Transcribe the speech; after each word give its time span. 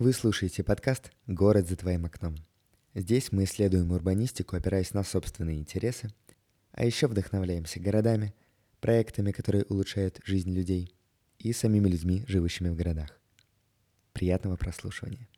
Вы 0.00 0.12
слушаете 0.12 0.64
подкаст 0.64 1.12
«Город 1.28 1.68
за 1.68 1.76
твоим 1.76 2.04
окном». 2.04 2.34
Здесь 2.94 3.30
мы 3.30 3.44
исследуем 3.44 3.92
урбанистику, 3.92 4.56
опираясь 4.56 4.92
на 4.92 5.04
собственные 5.04 5.60
интересы, 5.60 6.08
а 6.72 6.84
еще 6.84 7.06
вдохновляемся 7.06 7.78
городами, 7.78 8.34
проектами, 8.80 9.30
которые 9.30 9.62
улучшают 9.62 10.18
жизнь 10.24 10.52
людей, 10.52 10.92
и 11.38 11.52
самими 11.52 11.88
людьми, 11.88 12.24
живущими 12.26 12.70
в 12.70 12.74
городах. 12.74 13.20
Приятного 14.12 14.56
прослушивания. 14.56 15.28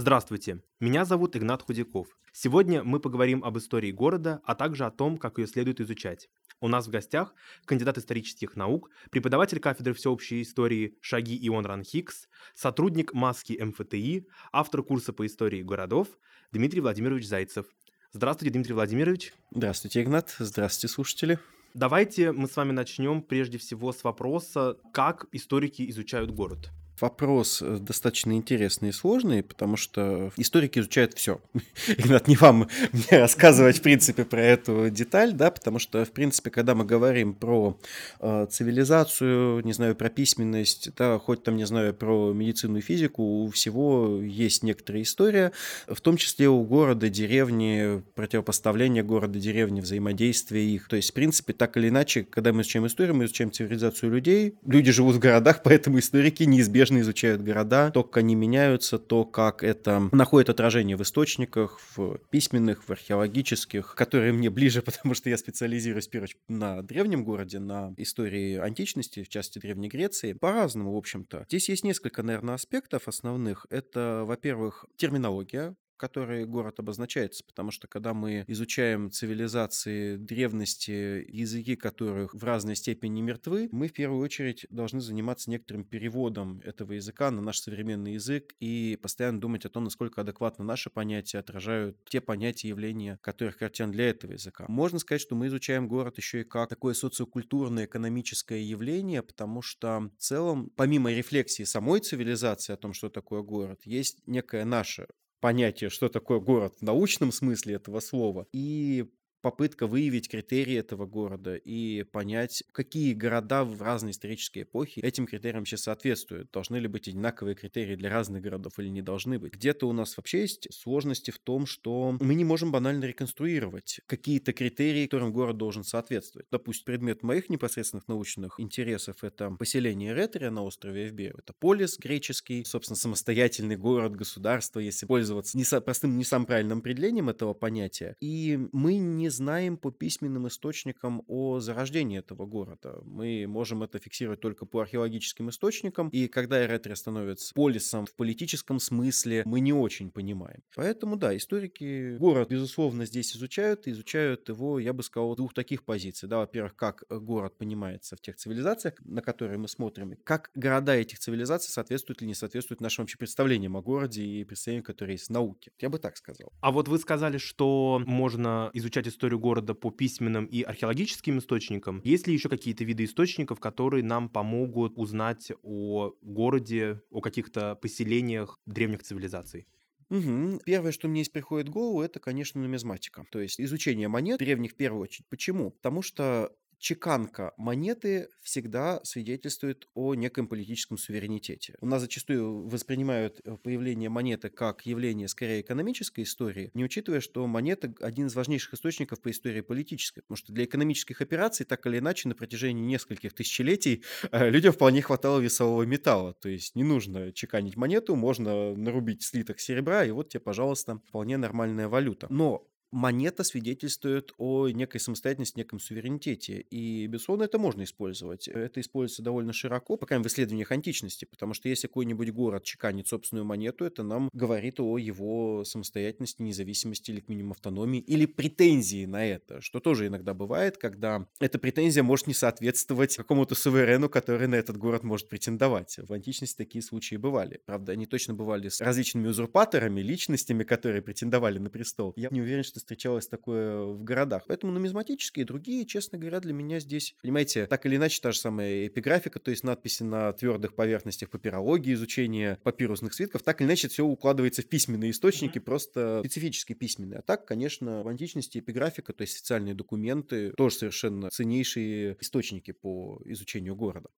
Здравствуйте, 0.00 0.62
меня 0.80 1.04
зовут 1.04 1.36
Игнат 1.36 1.60
Худяков. 1.60 2.06
Сегодня 2.32 2.82
мы 2.82 3.00
поговорим 3.00 3.44
об 3.44 3.58
истории 3.58 3.92
города, 3.92 4.40
а 4.44 4.54
также 4.54 4.86
о 4.86 4.90
том, 4.90 5.18
как 5.18 5.36
ее 5.36 5.46
следует 5.46 5.78
изучать. 5.78 6.30
У 6.58 6.68
нас 6.68 6.86
в 6.86 6.90
гостях 6.90 7.34
кандидат 7.66 7.98
исторических 7.98 8.56
наук, 8.56 8.88
преподаватель 9.10 9.60
кафедры 9.60 9.92
всеобщей 9.92 10.40
истории 10.40 10.96
Шаги 11.02 11.38
Ион 11.46 11.66
Ранхикс, 11.66 12.28
сотрудник 12.54 13.12
Маски 13.12 13.62
МФТИ, 13.62 14.26
автор 14.52 14.82
курса 14.82 15.12
по 15.12 15.26
истории 15.26 15.60
городов 15.60 16.08
Дмитрий 16.50 16.80
Владимирович 16.80 17.26
Зайцев. 17.26 17.66
Здравствуйте, 18.12 18.54
Дмитрий 18.54 18.72
Владимирович. 18.72 19.34
Здравствуйте, 19.50 20.00
Игнат. 20.00 20.34
Здравствуйте, 20.38 20.94
слушатели. 20.94 21.38
Давайте 21.74 22.32
мы 22.32 22.48
с 22.48 22.56
вами 22.56 22.72
начнем 22.72 23.20
прежде 23.20 23.58
всего 23.58 23.92
с 23.92 24.02
вопроса, 24.02 24.78
как 24.94 25.26
историки 25.32 25.90
изучают 25.90 26.30
город. 26.30 26.70
Вопрос 27.00 27.62
э, 27.62 27.78
достаточно 27.80 28.32
интересный 28.32 28.90
и 28.90 28.92
сложный, 28.92 29.42
потому 29.42 29.76
что 29.76 30.32
историки 30.36 30.78
изучают 30.78 31.14
все. 31.14 31.40
Игнат, 31.88 32.28
не 32.28 32.36
вам 32.36 32.68
мне 32.92 33.20
рассказывать, 33.20 33.78
в 33.78 33.82
принципе, 33.82 34.24
про 34.24 34.42
эту 34.42 34.90
деталь, 34.90 35.32
да, 35.32 35.50
потому 35.50 35.78
что, 35.78 36.04
в 36.04 36.12
принципе, 36.12 36.50
когда 36.50 36.74
мы 36.74 36.84
говорим 36.84 37.34
про 37.34 37.78
э, 38.20 38.46
цивилизацию, 38.50 39.64
не 39.64 39.72
знаю, 39.72 39.94
про 39.94 40.10
письменность, 40.10 40.90
да, 40.96 41.18
хоть 41.18 41.42
там, 41.42 41.56
не 41.56 41.64
знаю, 41.64 41.94
про 41.94 42.32
медицину 42.32 42.78
и 42.78 42.80
физику, 42.80 43.44
у 43.44 43.50
всего 43.50 44.20
есть 44.22 44.62
некоторая 44.62 45.02
история, 45.02 45.52
в 45.86 46.00
том 46.00 46.16
числе 46.16 46.48
у 46.48 46.62
города, 46.62 47.08
деревни, 47.08 48.02
противопоставления 48.14 49.02
города, 49.02 49.38
деревни, 49.38 49.80
взаимодействия 49.80 50.64
их. 50.64 50.88
То 50.88 50.96
есть, 50.96 51.10
в 51.10 51.14
принципе, 51.14 51.52
так 51.52 51.76
или 51.76 51.88
иначе, 51.88 52.24
когда 52.24 52.52
мы 52.52 52.62
изучаем 52.62 52.86
историю, 52.86 53.14
мы 53.14 53.24
изучаем 53.24 53.52
цивилизацию 53.52 54.12
людей. 54.12 54.54
Люди 54.66 54.92
живут 54.92 55.16
в 55.16 55.18
городах, 55.18 55.62
поэтому 55.64 55.98
историки 55.98 56.42
неизбежно 56.42 56.89
неизбежно 56.90 57.00
изучают 57.00 57.42
города, 57.42 57.90
то, 57.90 58.04
как 58.04 58.18
они 58.18 58.34
меняются, 58.34 58.98
то, 58.98 59.24
как 59.24 59.62
это 59.62 60.08
находит 60.12 60.50
отражение 60.50 60.96
в 60.96 61.02
источниках, 61.02 61.80
в 61.96 62.18
письменных, 62.30 62.84
в 62.84 62.90
археологических, 62.90 63.94
которые 63.94 64.32
мне 64.32 64.50
ближе, 64.50 64.82
потому 64.90 65.14
что 65.14 65.30
я 65.30 65.36
специализируюсь, 65.36 66.08
в 66.08 66.10
первую 66.10 66.24
очередь, 66.26 66.42
на 66.48 66.82
древнем 66.82 67.24
городе, 67.24 67.58
на 67.58 67.94
истории 67.96 68.56
античности, 68.56 69.22
в 69.22 69.28
части 69.28 69.58
Древней 69.58 69.88
Греции. 69.88 70.32
По-разному, 70.32 70.92
в 70.92 70.96
общем-то. 70.96 71.44
Здесь 71.48 71.68
есть 71.68 71.84
несколько, 71.84 72.22
наверное, 72.22 72.54
аспектов 72.54 73.08
основных. 73.08 73.66
Это, 73.70 74.24
во-первых, 74.26 74.86
терминология, 74.96 75.74
которой 76.00 76.46
город 76.46 76.80
обозначается, 76.80 77.44
потому 77.44 77.70
что 77.70 77.86
когда 77.86 78.14
мы 78.14 78.44
изучаем 78.48 79.10
цивилизации 79.10 80.16
древности, 80.16 81.26
языки 81.28 81.76
которых 81.76 82.34
в 82.34 82.42
разной 82.42 82.74
степени 82.74 83.20
мертвы, 83.20 83.68
мы 83.70 83.88
в 83.88 83.92
первую 83.92 84.22
очередь 84.22 84.66
должны 84.70 85.02
заниматься 85.02 85.50
некоторым 85.50 85.84
переводом 85.84 86.62
этого 86.64 86.94
языка 86.94 87.30
на 87.30 87.42
наш 87.42 87.60
современный 87.60 88.14
язык 88.14 88.54
и 88.60 88.98
постоянно 89.02 89.40
думать 89.40 89.66
о 89.66 89.68
том, 89.68 89.84
насколько 89.84 90.22
адекватно 90.22 90.64
наши 90.64 90.88
понятия 90.88 91.38
отражают 91.38 92.02
те 92.08 92.22
понятия 92.22 92.68
и 92.68 92.70
явления, 92.70 93.18
которых 93.20 93.58
характерны 93.58 93.92
для 93.92 94.08
этого 94.08 94.32
языка. 94.32 94.64
Можно 94.68 94.98
сказать, 94.98 95.20
что 95.20 95.34
мы 95.34 95.48
изучаем 95.48 95.86
город 95.86 96.16
еще 96.16 96.40
и 96.40 96.44
как 96.44 96.70
такое 96.70 96.94
социокультурное, 96.94 97.84
экономическое 97.84 98.62
явление, 98.62 99.22
потому 99.22 99.60
что 99.60 100.10
в 100.16 100.22
целом, 100.22 100.72
помимо 100.76 101.12
рефлексии 101.12 101.64
самой 101.64 102.00
цивилизации 102.00 102.72
о 102.72 102.78
том, 102.78 102.94
что 102.94 103.10
такое 103.10 103.42
город, 103.42 103.82
есть 103.84 104.26
некое 104.26 104.64
наше 104.64 105.06
понятие, 105.40 105.90
что 105.90 106.08
такое 106.08 106.40
город 106.40 106.76
в 106.80 106.82
научном 106.82 107.32
смысле 107.32 107.74
этого 107.74 108.00
слова, 108.00 108.46
и 108.52 109.10
попытка 109.40 109.86
выявить 109.86 110.28
критерии 110.28 110.76
этого 110.76 111.06
города 111.06 111.54
и 111.56 112.02
понять, 112.04 112.62
какие 112.72 113.14
города 113.14 113.64
в 113.64 113.80
разные 113.82 114.12
исторические 114.12 114.64
эпохи 114.64 115.00
этим 115.00 115.26
критериям 115.26 115.66
сейчас 115.66 115.82
соответствуют. 115.82 116.50
Должны 116.52 116.76
ли 116.76 116.88
быть 116.88 117.08
одинаковые 117.08 117.54
критерии 117.54 117.96
для 117.96 118.10
разных 118.10 118.42
городов 118.42 118.78
или 118.78 118.88
не 118.88 119.02
должны 119.02 119.38
быть. 119.38 119.54
Где-то 119.54 119.88
у 119.88 119.92
нас 119.92 120.16
вообще 120.16 120.40
есть 120.42 120.72
сложности 120.72 121.30
в 121.30 121.38
том, 121.38 121.66
что 121.66 122.16
мы 122.20 122.34
не 122.34 122.44
можем 122.44 122.72
банально 122.72 123.04
реконструировать 123.04 124.00
какие-то 124.06 124.52
критерии, 124.52 125.06
которым 125.06 125.32
город 125.32 125.56
должен 125.56 125.84
соответствовать. 125.84 126.46
Допустим, 126.50 126.84
предмет 126.84 127.22
моих 127.22 127.48
непосредственных 127.48 128.08
научных 128.08 128.58
интересов— 128.58 129.16
это 129.22 129.50
поселение 129.50 130.14
Ретерия 130.14 130.50
на 130.50 130.62
острове 130.62 131.08
Эвбею. 131.08 131.36
Это 131.38 131.52
полис 131.52 131.98
греческий, 131.98 132.64
собственно, 132.64 132.96
самостоятельный 132.96 133.76
город, 133.76 134.16
государство, 134.16 134.80
если 134.80 135.06
пользоваться 135.06 135.56
не 135.56 135.64
простым, 135.80 136.18
не 136.18 136.24
самым 136.24 136.46
правильным 136.46 136.78
определением 136.78 137.30
этого 137.30 137.54
понятия. 137.54 138.16
И 138.20 138.58
мы 138.72 138.96
не 138.96 139.29
знаем 139.30 139.76
по 139.76 139.90
письменным 139.90 140.48
источникам 140.48 141.22
о 141.26 141.60
зарождении 141.60 142.18
этого 142.18 142.46
города. 142.46 143.00
Мы 143.04 143.46
можем 143.46 143.82
это 143.82 143.98
фиксировать 143.98 144.40
только 144.40 144.66
по 144.66 144.80
археологическим 144.80 145.50
источникам, 145.50 146.08
и 146.08 146.28
когда 146.28 146.64
Эретрия 146.64 146.94
становится 146.94 147.54
полисом 147.54 148.06
в 148.06 148.14
политическом 148.14 148.78
смысле, 148.80 149.42
мы 149.46 149.60
не 149.60 149.72
очень 149.72 150.10
понимаем. 150.10 150.62
Поэтому, 150.74 151.16
да, 151.16 151.36
историки 151.36 152.16
город, 152.18 152.50
безусловно, 152.50 153.06
здесь 153.06 153.36
изучают, 153.36 153.86
и 153.86 153.92
изучают 153.92 154.48
его, 154.48 154.78
я 154.78 154.92
бы 154.92 155.02
сказал, 155.02 155.34
двух 155.36 155.54
таких 155.54 155.84
позиций. 155.84 156.28
Да, 156.28 156.38
во-первых, 156.38 156.76
как 156.76 157.04
город 157.08 157.56
понимается 157.58 158.16
в 158.16 158.20
тех 158.20 158.36
цивилизациях, 158.36 158.94
на 159.04 159.22
которые 159.22 159.58
мы 159.58 159.68
смотрим, 159.68 160.16
как 160.24 160.50
города 160.54 160.94
этих 160.94 161.18
цивилизаций 161.18 161.70
соответствуют 161.72 162.22
или 162.22 162.28
не 162.28 162.34
соответствуют 162.34 162.80
нашим 162.80 163.04
вообще 163.04 163.18
представлениям 163.18 163.76
о 163.76 163.82
городе 163.82 164.24
и 164.24 164.44
представлениям, 164.44 164.84
которые 164.84 165.14
есть 165.14 165.28
в 165.28 165.30
науке. 165.30 165.72
Я 165.78 165.88
бы 165.88 165.98
так 165.98 166.16
сказал. 166.16 166.52
А 166.60 166.72
вот 166.72 166.88
вы 166.88 166.98
сказали, 166.98 167.38
что 167.38 168.02
можно 168.06 168.70
изучать 168.74 169.06
историю 169.06 169.19
историю 169.20 169.38
города 169.38 169.74
по 169.74 169.90
письменным 169.90 170.46
и 170.46 170.62
археологическим 170.62 171.38
источникам. 171.40 172.00
Есть 172.04 172.26
ли 172.26 172.32
еще 172.32 172.48
какие-то 172.48 172.84
виды 172.84 173.04
источников, 173.04 173.60
которые 173.60 174.02
нам 174.02 174.30
помогут 174.30 174.94
узнать 174.96 175.52
о 175.62 176.14
городе, 176.22 177.02
о 177.10 177.20
каких-то 177.20 177.74
поселениях 177.74 178.58
древних 178.64 179.02
цивилизаций? 179.02 179.66
Угу. 180.08 180.62
Первое, 180.64 180.92
что 180.92 181.06
мне 181.06 181.20
здесь 181.20 181.32
приходит 181.32 181.68
в 181.68 181.72
голову, 181.72 182.00
это, 182.00 182.18
конечно, 182.18 182.62
нумизматика. 182.62 183.24
То 183.30 183.40
есть 183.40 183.60
изучение 183.60 184.08
монет 184.08 184.38
древних 184.38 184.72
в 184.72 184.76
первую 184.76 185.02
очередь. 185.02 185.26
Почему? 185.28 185.70
Потому 185.70 186.00
что 186.00 186.50
чеканка 186.80 187.52
монеты 187.58 188.28
всегда 188.40 189.00
свидетельствует 189.04 189.86
о 189.94 190.14
неком 190.14 190.48
политическом 190.48 190.96
суверенитете. 190.96 191.76
У 191.80 191.86
нас 191.86 192.00
зачастую 192.00 192.66
воспринимают 192.66 193.40
э, 193.44 193.56
появление 193.62 194.08
монеты 194.08 194.48
как 194.48 194.86
явление 194.86 195.28
скорее 195.28 195.60
экономической 195.60 196.22
истории, 196.22 196.70
не 196.74 196.82
учитывая, 196.82 197.20
что 197.20 197.46
монета 197.46 197.94
один 198.00 198.26
из 198.26 198.34
важнейших 198.34 198.74
источников 198.74 199.20
по 199.20 199.30
истории 199.30 199.60
политической, 199.60 200.22
потому 200.22 200.36
что 200.36 200.52
для 200.52 200.64
экономических 200.64 201.20
операций 201.20 201.66
так 201.66 201.86
или 201.86 201.98
иначе 201.98 202.28
на 202.28 202.34
протяжении 202.34 202.82
нескольких 202.82 203.34
тысячелетий 203.34 204.02
э, 204.32 204.48
людям 204.48 204.72
вполне 204.72 205.02
хватало 205.02 205.38
весового 205.38 205.82
металла, 205.82 206.32
то 206.32 206.48
есть 206.48 206.74
не 206.74 206.82
нужно 206.82 207.32
чеканить 207.32 207.76
монету, 207.76 208.16
можно 208.16 208.74
нарубить 208.74 209.22
слиток 209.22 209.60
серебра, 209.60 210.04
и 210.06 210.10
вот 210.10 210.30
тебе, 210.30 210.40
пожалуйста, 210.40 211.00
вполне 211.08 211.36
нормальная 211.36 211.88
валюта. 211.88 212.26
Но 212.30 212.66
монета 212.92 213.44
свидетельствует 213.44 214.32
о 214.38 214.68
некой 214.68 215.00
самостоятельности, 215.00 215.58
неком 215.58 215.78
суверенитете. 215.78 216.60
И, 216.70 217.06
безусловно, 217.06 217.44
это 217.44 217.58
можно 217.58 217.84
использовать. 217.84 218.48
Это 218.48 218.80
используется 218.80 219.22
довольно 219.22 219.52
широко, 219.52 219.96
пока 219.96 220.18
в 220.18 220.26
исследованиях 220.26 220.72
античности, 220.72 221.24
потому 221.24 221.54
что 221.54 221.68
если 221.68 221.86
какой-нибудь 221.86 222.30
город 222.30 222.64
чеканит 222.64 223.08
собственную 223.08 223.44
монету, 223.44 223.84
это 223.84 224.02
нам 224.02 224.28
говорит 224.32 224.80
о 224.80 224.98
его 224.98 225.64
самостоятельности, 225.64 226.42
независимости 226.42 227.10
или, 227.10 227.20
к 227.20 227.28
минимуму, 227.28 227.52
автономии, 227.52 228.00
или 228.00 228.26
претензии 228.26 229.04
на 229.06 229.26
это, 229.26 229.60
что 229.60 229.80
тоже 229.80 230.08
иногда 230.08 230.34
бывает, 230.34 230.76
когда 230.76 231.26
эта 231.38 231.58
претензия 231.58 232.02
может 232.02 232.26
не 232.26 232.34
соответствовать 232.34 233.16
какому-то 233.16 233.54
суверену, 233.54 234.08
который 234.08 234.48
на 234.48 234.56
этот 234.56 234.76
город 234.76 235.04
может 235.04 235.28
претендовать. 235.28 235.98
В 235.98 236.12
античности 236.12 236.56
такие 236.56 236.82
случаи 236.82 237.16
бывали. 237.16 237.60
Правда, 237.64 237.92
они 237.92 238.06
точно 238.06 238.34
бывали 238.34 238.68
с 238.68 238.80
различными 238.80 239.28
узурпаторами, 239.28 240.00
личностями, 240.00 240.64
которые 240.64 241.02
претендовали 241.02 241.58
на 241.58 241.70
престол. 241.70 242.12
Я 242.16 242.28
не 242.30 242.40
уверен, 242.40 242.64
что 242.64 242.79
встречалось 242.80 243.28
такое 243.28 243.82
в 243.84 244.02
городах. 244.02 244.44
Поэтому 244.46 244.72
нумизматические 244.72 245.44
и 245.44 245.46
другие, 245.46 245.86
честно 245.86 246.18
говоря, 246.18 246.40
для 246.40 246.52
меня 246.52 246.80
здесь, 246.80 247.14
понимаете, 247.22 247.66
так 247.66 247.86
или 247.86 247.96
иначе 247.96 248.20
та 248.20 248.32
же 248.32 248.38
самая 248.38 248.86
эпиграфика, 248.86 249.38
то 249.38 249.50
есть 249.50 249.64
надписи 249.64 250.02
на 250.02 250.32
твердых 250.32 250.74
поверхностях 250.74 251.30
папирологии, 251.30 251.94
изучение 251.94 252.58
папирусных 252.62 253.14
свитков, 253.14 253.42
так 253.42 253.60
или 253.60 253.68
иначе 253.68 253.88
все 253.88 254.04
укладывается 254.04 254.62
в 254.62 254.66
письменные 254.66 255.10
источники, 255.10 255.58
mm-hmm. 255.58 255.62
просто 255.62 256.20
специфически 256.20 256.72
письменные. 256.72 257.20
А 257.20 257.22
так, 257.22 257.46
конечно, 257.46 258.02
в 258.02 258.08
античности 258.08 258.58
эпиграфика, 258.58 259.12
то 259.12 259.22
есть 259.22 259.36
официальные 259.36 259.74
документы, 259.74 260.50
тоже 260.52 260.76
совершенно 260.76 261.30
ценнейшие 261.30 262.16
источники 262.20 262.72
по 262.72 263.20
изучению 263.24 263.76
города. 263.76 264.10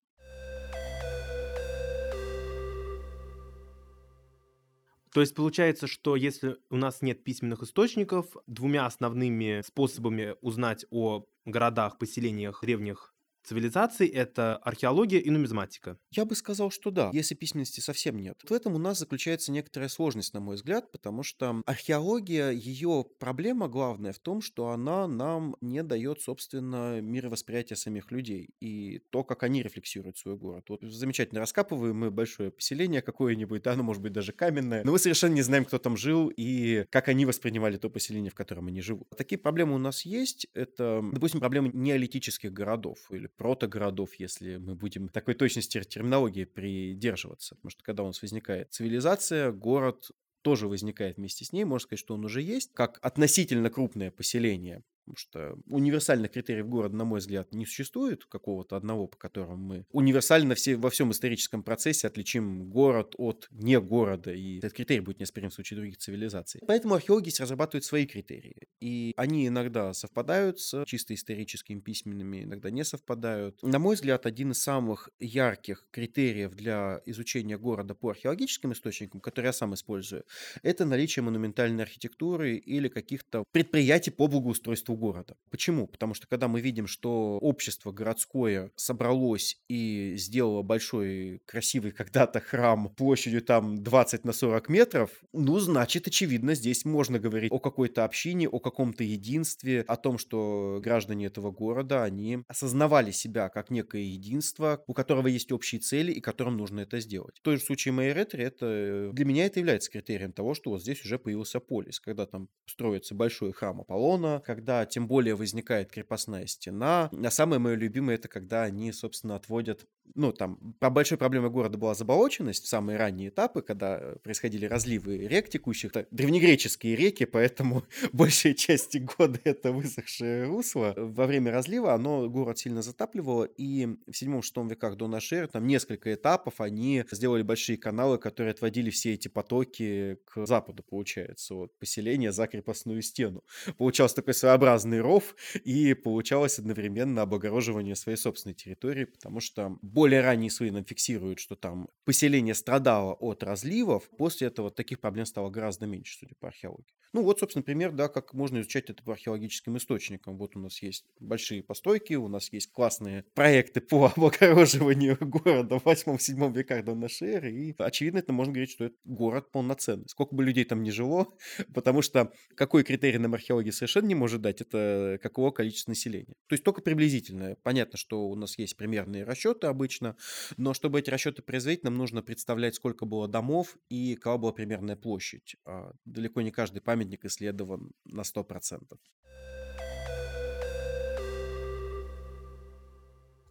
То 5.13 5.21
есть 5.21 5.35
получается, 5.35 5.87
что 5.87 6.17
если 6.17 6.57
у 6.71 6.77
нас 6.77 7.03
нет 7.03 7.23
письменных 7.23 7.63
источников, 7.63 8.35
двумя 8.47 8.87
основными 8.87 9.61
способами 9.61 10.37
узнать 10.41 10.87
о 10.91 11.27
городах, 11.45 11.99
поселениях 11.99 12.61
древних 12.63 13.12
цивилизаций— 13.45 14.07
это 14.09 14.57
археология 14.57 15.21
и 15.21 15.31
нумизматика. 15.31 15.99
Я 16.11 16.25
бы 16.25 16.35
сказал, 16.35 16.71
что 16.71 16.91
да, 16.91 17.11
если 17.13 17.35
письменности 17.35 17.81
совсем 17.81 18.19
нет. 18.19 18.41
В 18.45 18.53
этом 18.53 18.75
у 18.75 18.79
нас 18.79 18.99
заключается 18.99 19.53
некоторая 19.53 19.89
сложность, 19.89 20.35
на 20.35 20.41
мой 20.41 20.57
взгляд, 20.57 20.91
потому 20.93 21.23
что 21.23 21.63
археология, 21.67 22.51
ее 22.51 23.05
проблема 23.19 23.69
главная 23.69 24.13
в 24.13 24.19
том, 24.19 24.41
что 24.41 24.69
она 24.69 25.07
нам 25.07 25.57
не 25.61 25.83
дает, 25.83 26.21
собственно, 26.21 27.01
мировосприятия 27.01 27.77
самих 27.77 28.11
людей 28.11 28.51
и 28.61 29.01
то, 29.11 29.25
как 29.25 29.43
они 29.43 29.63
рефлексируют 29.63 30.19
свой 30.19 30.37
город. 30.37 30.67
Вот 30.69 30.83
замечательно 30.83 31.41
раскапываем 31.41 31.97
мы 31.97 32.11
большое 32.11 32.51
поселение 32.51 33.03
какое-нибудь, 33.03 33.63
да, 33.63 33.73
оно 33.73 33.83
может 33.83 34.03
быть 34.03 34.13
даже 34.13 34.33
каменное, 34.33 34.85
но 34.85 34.93
мы 34.93 34.99
совершенно 34.99 35.35
не 35.35 35.43
знаем, 35.43 35.65
кто 35.65 35.79
там 35.79 35.97
жил 35.97 36.33
и 36.37 36.85
как 36.91 37.09
они 37.09 37.27
воспринимали 37.27 37.77
то 37.77 37.91
поселение, 37.91 38.31
в 38.31 38.35
котором 38.35 38.69
они 38.69 38.81
живут. 38.81 39.09
Такие 39.17 39.39
проблемы 39.39 39.75
у 39.75 39.79
нас 39.79 40.05
есть. 40.05 40.47
Это, 40.55 41.01
допустим, 41.13 41.41
проблемы 41.41 41.71
неолитических 41.73 42.53
городов 42.53 42.99
или 43.11 43.27
протогородов, 43.37 44.15
если 44.17 44.57
мы 44.57 44.75
будем 44.75 45.09
такой 45.09 45.35
точности 45.35 45.83
терминологии 45.83 46.45
придерживаться. 46.45 47.55
Потому 47.57 47.71
что 47.71 47.83
когда 47.83 48.03
у 48.03 48.07
нас 48.07 48.23
возникает 48.23 48.73
цивилизация, 48.73 49.53
город 49.53 50.11
тоже 50.43 50.69
возникает 50.69 51.17
вместе 51.17 51.45
с 51.45 51.53
ней. 51.53 51.65
Можно 51.65 51.85
сказать, 51.85 52.01
что 52.01 52.15
он 52.15 52.25
уже 52.25 52.43
есть, 52.43 52.73
как 52.75 52.99
относительно 53.03 53.71
крупное 53.71 54.11
поселение. 54.11 54.83
Потому 55.05 55.17
что 55.17 55.59
универсальных 55.67 56.31
критериев 56.31 56.69
города, 56.69 56.97
на 56.97 57.05
мой 57.05 57.19
взгляд, 57.19 57.53
не 57.53 57.67
существует 57.67 58.25
какого-то 58.25 58.77
одного, 58.77 59.09
по 59.09 59.17
которому 59.17 59.57
мы 59.57 59.87
универсально 59.91 60.55
все, 60.55 60.77
во 60.77 60.91
всем 60.91 61.11
историческом 61.11 61.63
процессе 61.63 62.07
отличим 62.07 62.71
город 62.71 63.15
от 63.19 63.49
не 63.51 63.81
города, 63.81 64.33
и 64.33 64.59
этот 64.59 64.73
критерий 64.75 65.01
будет 65.01 65.19
неоспорим 65.19 65.51
в 65.51 65.55
случае 65.55 65.79
других 65.79 65.99
цивилизаций. 65.99 66.61
Поэтому 66.67 66.95
археологи 66.95 67.33
разрабатывают 67.41 67.85
свои 67.85 68.07
критерии, 68.07 68.69
и 68.81 69.13
они 69.17 69.49
иногда 69.49 69.93
совпадают 69.93 70.61
с 70.61 70.85
чисто 70.87 71.15
историческими 71.15 71.81
письменными, 71.81 72.45
иногда 72.45 72.71
не 72.71 72.85
совпадают. 72.85 73.63
На 73.63 73.79
мой 73.79 73.97
взгляд, 73.97 74.27
один 74.27 74.53
из 74.53 74.63
самых 74.63 75.09
ярких 75.19 75.87
критериев 75.91 76.55
для 76.55 77.01
изучения 77.07 77.59
города 77.59 77.95
по 77.95 78.11
археологическим 78.11 78.73
источникам, 78.73 79.21
который 79.21 79.47
я 79.47 79.53
сам 79.53 79.75
использую, 79.75 80.25
это 80.63 80.85
наличие 80.85 81.23
монументальной 81.25 81.83
архитектуры 81.83 82.57
или 82.57 82.89
каких-то 82.89 83.45
предприятий 83.53 84.11
по 84.11 84.29
благоустройству 84.29 84.97
города. 85.03 85.37
Почему? 85.51 85.89
Потому 85.89 86.15
что 86.15 86.29
когда 86.29 86.47
мы 86.47 86.61
видим, 86.61 86.87
что 86.87 87.39
общество 87.39 87.91
городское 87.91 88.71
собралось 88.77 89.61
и 89.69 90.15
сделало 90.17 90.63
большой, 90.63 91.43
красивый 91.45 91.91
когда-то 91.91 92.39
храм 92.39 92.89
площадью 92.89 93.43
там 93.43 93.83
20 93.83 94.25
на 94.25 94.33
40 94.33 94.69
метров, 94.69 95.11
ну, 95.33 95.59
значит, 95.59 96.07
очевидно, 96.07 96.55
здесь 96.55 96.85
можно 96.85 97.19
говорить 97.19 97.51
о 97.51 97.59
какой-то 97.59 98.05
общине, 98.05 98.49
о 98.49 98.61
каком-то 98.61 99.03
единстве, 99.03 99.85
о 99.89 99.97
том, 99.97 100.19
что 100.19 100.81
граждане 100.81 101.27
этого 101.27 101.51
города, 101.51 102.05
они 102.05 102.45
осознавали 102.47 103.11
себя 103.11 103.49
как 103.49 103.71
некое 103.71 104.03
единство, 104.03 104.85
у 104.87 104.95
которого 104.95 105.27
есть 105.27 105.51
общие 105.51 105.81
цели 105.81 106.13
и 106.13 106.21
которым 106.21 106.57
нужно 106.57 106.81
это 106.81 107.01
сделать. 107.01 107.39
В 107.39 107.43
том 107.43 107.57
же 107.57 107.63
случае 107.63 107.93
Майоретри, 107.93 108.45
это 108.45 109.11
для 109.13 109.25
меня 109.25 109.47
это 109.47 109.59
является 109.59 109.91
критерием 109.91 110.33
того, 110.33 110.55
что 110.55 110.71
вот 110.71 110.83
здесь 110.83 111.05
уже 111.05 111.19
появился 111.19 111.59
полис, 111.59 111.99
когда 111.99 112.25
там 112.27 112.49
строится 112.67 113.17
большой 113.17 113.53
храм 113.53 113.81
Аполлона, 113.81 114.41
когда 114.47 114.82
тем 114.87 115.07
более 115.07 115.35
возникает 115.35 115.91
крепостная 115.91 116.47
стена. 116.47 117.11
А 117.13 117.31
самое 117.31 117.59
мое 117.61 117.75
любимое 117.75 118.17
это 118.17 118.29
когда 118.29 118.63
они, 118.63 118.93
собственно, 118.93 119.37
отводят 119.37 119.87
ну, 120.15 120.33
там, 120.33 120.59
большой 120.81 121.17
проблемой 121.17 121.51
города 121.51 121.79
была 121.79 121.95
заболоченность 121.95 122.65
в 122.65 122.69
самые 122.69 122.99
ранние 122.99 123.31
этапы, 123.31 123.63
когда 123.63 124.15
происходили 124.23 124.67
разливы 124.67 125.19
рек 125.27 125.49
текущих. 125.49 125.91
Это 125.91 126.07
древнегреческие 126.11 126.97
реки, 126.97 127.25
поэтому 127.25 127.85
большая 128.13 128.55
часть 128.55 128.99
года 129.01 129.39
это 129.45 129.73
высохшее 129.73 130.45
русло. 130.45 130.95
Во 130.97 131.27
время 131.27 131.51
разлива 131.51 131.95
оно 131.95 132.29
город 132.29 132.59
сильно 132.59 132.83
затапливало, 132.83 133.45
и 133.45 133.87
в 133.87 134.11
7-6 134.11 134.69
веках 134.69 134.97
до 134.97 135.09
нашей 135.09 135.39
эры 135.39 135.49
там 135.49 135.67
несколько 135.67 136.13
этапов 136.13 136.61
они 136.61 137.05
сделали 137.11 137.43
большие 137.43 137.79
каналы, 137.79 138.19
которые 138.19 138.53
отводили 138.53 138.91
все 138.91 139.15
эти 139.15 139.29
потоки 139.29 140.19
к 140.27 140.47
западу, 140.47 140.83
получается, 140.83 141.55
вот 141.55 141.79
поселение 141.79 142.33
за 142.33 142.47
крепостную 142.47 143.03
стену. 143.03 143.45
Получался 143.79 144.17
такой 144.17 144.35
своеобразный 144.35 144.72
ров, 145.01 145.35
и 145.65 145.95
получалось 145.95 146.59
одновременно 146.59 147.23
облагороживание 147.23 147.97
своей 147.97 148.19
собственной 148.19 148.55
территории, 148.55 149.05
потому 149.05 149.41
что 149.41 149.79
более 149.83 150.21
ранние 150.21 150.51
нам 150.71 150.85
фиксируют, 150.85 151.39
что 151.39 151.57
там 151.57 151.89
поселение 152.05 152.55
страдало 152.55 153.15
от 153.15 153.43
разливов. 153.43 154.09
После 154.19 154.49
этого 154.49 154.71
таких 154.71 155.01
проблем 155.01 155.27
стало 155.27 155.51
гораздо 155.51 155.87
меньше, 155.87 156.19
судя 156.19 156.35
по 156.35 156.49
археологии. 156.49 156.95
Ну 157.15 157.23
вот, 157.23 157.41
собственно, 157.41 157.63
пример, 157.63 157.93
да, 157.93 158.09
как 158.09 158.33
можно 158.33 158.61
изучать 158.61 158.89
это 158.89 159.03
по 159.03 159.13
археологическим 159.13 159.77
источникам. 159.77 160.39
Вот 160.39 160.57
у 160.57 160.61
нас 160.61 160.81
есть 160.81 161.05
большие 161.21 161.63
постройки, 161.63 162.15
у 162.15 162.27
нас 162.29 162.51
есть 162.53 162.73
классные 162.73 163.25
проекты 163.35 163.83
по 163.83 164.07
облагороживанию 164.17 165.19
города 165.21 165.79
в 165.79 165.87
8-7 165.87 166.55
веках 166.55 166.85
до 166.87 166.95
нашей 166.95 167.29
эры. 167.29 167.53
И, 167.53 167.75
очевидно, 167.77 168.19
это 168.19 168.33
можно 168.33 168.55
говорить, 168.55 168.71
что 168.71 168.85
это 168.85 168.97
город 169.05 169.53
полноценный. 169.53 170.09
Сколько 170.09 170.35
бы 170.35 170.43
людей 170.43 170.65
там 170.65 170.83
ни 170.83 170.89
жило, 170.89 171.27
потому 171.75 172.01
что 172.01 172.33
какой 172.55 172.83
критерий 172.83 173.19
нам 173.19 173.35
археология 173.35 173.73
совершенно 173.73 174.07
не 174.07 174.15
может 174.15 174.41
дать, 174.41 174.62
это 174.63 175.19
какого 175.23 175.51
количества 175.51 175.91
населения. 175.91 176.35
То 176.47 176.55
есть 176.55 176.65
только 176.65 176.81
приблизительно. 176.81 177.57
Понятно, 177.63 177.99
что 177.99 178.29
у 178.29 178.35
нас 178.35 178.57
есть 178.59 178.77
примерные 178.77 179.25
расчеты 179.25 179.67
об 179.67 179.83
обычно. 179.83 180.17
Но 180.57 180.75
чтобы 180.75 181.01
эти 181.01 181.11
расчеты 181.11 181.43
производить, 181.43 181.83
нам 181.83 181.97
нужно 181.97 182.23
представлять, 182.23 182.77
сколько 182.77 183.05
было 183.05 183.27
домов 183.27 183.77
и 183.89 184.15
какова 184.15 184.39
была 184.39 184.53
примерная 184.53 184.97
площадь. 184.97 185.57
А 185.65 185.93
далеко 186.05 186.41
не 186.43 186.53
каждый 186.53 186.81
памятник 186.81 187.25
исследован 187.25 187.93
на 188.05 188.23
100%. 188.23 188.99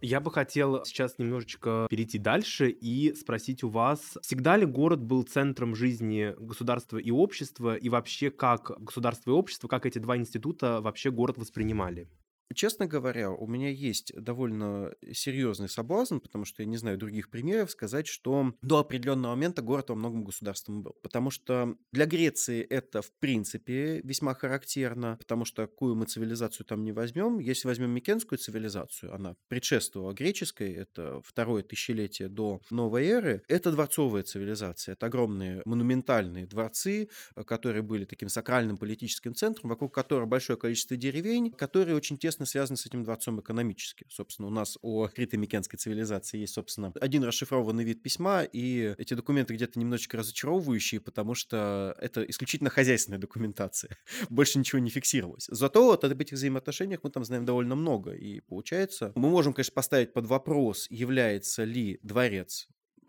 Я 0.04 0.20
бы 0.20 0.32
хотел 0.32 0.84
сейчас 0.84 1.20
немножечко 1.20 1.86
перейти 1.88 2.18
дальше 2.18 2.70
и 2.70 3.14
спросить 3.14 3.64
у 3.64 3.70
вас, 3.70 4.18
всегда 4.24 4.58
ли 4.58 4.66
город 4.66 5.04
был 5.04 5.22
центром 5.22 5.76
жизни 5.76 6.34
государства 6.40 6.98
и 6.98 7.12
общества, 7.12 7.76
и 7.76 7.88
вообще 7.88 8.32
как 8.32 8.72
государство 8.80 9.30
и 9.30 9.34
общество, 9.34 9.68
как 9.68 9.86
эти 9.86 10.00
два 10.00 10.18
института 10.18 10.82
вообще 10.82 11.12
город 11.12 11.38
воспринимали? 11.38 12.10
Честно 12.54 12.88
говоря, 12.88 13.32
у 13.32 13.48
меня 13.48 13.70
есть 13.70 14.14
довольно 14.16 14.94
серьезный 15.12 15.70
соблазн, 15.70 16.18
потому 16.18 16.46
что 16.46 16.64
я 16.64 16.68
не 16.68 16.78
знаю 16.78 16.98
других 16.98 17.30
примеров, 17.30 17.72
сказать, 17.72 18.08
что 18.08 18.54
до 18.62 18.80
определенного 18.80 19.34
момента 19.34 19.62
город 19.62 19.90
во 19.90 19.96
многом 19.96 20.24
государством 20.24 20.84
был. 20.84 20.96
Потому 21.02 21.32
что 21.32 21.76
для 21.92 22.06
Греции 22.06 22.62
это, 22.62 23.02
в 23.02 23.12
принципе, 23.14 24.02
весьма 24.04 24.34
характерно, 24.34 25.18
потому 25.20 25.46
что 25.46 25.68
какую 25.68 25.96
мы 25.96 26.06
цивилизацию 26.06 26.66
там 26.66 26.84
не 26.84 26.92
возьмем. 26.92 27.40
Если 27.40 27.68
возьмем 27.68 27.92
Микенскую 27.92 28.40
цивилизацию, 28.40 29.14
она 29.14 29.36
предшествовала 29.48 30.14
греческой, 30.14 30.74
это 30.74 31.22
второе 31.24 31.64
тысячелетие 31.64 32.30
до 32.30 32.62
новой 32.70 33.06
эры, 33.06 33.44
это 33.48 33.72
дворцовая 33.72 34.24
цивилизация. 34.24 34.94
Это 34.94 35.06
огромные 35.08 35.62
монументальные 35.66 36.48
дворцы, 36.48 37.10
которые 37.46 37.82
были 37.82 38.06
таким 38.06 38.30
сакральным 38.30 38.78
политическим 38.78 39.36
центром, 39.36 39.70
вокруг 39.70 39.94
которого 39.94 40.26
большое 40.26 40.58
количество 40.58 40.98
деревень, 40.98 41.52
которые 41.52 41.96
очень 41.96 42.18
тесно 42.18 42.41
тесно 42.42 42.46
связаны 42.46 42.78
с 42.78 42.86
этим 42.86 43.04
дворцом 43.04 43.40
экономически. 43.40 44.06
Собственно, 44.10 44.48
у 44.48 44.52
нас 44.52 44.78
о 44.82 45.08
крито-микенской 45.08 45.78
цивилизации 45.78 46.40
есть, 46.40 46.54
собственно, 46.54 46.92
один 47.00 47.24
расшифрованный 47.24 47.84
вид 47.84 48.02
письма, 48.02 48.44
и 48.44 48.96
эти 48.98 49.14
документы 49.14 49.54
где-то 49.54 49.80
немножечко 49.80 50.18
разочаровывающие, 50.18 51.00
потому 51.00 51.36
что 51.36 51.96
это 52.00 52.24
исключительно 52.24 52.70
хозяйственная 52.70 53.20
документация. 53.20 53.98
Больше 54.30 54.60
ничего 54.60 54.80
не 54.80 54.90
фиксировалось. 54.90 55.48
Зато 55.50 55.84
вот 55.84 56.04
об 56.04 56.22
этих 56.22 56.34
взаимоотношениях 56.34 57.02
мы 57.04 57.10
там 57.10 57.24
знаем 57.24 57.46
довольно 57.46 57.76
много. 57.76 58.12
И 58.12 58.42
получается, 58.42 59.12
мы 59.16 59.30
можем, 59.30 59.54
конечно, 59.54 59.74
поставить 59.74 60.14
под 60.14 60.26
вопрос, 60.26 60.88
является 60.90 61.64
ли 61.64 62.00
дворец 62.04 62.68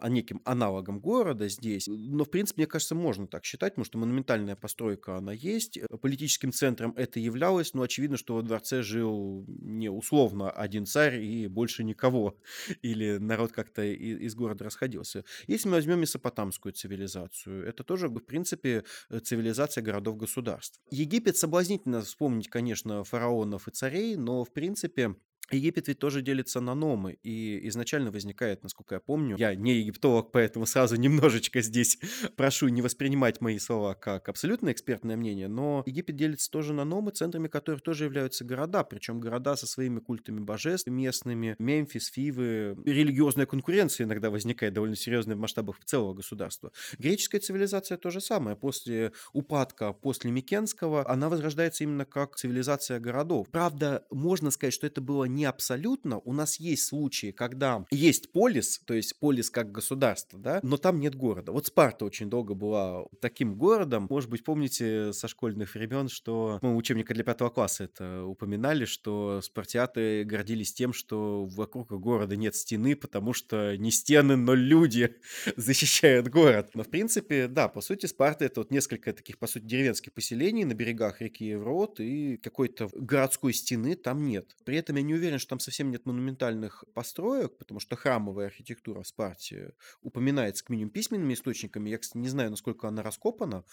неким 0.08 0.40
аналогом 0.44 1.00
города 1.00 1.48
здесь. 1.48 1.86
Но, 1.86 2.24
в 2.24 2.30
принципе, 2.30 2.62
мне 2.62 2.66
кажется, 2.66 2.94
можно 2.94 3.26
так 3.26 3.44
считать, 3.44 3.74
потому 3.74 3.84
что 3.84 3.98
монументальная 3.98 4.56
постройка, 4.56 5.16
она 5.16 5.32
есть. 5.32 5.78
Политическим 6.00 6.52
центром 6.52 6.92
это 6.96 7.20
являлось, 7.20 7.74
но 7.74 7.82
очевидно, 7.82 8.16
что 8.16 8.34
во 8.34 8.42
дворце 8.42 8.82
жил 8.82 9.44
не 9.46 9.88
условно 9.88 10.50
один 10.50 10.86
царь 10.86 11.22
и 11.22 11.46
больше 11.46 11.84
никого. 11.84 12.36
Или 12.82 13.18
народ 13.18 13.52
как-то 13.52 13.82
из 13.84 14.34
города 14.34 14.64
расходился. 14.64 15.24
Если 15.46 15.68
мы 15.68 15.76
возьмем 15.76 16.00
месопотамскую 16.00 16.72
цивилизацию, 16.72 17.66
это 17.66 17.84
тоже, 17.84 18.08
в 18.08 18.20
принципе, 18.20 18.84
цивилизация 19.22 19.82
городов-государств. 19.82 20.80
Египет 20.90 21.36
соблазнительно 21.36 22.02
вспомнить, 22.02 22.48
конечно, 22.48 23.04
фараонов 23.04 23.68
и 23.68 23.70
царей, 23.70 24.16
но, 24.16 24.44
в 24.44 24.52
принципе, 24.52 25.16
Египет 25.52 25.88
ведь 25.88 25.98
тоже 25.98 26.22
делится 26.22 26.60
на 26.60 26.74
номы, 26.74 27.18
и 27.22 27.60
изначально 27.68 28.10
возникает, 28.10 28.62
насколько 28.62 28.94
я 28.96 29.00
помню, 29.00 29.36
я 29.38 29.54
не 29.54 29.74
египтолог, 29.74 30.32
поэтому 30.32 30.66
сразу 30.66 30.96
немножечко 30.96 31.60
здесь 31.60 31.98
прошу 32.36 32.68
не 32.68 32.82
воспринимать 32.82 33.40
мои 33.40 33.58
слова 33.58 33.94
как 33.94 34.28
абсолютно 34.28 34.72
экспертное 34.72 35.16
мнение, 35.16 35.48
но 35.48 35.82
Египет 35.86 36.16
делится 36.16 36.50
тоже 36.50 36.72
на 36.72 36.84
номы, 36.84 37.12
центрами 37.12 37.48
которых 37.48 37.82
тоже 37.82 38.04
являются 38.04 38.44
города, 38.44 38.84
причем 38.84 39.20
города 39.20 39.56
со 39.56 39.66
своими 39.66 40.00
культами 40.00 40.40
божеств 40.40 40.88
местными, 40.88 41.56
Мемфис, 41.58 42.06
Фивы, 42.06 42.76
религиозная 42.84 43.46
конкуренция 43.46 44.04
иногда 44.04 44.30
возникает 44.30 44.74
довольно 44.74 44.96
серьезная 44.96 45.36
в 45.36 45.38
масштабах 45.38 45.76
целого 45.84 46.14
государства. 46.14 46.72
Греческая 46.98 47.40
цивилизация 47.40 47.98
то 47.98 48.10
же 48.10 48.20
самое, 48.20 48.56
после 48.56 49.12
упадка, 49.32 49.92
после 49.92 50.30
Микенского, 50.30 51.08
она 51.08 51.28
возрождается 51.28 51.84
именно 51.84 52.04
как 52.04 52.36
цивилизация 52.36 53.00
городов. 53.00 53.48
Правда, 53.50 54.04
можно 54.10 54.50
сказать, 54.50 54.74
что 54.74 54.86
это 54.86 55.00
было 55.00 55.24
не 55.24 55.41
абсолютно. 55.44 56.18
У 56.18 56.32
нас 56.32 56.58
есть 56.60 56.86
случаи, 56.86 57.30
когда 57.30 57.84
есть 57.90 58.32
полис, 58.32 58.80
то 58.84 58.94
есть 58.94 59.18
полис 59.18 59.50
как 59.50 59.72
государство, 59.72 60.38
да, 60.38 60.60
но 60.62 60.76
там 60.76 61.00
нет 61.00 61.14
города. 61.14 61.52
Вот 61.52 61.66
Спарта 61.66 62.04
очень 62.04 62.30
долго 62.30 62.54
была 62.54 63.04
таким 63.20 63.54
городом. 63.54 64.06
Может 64.10 64.30
быть, 64.30 64.44
помните 64.44 65.12
со 65.12 65.28
школьных 65.28 65.74
времен, 65.74 66.08
что 66.08 66.58
мы 66.62 66.76
учебника 66.76 67.14
для 67.14 67.24
пятого 67.24 67.50
класса 67.50 67.84
это 67.84 68.24
упоминали, 68.24 68.84
что 68.84 69.40
спартиаты 69.42 70.24
гордились 70.24 70.72
тем, 70.72 70.92
что 70.92 71.44
вокруг 71.46 71.90
города 72.00 72.36
нет 72.36 72.54
стены, 72.54 72.96
потому 72.96 73.32
что 73.32 73.76
не 73.76 73.90
стены, 73.90 74.36
но 74.36 74.54
люди 74.54 75.14
защищают 75.56 76.28
город. 76.28 76.70
Но, 76.74 76.82
в 76.82 76.88
принципе, 76.88 77.48
да, 77.48 77.68
по 77.68 77.80
сути, 77.80 78.06
Спарта— 78.06 78.44
это 78.46 78.60
вот 78.60 78.70
несколько 78.70 79.12
таких, 79.12 79.38
по 79.38 79.46
сути, 79.46 79.64
деревенских 79.64 80.12
поселений 80.12 80.64
на 80.64 80.74
берегах 80.74 81.20
реки 81.20 81.44
Еврот, 81.44 82.00
и 82.00 82.36
какой-то 82.36 82.88
городской 82.94 83.52
стены 83.52 83.94
там 83.94 84.24
нет. 84.24 84.56
При 84.64 84.76
этом 84.76 84.96
я 84.96 85.02
не 85.02 85.14
уверен, 85.14 85.21
что 85.38 85.50
там 85.50 85.60
совсем 85.60 85.90
нет 85.90 86.06
монументальных 86.06 86.84
построек, 86.94 87.56
потому 87.58 87.80
что 87.80 87.96
храмовая 87.96 88.46
архитектура 88.46 89.02
в 89.02 89.06
Спарте 89.06 89.74
упоминается 90.02 90.64
к 90.64 90.68
минимум 90.68 90.90
письменными 90.90 91.34
источниками. 91.34 91.90
Я, 91.90 91.98
кстати, 91.98 92.18
не 92.18 92.28
знаю, 92.28 92.50
насколько 92.50 92.88
она 92.88 93.02
раскопана, 93.02 93.64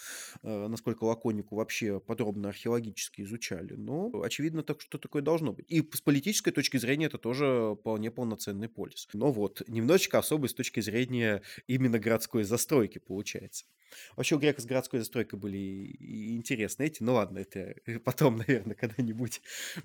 э, 0.43 0.67
насколько 0.67 1.03
Лаконику 1.03 1.55
вообще 1.55 1.99
подробно 1.99 2.49
археологически 2.49 3.21
изучали, 3.21 3.73
но 3.73 4.11
очевидно, 4.21 4.63
так, 4.63 4.81
что 4.81 4.97
такое 4.97 5.21
должно 5.21 5.53
быть. 5.53 5.65
И 5.69 5.81
с 5.93 6.01
политической 6.01 6.51
точки 6.51 6.77
зрения 6.77 7.07
это 7.07 7.17
тоже 7.17 7.75
вполне 7.79 8.11
полноценный 8.11 8.69
полис. 8.69 9.07
Но 9.13 9.31
вот, 9.31 9.61
немножечко 9.67 10.19
особый 10.19 10.49
с 10.49 10.53
точки 10.53 10.79
зрения 10.79 11.41
именно 11.67 11.99
городской 11.99 12.43
застройки 12.43 12.99
получается. 12.99 13.65
Вообще 14.15 14.35
у 14.35 14.39
греков 14.39 14.63
с 14.63 14.67
городской 14.67 14.99
застройкой 14.99 15.39
были 15.39 15.95
интересные 16.35 16.87
эти, 16.87 17.03
ну 17.03 17.13
ладно, 17.13 17.39
это 17.39 17.75
потом, 18.03 18.37
наверное, 18.47 18.75
когда-нибудь. 18.75 19.41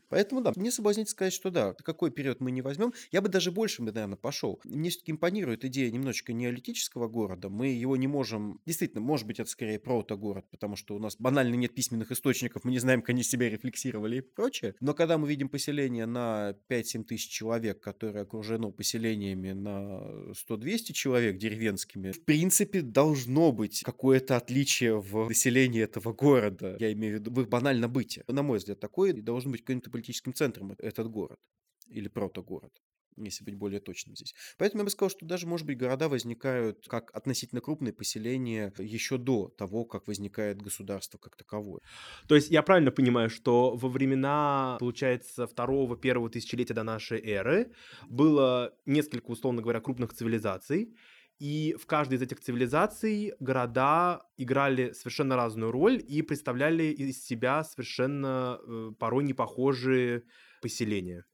Поэтому, 0.09 0.40
да, 0.40 0.52
мне 0.56 0.71
соблазнительно 0.71 1.11
сказать, 1.11 1.33
что 1.33 1.50
да, 1.54 1.73
какой 1.73 2.11
период 2.11 2.40
мы 2.40 2.50
не 2.50 2.61
возьмем, 2.61 2.92
я 3.12 3.23
бы 3.23 3.28
даже 3.28 3.50
больше, 3.50 3.82
наверное, 3.82 4.16
пошел. 4.16 4.61
Мне 4.64 4.90
все-таки 4.90 5.12
импонирует 5.12 5.64
идея 5.64 5.90
немножечко 5.90 6.32
неолитического 6.32 7.08
города, 7.08 7.49
мы 7.49 7.68
его 7.68 7.96
не 7.96 8.06
можем, 8.06 8.61
действительно, 8.66 9.00
может 9.00 9.26
быть, 9.26 9.40
это 9.40 9.49
скорее 9.49 9.78
протогород, 9.78 10.44
потому 10.50 10.76
что 10.76 10.94
у 10.94 10.99
нас 10.99 11.16
банально 11.18 11.54
нет 11.54 11.75
письменных 11.75 12.12
источников, 12.12 12.64
мы 12.64 12.73
не 12.73 12.78
знаем, 12.78 13.00
как 13.00 13.11
они 13.11 13.23
себя 13.23 13.49
рефлексировали 13.49 14.18
и 14.18 14.20
прочее, 14.20 14.75
но 14.80 14.92
когда 14.92 15.16
мы 15.16 15.28
видим 15.28 15.49
поселение 15.49 16.06
на 16.06 16.56
5-7 16.68 17.04
тысяч 17.04 17.30
человек, 17.30 17.80
которое 17.80 18.23
окружено 18.23 18.70
поселениями 18.70 19.52
на 19.52 20.32
100-200 20.49 20.92
человек 20.92 21.38
деревенскими, 21.38 22.11
в 22.11 22.25
принципе, 22.25 22.82
должно 22.82 23.52
быть 23.52 23.82
какое-то 23.82 24.37
отличие 24.37 25.00
в 25.00 25.28
населении 25.28 25.82
этого 25.82 26.12
города. 26.12 26.76
Я 26.80 26.92
имею 26.92 27.16
в 27.16 27.20
виду 27.20 27.30
в 27.30 27.40
их 27.40 27.49
банально 27.49 27.88
бытие. 27.88 28.25
На 28.26 28.42
мой 28.42 28.58
взгляд, 28.58 28.80
такой 28.80 29.12
должен 29.12 29.52
быть 29.52 29.62
каким-то 29.62 29.90
политическим 29.90 30.34
центром 30.34 30.75
этот 30.78 31.08
город 31.08 31.38
или 31.86 32.08
протогород 32.08 32.72
если 33.16 33.44
быть 33.44 33.54
более 33.54 33.80
точным 33.80 34.16
здесь. 34.16 34.34
Поэтому 34.58 34.80
я 34.80 34.84
бы 34.84 34.90
сказал, 34.90 35.10
что 35.10 35.26
даже, 35.26 35.46
может 35.46 35.66
быть, 35.66 35.78
города 35.78 36.08
возникают 36.08 36.86
как 36.88 37.14
относительно 37.14 37.60
крупные 37.60 37.92
поселения 37.92 38.72
еще 38.78 39.18
до 39.18 39.48
того, 39.48 39.84
как 39.84 40.06
возникает 40.06 40.60
государство 40.60 41.18
как 41.18 41.36
таковое. 41.36 41.80
То 42.26 42.34
есть 42.34 42.50
я 42.50 42.62
правильно 42.62 42.90
понимаю, 42.90 43.30
что 43.30 43.76
во 43.76 43.88
времена, 43.88 44.76
получается, 44.80 45.46
второго, 45.46 45.96
первого 45.96 46.30
тысячелетия 46.30 46.74
до 46.74 46.82
нашей 46.82 47.20
эры 47.20 47.72
было 48.08 48.74
несколько, 48.86 49.30
условно 49.30 49.62
говоря, 49.62 49.80
крупных 49.80 50.12
цивилизаций, 50.12 50.96
и 51.40 51.74
в 51.80 51.86
каждой 51.86 52.14
из 52.14 52.22
этих 52.22 52.40
цивилизаций 52.40 53.32
города 53.40 54.22
играли 54.36 54.92
совершенно 54.92 55.34
разную 55.34 55.72
роль 55.72 56.00
и 56.06 56.22
представляли 56.22 56.84
из 56.84 57.24
себя 57.24 57.64
совершенно 57.64 58.60
э, 58.62 58.92
порой 58.98 59.24
непохожие 59.24 60.22
поселения. 60.62 61.24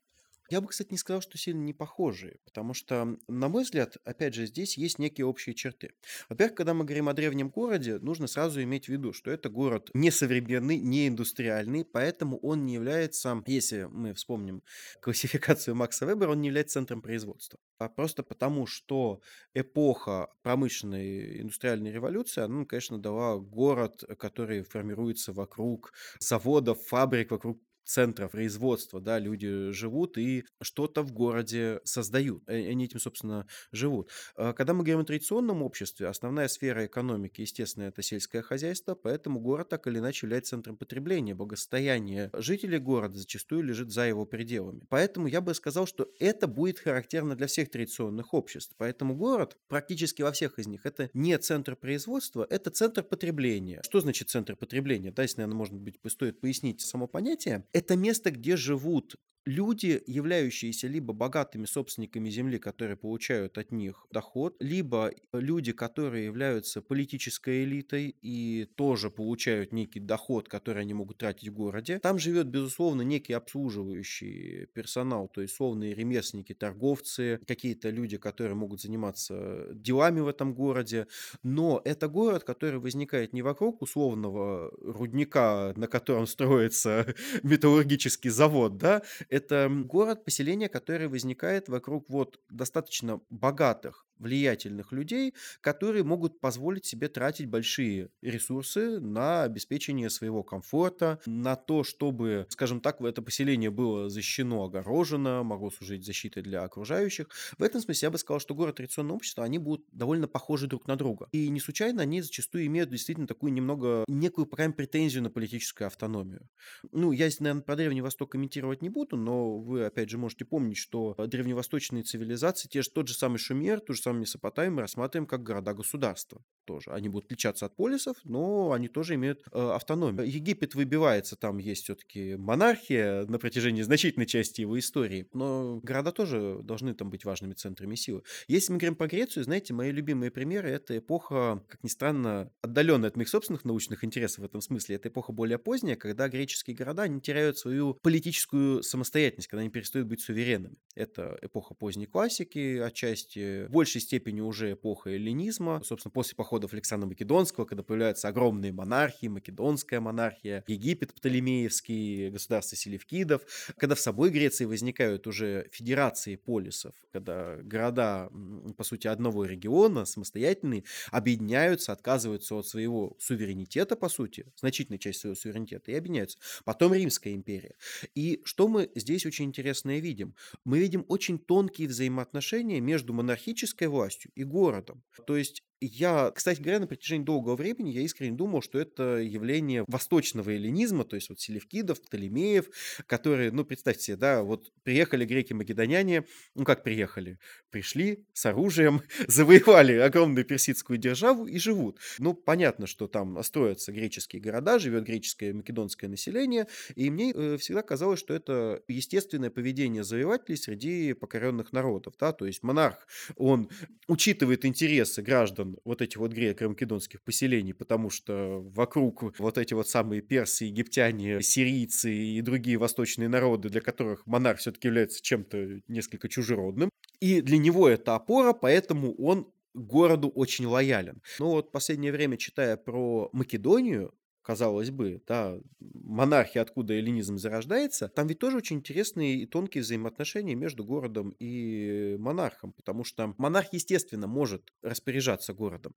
Я 0.50 0.60
бы, 0.60 0.66
кстати, 0.66 0.88
не 0.90 0.98
сказал, 0.98 1.22
что 1.22 1.38
сильно 1.38 1.60
не 1.62 1.72
похожие, 1.72 2.38
потому 2.44 2.74
что, 2.74 3.16
на 3.28 3.48
мой 3.48 3.62
взгляд, 3.62 3.96
опять 4.04 4.34
же, 4.34 4.46
здесь 4.46 4.76
есть 4.76 4.98
некие 4.98 5.24
общие 5.24 5.54
черты. 5.54 5.92
Во-первых, 6.28 6.56
когда 6.56 6.74
мы 6.74 6.84
говорим 6.84 7.08
о 7.08 7.12
древнем 7.14 7.50
городе, 7.50 7.98
нужно 8.00 8.26
сразу 8.26 8.60
иметь 8.62 8.86
в 8.86 8.88
виду, 8.88 9.12
что 9.12 9.30
это 9.30 9.48
город 9.48 9.90
не 9.94 10.10
современный, 10.10 10.78
не 10.78 11.06
индустриальный, 11.06 11.84
поэтому 11.84 12.36
он 12.38 12.66
не 12.66 12.74
является, 12.74 13.42
если 13.46 13.84
мы 13.84 14.12
вспомним 14.12 14.64
классификацию 15.00 15.76
Макса 15.76 16.04
Вебера, 16.04 16.32
он 16.32 16.40
не 16.40 16.48
является 16.48 16.74
центром 16.74 17.00
производства. 17.00 17.60
А 17.78 17.88
просто 17.88 18.24
потому, 18.24 18.66
что 18.66 19.20
эпоха 19.54 20.28
промышленной 20.42 21.42
индустриальной 21.42 21.92
революции, 21.92 22.42
она, 22.42 22.64
конечно, 22.64 22.98
дала 22.98 23.38
город, 23.38 24.02
который 24.18 24.62
формируется 24.64 25.32
вокруг 25.32 25.92
заводов, 26.18 26.82
фабрик, 26.82 27.30
вокруг 27.30 27.60
центра 27.84 28.28
производства, 28.28 29.00
да, 29.00 29.18
люди 29.18 29.70
живут 29.72 30.18
и 30.18 30.44
что-то 30.60 31.02
в 31.02 31.12
городе 31.12 31.80
создают. 31.84 32.42
Э, 32.46 32.70
они 32.70 32.84
этим, 32.84 33.00
собственно, 33.00 33.46
живут. 33.72 34.10
А 34.36 34.52
когда 34.52 34.74
мы 34.74 34.84
говорим 34.84 35.00
о 35.00 35.04
традиционном 35.04 35.62
обществе, 35.62 36.06
основная 36.06 36.48
сфера 36.48 36.86
экономики, 36.86 37.40
естественно, 37.40 37.84
это 37.84 38.02
сельское 38.02 38.42
хозяйство, 38.42 38.94
поэтому 38.94 39.40
город 39.40 39.68
так 39.68 39.86
или 39.86 39.98
иначе 39.98 40.26
является 40.26 40.50
центром 40.50 40.76
потребления, 40.76 41.34
благосостояния. 41.34 42.30
Жителей 42.34 42.78
города 42.78 43.18
зачастую 43.18 43.62
лежит 43.62 43.90
за 43.90 44.06
его 44.06 44.26
пределами. 44.26 44.82
Поэтому 44.88 45.26
я 45.26 45.40
бы 45.40 45.54
сказал, 45.54 45.86
что 45.86 46.10
это 46.18 46.46
будет 46.46 46.78
характерно 46.78 47.36
для 47.36 47.46
всех 47.46 47.70
традиционных 47.70 48.34
обществ. 48.34 48.74
Поэтому 48.78 49.14
город 49.14 49.56
практически 49.68 50.22
во 50.22 50.32
всех 50.32 50.58
из 50.58 50.66
них 50.66 50.86
это 50.86 51.10
не 51.14 51.36
центр 51.38 51.76
производства, 51.76 52.46
это 52.48 52.70
центр 52.70 53.02
потребления. 53.02 53.80
Что 53.84 54.00
значит 54.00 54.28
центр 54.30 54.56
потребления? 54.56 55.12
Да, 55.12 55.22
если, 55.22 55.38
наверное, 55.38 55.58
может 55.58 55.74
быть, 55.74 55.98
стоит 56.08 56.40
пояснить 56.40 56.80
само 56.80 57.06
понятие. 57.06 57.64
Это 57.72 57.96
место, 57.96 58.30
где 58.30 58.56
живут 58.56 59.16
люди, 59.44 60.02
являющиеся 60.06 60.86
либо 60.88 61.12
богатыми 61.12 61.66
собственниками 61.66 62.30
земли, 62.30 62.58
которые 62.58 62.96
получают 62.96 63.58
от 63.58 63.72
них 63.72 64.06
доход, 64.10 64.56
либо 64.60 65.10
люди, 65.32 65.72
которые 65.72 66.26
являются 66.26 66.82
политической 66.82 67.64
элитой 67.64 68.16
и 68.22 68.68
тоже 68.76 69.10
получают 69.10 69.72
некий 69.72 70.00
доход, 70.00 70.48
который 70.48 70.82
они 70.82 70.94
могут 70.94 71.18
тратить 71.18 71.48
в 71.48 71.52
городе. 71.52 71.98
Там 71.98 72.18
живет, 72.18 72.46
безусловно, 72.48 73.02
некий 73.02 73.32
обслуживающий 73.32 74.66
персонал, 74.66 75.28
то 75.28 75.40
есть 75.40 75.54
условные 75.54 75.94
ремесленники, 75.94 76.54
торговцы, 76.54 77.40
какие-то 77.46 77.90
люди, 77.90 78.16
которые 78.16 78.54
могут 78.54 78.80
заниматься 78.80 79.66
делами 79.72 80.20
в 80.20 80.28
этом 80.28 80.54
городе. 80.54 81.06
Но 81.42 81.80
это 81.84 82.08
город, 82.08 82.44
который 82.44 82.80
возникает 82.80 83.32
не 83.32 83.42
вокруг 83.42 83.82
условного 83.82 84.70
рудника, 84.80 85.72
на 85.76 85.86
котором 85.86 86.26
строится 86.26 87.14
металлургический 87.42 88.30
завод, 88.30 88.76
да, 88.76 89.02
это 89.30 89.68
город, 89.70 90.24
поселение, 90.24 90.68
которое 90.68 91.08
возникает 91.08 91.68
вокруг 91.68 92.08
вот 92.10 92.40
достаточно 92.50 93.20
богатых 93.30 94.06
влиятельных 94.20 94.92
людей, 94.92 95.34
которые 95.60 96.04
могут 96.04 96.40
позволить 96.40 96.86
себе 96.86 97.08
тратить 97.08 97.46
большие 97.46 98.10
ресурсы 98.22 99.00
на 99.00 99.42
обеспечение 99.42 100.10
своего 100.10 100.42
комфорта, 100.42 101.20
на 101.26 101.56
то, 101.56 101.82
чтобы, 101.82 102.46
скажем 102.50 102.80
так, 102.80 103.00
это 103.00 103.22
поселение 103.22 103.70
было 103.70 104.08
защищено, 104.08 104.64
огорожено, 104.64 105.42
могло 105.42 105.70
служить 105.70 106.04
защитой 106.04 106.42
для 106.42 106.62
окружающих. 106.62 107.28
В 107.58 107.62
этом 107.62 107.80
смысле 107.80 108.06
я 108.06 108.10
бы 108.10 108.18
сказал, 108.18 108.40
что 108.40 108.54
город 108.54 108.76
традиционного 108.76 109.16
общества, 109.16 109.44
они 109.44 109.58
будут 109.58 109.86
довольно 109.92 110.28
похожи 110.28 110.66
друг 110.66 110.86
на 110.86 110.96
друга. 110.96 111.28
И 111.32 111.48
не 111.48 111.60
случайно 111.60 112.02
они 112.02 112.20
зачастую 112.20 112.66
имеют 112.66 112.90
действительно 112.90 113.26
такую 113.26 113.52
немного, 113.52 114.04
некую 114.06 114.46
прям 114.46 114.72
претензию 114.72 115.22
на 115.22 115.30
политическую 115.30 115.86
автономию. 115.86 116.48
Ну, 116.92 117.12
я, 117.12 117.28
наверное, 117.40 117.62
про 117.62 117.76
Древний 117.76 118.02
Восток 118.02 118.32
комментировать 118.32 118.82
не 118.82 118.90
буду, 118.90 119.16
но 119.16 119.58
вы, 119.58 119.84
опять 119.84 120.10
же, 120.10 120.18
можете 120.18 120.44
помнить, 120.44 120.76
что 120.76 121.14
древневосточные 121.18 122.02
цивилизации, 122.02 122.68
те 122.68 122.82
же, 122.82 122.90
тот 122.90 123.08
же 123.08 123.14
самый 123.14 123.38
Шумер, 123.38 123.80
ту 123.80 123.94
же 123.94 124.02
самую 124.02 124.09
самом 124.10 124.22
Месопотамии 124.22 124.70
мы 124.70 124.82
рассматриваем 124.82 125.26
как 125.26 125.42
города-государства 125.42 126.42
тоже. 126.64 126.90
Они 126.90 127.08
будут 127.08 127.26
отличаться 127.26 127.66
от 127.66 127.76
полисов, 127.76 128.16
но 128.24 128.72
они 128.72 128.88
тоже 128.88 129.14
имеют 129.14 129.42
э, 129.52 129.70
автономию. 129.70 130.26
Египет 130.26 130.74
выбивается, 130.74 131.36
там 131.36 131.58
есть 131.58 131.84
все-таки 131.84 132.36
монархия 132.36 133.24
на 133.26 133.38
протяжении 133.38 133.82
значительной 133.82 134.26
части 134.26 134.60
его 134.60 134.78
истории, 134.78 135.26
но 135.32 135.80
города 135.82 136.12
тоже 136.12 136.60
должны 136.62 136.94
там 136.94 137.10
быть 137.10 137.24
важными 137.24 137.54
центрами 137.54 137.94
силы. 137.94 138.22
Если 138.48 138.72
мы 138.72 138.78
говорим 138.78 138.96
про 138.96 139.06
Грецию, 139.06 139.44
знаете, 139.44 139.74
мои 139.74 139.90
любимые 139.90 140.30
примеры— 140.30 140.70
это 140.70 140.98
эпоха, 140.98 141.62
как 141.68 141.82
ни 141.82 141.88
странно, 141.88 142.52
отдаленная 142.62 143.08
от 143.08 143.16
моих 143.16 143.28
собственных 143.28 143.64
научных 143.64 144.04
интересов 144.04 144.40
в 144.40 144.44
этом 144.44 144.60
смысле. 144.60 144.96
Это 144.96 145.08
эпоха 145.08 145.32
более 145.32 145.58
поздняя, 145.58 145.96
когда 145.96 146.28
греческие 146.28 146.76
города 146.76 147.06
не 147.08 147.20
теряют 147.20 147.58
свою 147.58 147.94
политическую 147.94 148.82
самостоятельность, 148.82 149.48
когда 149.48 149.60
они 149.60 149.70
перестают 149.70 150.08
быть 150.08 150.20
суверенными. 150.20 150.76
Это 150.94 151.38
эпоха 151.42 151.74
поздней 151.74 152.06
классики, 152.06 152.78
отчасти 152.78 153.66
в 153.66 153.70
большей 153.70 153.99
степени 154.00 154.40
уже 154.40 154.72
эпоха 154.72 155.10
эллинизма. 155.10 155.82
Собственно, 155.84 156.10
после 156.12 156.34
походов 156.36 156.72
Александра 156.72 157.06
Македонского, 157.06 157.64
когда 157.64 157.82
появляются 157.82 158.28
огромные 158.28 158.72
монархии, 158.72 159.26
македонская 159.28 160.00
монархия, 160.00 160.64
Египет 160.66 161.14
Птолемеевский, 161.14 162.30
государство 162.30 162.76
селевкидов, 162.76 163.42
когда 163.76 163.94
в 163.94 164.00
собой 164.00 164.30
Греции 164.30 164.64
возникают 164.64 165.26
уже 165.26 165.68
федерации 165.72 166.36
полисов, 166.36 166.94
когда 167.12 167.56
города, 167.62 168.30
по 168.76 168.84
сути, 168.84 169.06
одного 169.06 169.44
региона, 169.44 170.04
самостоятельные, 170.04 170.84
объединяются, 171.10 171.92
отказываются 171.92 172.54
от 172.54 172.66
своего 172.66 173.16
суверенитета, 173.18 173.96
по 173.96 174.08
сути, 174.08 174.46
значительной 174.56 174.98
части 174.98 175.20
своего 175.20 175.36
суверенитета, 175.36 175.92
и 175.92 175.94
объединяются. 175.94 176.38
Потом 176.64 176.94
Римская 176.94 177.34
империя. 177.34 177.74
И 178.14 178.40
что 178.44 178.68
мы 178.68 178.90
здесь 178.94 179.26
очень 179.26 179.46
интересное 179.46 179.98
видим? 179.98 180.34
Мы 180.64 180.78
видим 180.78 181.04
очень 181.08 181.38
тонкие 181.38 181.88
взаимоотношения 181.88 182.80
между 182.80 183.12
монархической 183.12 183.88
властью 183.90 184.32
и 184.34 184.44
городом. 184.44 185.02
То 185.26 185.36
есть 185.36 185.62
я, 185.80 186.30
кстати 186.34 186.60
говоря, 186.60 186.80
на 186.80 186.86
протяжении 186.86 187.24
долгого 187.24 187.56
времени 187.56 187.90
я 187.90 188.02
искренне 188.02 188.36
думал, 188.36 188.60
что 188.62 188.78
это 188.78 189.18
явление 189.18 189.84
восточного 189.88 190.50
эллинизма, 190.50 191.04
то 191.04 191.16
есть 191.16 191.30
вот 191.30 191.40
селевкидов, 191.40 192.02
Птолемеев, 192.02 192.68
которые, 193.06 193.50
ну, 193.50 193.64
представьте 193.64 194.04
себе, 194.04 194.16
да, 194.16 194.42
вот 194.42 194.70
приехали 194.82 195.24
греки-македоняне, 195.24 196.24
ну, 196.54 196.64
как 196.64 196.82
приехали? 196.82 197.38
Пришли 197.70 198.26
с 198.34 198.44
оружием, 198.46 199.02
завоевали 199.26 199.94
огромную 199.94 200.44
персидскую 200.44 200.98
державу 200.98 201.46
и 201.46 201.58
живут. 201.58 201.98
Ну, 202.18 202.34
понятно, 202.34 202.86
что 202.86 203.06
там 203.06 203.42
строятся 203.42 203.92
греческие 203.92 204.42
города, 204.42 204.78
живет 204.78 205.04
греческое 205.04 205.54
македонское 205.54 206.10
население, 206.10 206.66
и 206.94 207.10
мне 207.10 207.32
э, 207.32 207.56
всегда 207.56 207.82
казалось, 207.82 208.20
что 208.20 208.34
это 208.34 208.82
естественное 208.88 209.50
поведение 209.50 210.04
завоевателей 210.04 210.58
среди 210.58 211.14
покоренных 211.14 211.72
народов, 211.72 212.14
да, 212.20 212.32
то 212.32 212.44
есть 212.44 212.62
монарх, 212.62 213.06
он 213.36 213.70
учитывает 214.08 214.64
интересы 214.64 215.22
граждан 215.22 215.69
вот 215.84 216.02
этих 216.02 216.18
вот 216.18 216.32
греко-македонских 216.32 217.22
поселений, 217.22 217.74
потому 217.74 218.10
что 218.10 218.60
вокруг 218.74 219.38
вот 219.38 219.58
эти 219.58 219.74
вот 219.74 219.88
самые 219.88 220.22
персы, 220.22 220.66
египтяне, 220.66 221.42
сирийцы 221.42 222.14
и 222.14 222.40
другие 222.40 222.78
восточные 222.78 223.28
народы, 223.28 223.68
для 223.68 223.80
которых 223.80 224.26
монарх 224.26 224.58
все-таки 224.58 224.88
является 224.88 225.22
чем-то 225.22 225.80
несколько 225.88 226.28
чужеродным. 226.28 226.90
И 227.20 227.40
для 227.40 227.58
него 227.58 227.88
это 227.88 228.14
опора, 228.14 228.52
поэтому 228.52 229.14
он 229.14 229.52
городу 229.74 230.28
очень 230.28 230.66
лоялен. 230.66 231.22
Но 231.38 231.52
вот 231.52 231.72
последнее 231.72 232.12
время, 232.12 232.36
читая 232.36 232.76
про 232.76 233.28
Македонию, 233.32 234.12
казалось 234.50 234.90
бы, 234.90 235.22
да, 235.28 235.60
монархия, 235.78 236.62
откуда 236.62 236.94
эллинизм 236.94 237.38
зарождается, 237.38 238.08
там 238.08 238.26
ведь 238.26 238.40
тоже 238.40 238.56
очень 238.56 238.78
интересные 238.78 239.36
и 239.36 239.46
тонкие 239.46 239.82
взаимоотношения 239.82 240.56
между 240.56 240.84
городом 240.84 241.36
и 241.38 242.16
монархом, 242.18 242.72
потому 242.72 243.04
что 243.04 243.32
монарх, 243.38 243.72
естественно, 243.72 244.26
может 244.26 244.72
распоряжаться 244.82 245.54
городом, 245.54 245.94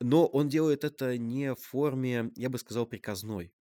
но 0.00 0.26
он 0.26 0.48
делает 0.48 0.82
это 0.82 1.16
не 1.16 1.54
в 1.54 1.60
форме, 1.60 2.32
я 2.34 2.50
бы 2.50 2.58
сказал, 2.58 2.86
приказной 2.86 3.52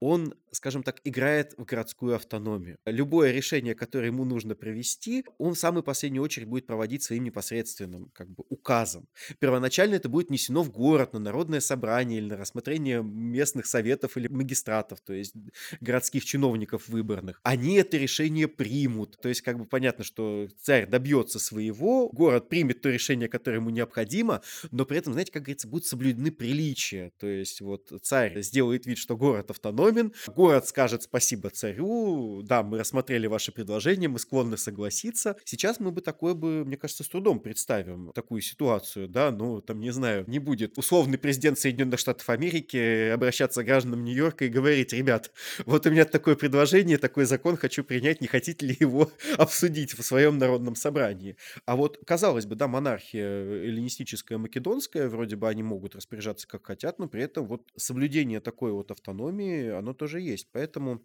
он, 0.00 0.34
скажем 0.52 0.82
так, 0.82 1.00
играет 1.04 1.54
в 1.56 1.64
городскую 1.64 2.14
автономию. 2.14 2.78
Любое 2.86 3.32
решение, 3.32 3.74
которое 3.74 4.06
ему 4.06 4.24
нужно 4.24 4.54
провести, 4.54 5.24
он 5.38 5.54
в 5.54 5.58
самую 5.58 5.82
последнюю 5.82 6.22
очередь 6.22 6.48
будет 6.48 6.66
проводить 6.66 7.02
своим 7.02 7.24
непосредственным 7.24 8.10
как 8.14 8.28
бы, 8.28 8.44
указом. 8.48 9.08
Первоначально 9.38 9.96
это 9.96 10.08
будет 10.08 10.30
несено 10.30 10.62
в 10.62 10.70
город 10.70 11.12
на 11.12 11.18
народное 11.18 11.60
собрание 11.60 12.18
или 12.18 12.28
на 12.28 12.36
рассмотрение 12.36 13.02
местных 13.02 13.66
советов 13.66 14.16
или 14.16 14.28
магистратов, 14.28 15.00
то 15.00 15.12
есть 15.12 15.34
городских 15.80 16.24
чиновников 16.24 16.88
выборных. 16.88 17.40
Они 17.42 17.74
это 17.74 17.96
решение 17.96 18.48
примут. 18.48 19.18
То 19.20 19.28
есть 19.28 19.42
как 19.42 19.58
бы 19.58 19.64
понятно, 19.64 20.04
что 20.04 20.48
царь 20.60 20.86
добьется 20.86 21.38
своего, 21.38 22.08
город 22.10 22.48
примет 22.48 22.80
то 22.82 22.88
решение, 22.88 23.28
которое 23.28 23.56
ему 23.56 23.70
необходимо, 23.70 24.42
но 24.70 24.84
при 24.84 24.98
этом, 24.98 25.12
знаете, 25.12 25.32
как 25.32 25.42
говорится, 25.42 25.68
будут 25.68 25.86
соблюдены 25.86 26.30
приличия. 26.30 27.12
То 27.18 27.26
есть 27.26 27.60
вот 27.60 27.92
царь 28.02 28.40
сделает 28.42 28.86
вид, 28.86 28.98
что 28.98 29.16
город 29.16 29.47
город 29.48 29.50
автономен, 29.50 30.12
город 30.34 30.66
скажет 30.66 31.02
спасибо 31.02 31.50
царю, 31.50 32.42
да, 32.42 32.62
мы 32.62 32.78
рассмотрели 32.78 33.26
ваше 33.26 33.52
предложение, 33.52 34.08
мы 34.08 34.18
склонны 34.18 34.56
согласиться. 34.56 35.36
Сейчас 35.44 35.80
мы 35.80 35.90
бы 35.90 36.00
такое 36.00 36.34
бы, 36.34 36.64
мне 36.64 36.76
кажется, 36.76 37.04
с 37.04 37.08
трудом 37.08 37.40
представим 37.40 38.12
такую 38.14 38.40
ситуацию, 38.40 39.08
да, 39.08 39.30
ну, 39.30 39.60
там, 39.60 39.80
не 39.80 39.90
знаю, 39.90 40.24
не 40.26 40.38
будет 40.38 40.78
условный 40.78 41.18
президент 41.18 41.58
Соединенных 41.58 41.98
Штатов 41.98 42.28
Америки 42.30 43.10
обращаться 43.10 43.62
к 43.62 43.66
гражданам 43.66 44.04
Нью-Йорка 44.04 44.44
и 44.44 44.48
говорить, 44.48 44.92
ребят, 44.92 45.30
вот 45.66 45.86
у 45.86 45.90
меня 45.90 46.04
такое 46.04 46.36
предложение, 46.36 46.98
такой 46.98 47.24
закон 47.24 47.56
хочу 47.56 47.84
принять, 47.84 48.20
не 48.20 48.26
хотите 48.26 48.66
ли 48.66 48.76
его 48.78 49.10
обсудить 49.38 49.98
в 49.98 50.02
своем 50.02 50.38
народном 50.38 50.74
собрании? 50.74 51.36
А 51.64 51.76
вот, 51.76 51.98
казалось 52.06 52.46
бы, 52.46 52.54
да, 52.54 52.68
монархия 52.68 53.28
эллинистическая, 53.64 54.38
македонская, 54.38 55.08
вроде 55.08 55.36
бы 55.36 55.48
они 55.48 55.62
могут 55.62 55.94
распоряжаться 55.94 56.46
как 56.46 56.66
хотят, 56.66 56.98
но 56.98 57.08
при 57.08 57.22
этом 57.22 57.46
вот 57.46 57.62
соблюдение 57.76 58.40
такой 58.40 58.72
вот 58.72 58.90
автономии 58.90 59.37
экономии 59.38 59.70
оно 59.70 59.94
тоже 59.94 60.20
есть. 60.20 60.48
Поэтому 60.52 61.02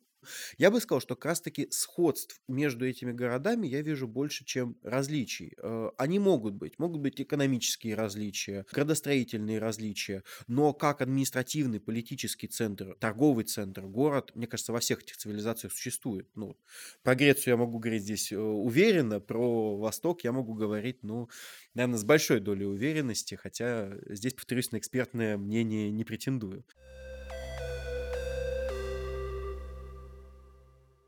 я 0.58 0.72
бы 0.72 0.80
сказал, 0.80 1.02
что 1.02 1.16
как 1.16 1.26
раз-таки 1.26 1.68
сходств 1.70 2.40
между 2.48 2.88
этими 2.88 3.12
городами 3.12 3.68
я 3.68 3.82
вижу 3.82 4.08
больше, 4.08 4.46
чем 4.46 4.78
различий. 4.82 5.54
Э, 5.58 5.90
они 5.98 6.18
могут 6.18 6.54
быть. 6.54 6.80
Могут 6.80 7.02
быть 7.02 7.20
экономические 7.20 7.96
различия, 7.96 8.66
градостроительные 8.72 9.60
различия, 9.60 10.24
но 10.48 10.74
как 10.74 11.02
административный, 11.02 11.82
политический 11.82 12.48
центр, 12.48 12.96
торговый 13.02 13.44
центр, 13.44 13.82
город, 13.82 14.32
мне 14.34 14.48
кажется, 14.48 14.72
во 14.72 14.80
всех 14.80 15.04
этих 15.04 15.18
цивилизациях 15.18 15.74
существует. 15.74 16.30
Ну, 16.36 16.58
про 17.02 17.16
Грецию 17.16 17.54
я 17.54 17.58
могу 17.58 17.80
говорить 17.80 18.04
здесь 18.04 18.32
э, 18.32 18.38
уверенно, 18.38 19.20
про 19.20 19.78
Восток 19.78 20.24
я 20.24 20.32
могу 20.32 20.54
говорить, 20.54 21.04
ну, 21.04 21.28
наверное, 21.74 21.98
с 21.98 22.06
большой 22.06 22.40
долей 22.40 22.66
уверенности, 22.66 23.36
хотя 23.36 23.92
здесь, 24.08 24.34
повторюсь, 24.34 24.72
на 24.72 24.78
экспертное 24.78 25.38
мнение 25.38 25.92
не 25.92 26.06
претендую. 26.06 26.64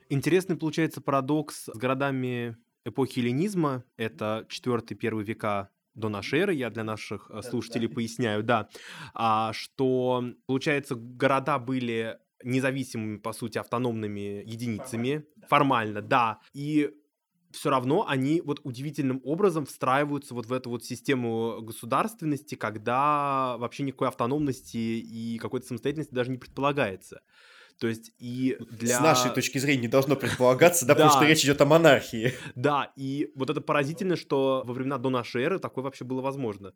Интересный 0.09 0.55
получается 0.55 1.01
парадокс 1.01 1.65
с 1.65 1.77
городами 1.77 2.57
эпохи 2.85 3.19
эллинизма. 3.19 3.83
Это 3.97 4.45
4-1 4.49 5.23
века 5.23 5.69
до 5.95 6.09
нашей 6.09 6.39
эры, 6.39 6.53
я 6.53 6.69
для 6.69 6.83
наших 6.83 7.31
э, 7.31 7.41
слушателей 7.41 7.87
да. 7.87 7.95
поясняю, 7.95 8.43
да, 8.43 8.69
а, 9.13 9.53
что, 9.53 10.23
получается, 10.45 10.95
города 10.95 11.57
были 11.57 12.19
независимыми, 12.43 13.17
по 13.17 13.31
сути, 13.31 13.57
автономными 13.57 14.43
единицами, 14.45 15.25
формально, 15.47 15.47
формально 15.47 16.01
да, 16.01 16.39
и 16.53 16.91
все 17.51 17.69
равно 17.69 18.05
они 18.07 18.41
вот 18.41 18.59
удивительным 18.63 19.21
образом 19.23 19.65
встраиваются 19.65 20.33
вот 20.33 20.45
в 20.45 20.53
эту 20.53 20.69
вот 20.69 20.83
систему 20.83 21.61
государственности, 21.61 22.55
когда 22.55 23.55
вообще 23.57 23.83
никакой 23.83 24.09
автономности 24.09 24.77
и 24.77 25.37
какой-то 25.37 25.65
самостоятельности 25.65 26.13
даже 26.13 26.31
не 26.31 26.37
предполагается. 26.37 27.21
То 27.79 27.87
есть 27.87 28.13
и 28.19 28.57
для... 28.71 28.97
С 28.97 29.01
нашей 29.01 29.31
точки 29.31 29.57
зрения 29.57 29.83
не 29.83 29.87
должно 29.87 30.15
предполагаться, 30.15 30.85
да, 30.85 30.95
потому 30.95 31.11
что 31.11 31.25
речь 31.25 31.43
идет 31.43 31.59
о 31.61 31.65
монархии. 31.65 32.33
Да, 32.55 32.93
и 32.95 33.31
вот 33.35 33.49
это 33.49 33.61
поразительно, 33.61 34.15
что 34.15 34.63
во 34.65 34.73
времена 34.73 34.97
до 34.97 35.09
нашей 35.09 35.43
эры 35.43 35.59
такое 35.59 35.83
вообще 35.83 36.05
было 36.05 36.21
возможно. 36.21 36.73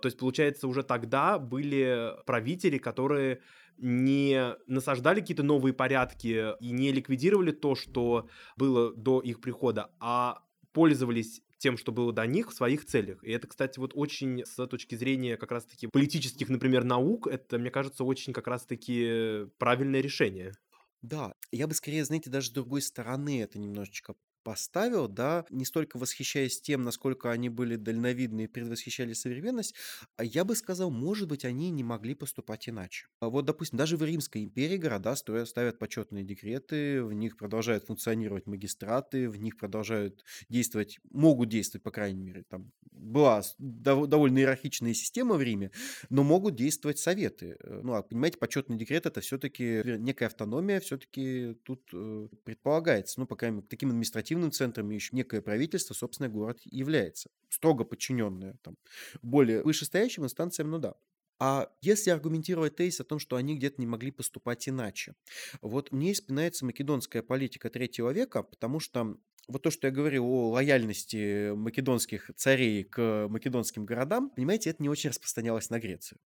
То 0.00 0.06
есть, 0.06 0.18
получается, 0.18 0.66
уже 0.68 0.82
тогда 0.82 1.38
были 1.38 2.12
правители, 2.24 2.78
которые 2.78 3.40
не 3.76 4.56
насаждали 4.66 5.20
какие-то 5.20 5.42
новые 5.42 5.72
порядки 5.72 6.54
и 6.60 6.70
не 6.70 6.92
ликвидировали 6.92 7.52
то, 7.52 7.74
что 7.74 8.28
было 8.56 8.92
до 8.94 9.20
их 9.20 9.40
прихода, 9.40 9.90
а 10.00 10.42
пользовались 10.72 11.42
тем, 11.58 11.76
что 11.76 11.92
было 11.92 12.12
до 12.12 12.26
них, 12.26 12.50
в 12.50 12.54
своих 12.54 12.84
целях. 12.86 13.22
И 13.22 13.30
это, 13.30 13.46
кстати, 13.46 13.78
вот 13.78 13.92
очень 13.94 14.44
с 14.44 14.66
точки 14.66 14.94
зрения 14.94 15.36
как 15.36 15.52
раз-таки 15.52 15.86
политических, 15.86 16.48
например, 16.48 16.84
наук, 16.84 17.26
это, 17.26 17.58
мне 17.58 17.70
кажется, 17.70 18.04
очень 18.04 18.32
как 18.32 18.46
раз-таки 18.46 19.46
правильное 19.58 20.00
решение. 20.00 20.52
Да, 21.02 21.34
я 21.52 21.66
бы 21.66 21.74
скорее, 21.74 22.04
знаете, 22.04 22.30
даже 22.30 22.48
с 22.48 22.52
другой 22.52 22.82
стороны 22.82 23.42
это 23.42 23.58
немножечко 23.58 24.14
поставил, 24.42 25.08
да, 25.08 25.44
не 25.50 25.64
столько 25.64 25.98
восхищаясь 25.98 26.60
тем, 26.60 26.82
насколько 26.82 27.30
они 27.30 27.48
были 27.48 27.76
дальновидны 27.76 28.44
и 28.44 28.46
предвосхищали 28.46 29.12
современность, 29.12 29.74
а 30.16 30.24
я 30.24 30.44
бы 30.44 30.54
сказал, 30.56 30.90
может 30.90 31.28
быть, 31.28 31.44
они 31.44 31.70
не 31.70 31.84
могли 31.84 32.14
поступать 32.14 32.68
иначе. 32.68 33.06
А 33.20 33.28
вот, 33.28 33.44
допустим, 33.44 33.78
даже 33.78 33.96
в 33.96 34.02
Римской 34.02 34.44
империи 34.44 34.76
города 34.76 35.14
строят, 35.16 35.48
ставят 35.48 35.78
почетные 35.78 36.24
декреты, 36.24 37.02
в 37.02 37.12
них 37.12 37.36
продолжают 37.36 37.84
функционировать 37.84 38.46
магистраты, 38.46 39.28
в 39.28 39.36
них 39.36 39.56
продолжают 39.56 40.24
действовать, 40.48 40.98
могут 41.10 41.48
действовать, 41.48 41.82
по 41.82 41.90
крайней 41.90 42.22
мере, 42.22 42.44
там 42.48 42.72
была 42.98 43.42
довольно 43.58 44.38
иерархичная 44.38 44.94
система 44.94 45.36
в 45.36 45.42
Риме, 45.42 45.70
но 46.10 46.22
могут 46.22 46.56
действовать 46.56 46.98
советы. 46.98 47.56
Э, 47.60 47.80
ну, 47.82 47.94
а 47.94 48.02
понимаете, 48.02 48.38
почетный 48.38 48.76
декрет 48.76 49.06
это 49.06 49.20
все-таки 49.20 49.82
некая 49.98 50.26
автономия, 50.26 50.80
все-таки 50.80 51.54
тут 51.64 51.88
э, 51.92 52.28
предполагается. 52.44 53.20
Ну, 53.20 53.26
по 53.26 53.36
крайней 53.36 53.58
мере, 53.58 53.68
таким 53.68 53.90
административным 53.90 54.27
центром 54.52 54.90
еще 54.90 55.14
некое 55.16 55.42
правительство, 55.42 55.94
собственно, 55.94 56.28
город 56.28 56.60
является. 56.64 57.30
Строго 57.48 57.84
подчиненное 57.84 58.58
там, 58.62 58.76
более 59.22 59.62
вышестоящим 59.62 60.24
инстанциям, 60.24 60.70
ну 60.70 60.78
да. 60.78 60.94
А 61.40 61.70
если 61.80 62.10
аргументировать 62.10 62.76
тезис 62.76 63.00
о 63.00 63.04
том, 63.04 63.18
что 63.20 63.36
они 63.36 63.56
где-то 63.56 63.80
не 63.80 63.86
могли 63.86 64.10
поступать 64.10 64.68
иначе, 64.68 65.14
вот 65.62 65.92
мне 65.92 66.12
вспоминается 66.12 66.64
македонская 66.64 67.22
политика 67.22 67.70
третьего 67.70 68.10
века, 68.12 68.42
потому 68.42 68.80
что 68.80 69.16
вот 69.46 69.62
то, 69.62 69.70
что 69.70 69.86
я 69.86 69.92
говорил 69.92 70.24
о 70.26 70.50
лояльности 70.50 71.52
македонских 71.54 72.30
царей 72.36 72.84
к 72.84 73.28
македонским 73.28 73.86
городам, 73.86 74.30
понимаете, 74.30 74.70
это 74.70 74.82
не 74.82 74.88
очень 74.88 75.10
распространялось 75.10 75.70
на 75.70 75.78
Грецию. 75.78 76.18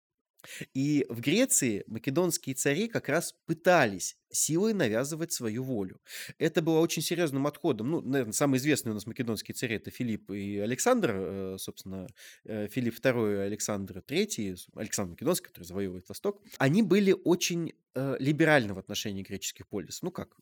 И 0.74 1.06
в 1.08 1.20
Греции 1.20 1.84
македонские 1.86 2.54
цари 2.54 2.88
как 2.88 3.08
раз 3.08 3.34
пытались 3.46 4.16
силой 4.32 4.72
навязывать 4.72 5.32
свою 5.32 5.62
волю. 5.62 6.00
Это 6.38 6.62
было 6.62 6.78
очень 6.80 7.02
серьезным 7.02 7.46
отходом. 7.46 7.90
Ну, 7.90 8.00
наверное, 8.00 8.32
самый 8.32 8.58
известный 8.58 8.90
у 8.90 8.94
нас 8.94 9.06
македонский 9.06 9.52
царь 9.52 9.74
это 9.74 9.90
Филипп 9.90 10.30
и 10.30 10.58
Александр, 10.58 11.10
э, 11.14 11.56
собственно, 11.58 12.06
э, 12.44 12.68
Филипп 12.68 12.94
II 12.98 13.34
и 13.34 13.38
Александр 13.46 14.02
III, 14.06 14.56
Александр 14.76 15.12
Македонский, 15.12 15.46
который 15.46 15.64
завоевывает 15.64 16.08
Восток. 16.08 16.42
Они 16.58 16.82
были 16.82 17.14
очень 17.24 17.74
э, 17.94 18.16
либеральны 18.18 18.74
в 18.74 18.78
отношении 18.78 19.22
греческих 19.22 19.68
полисов. 19.68 20.02
Ну 20.02 20.10
как, 20.10 20.34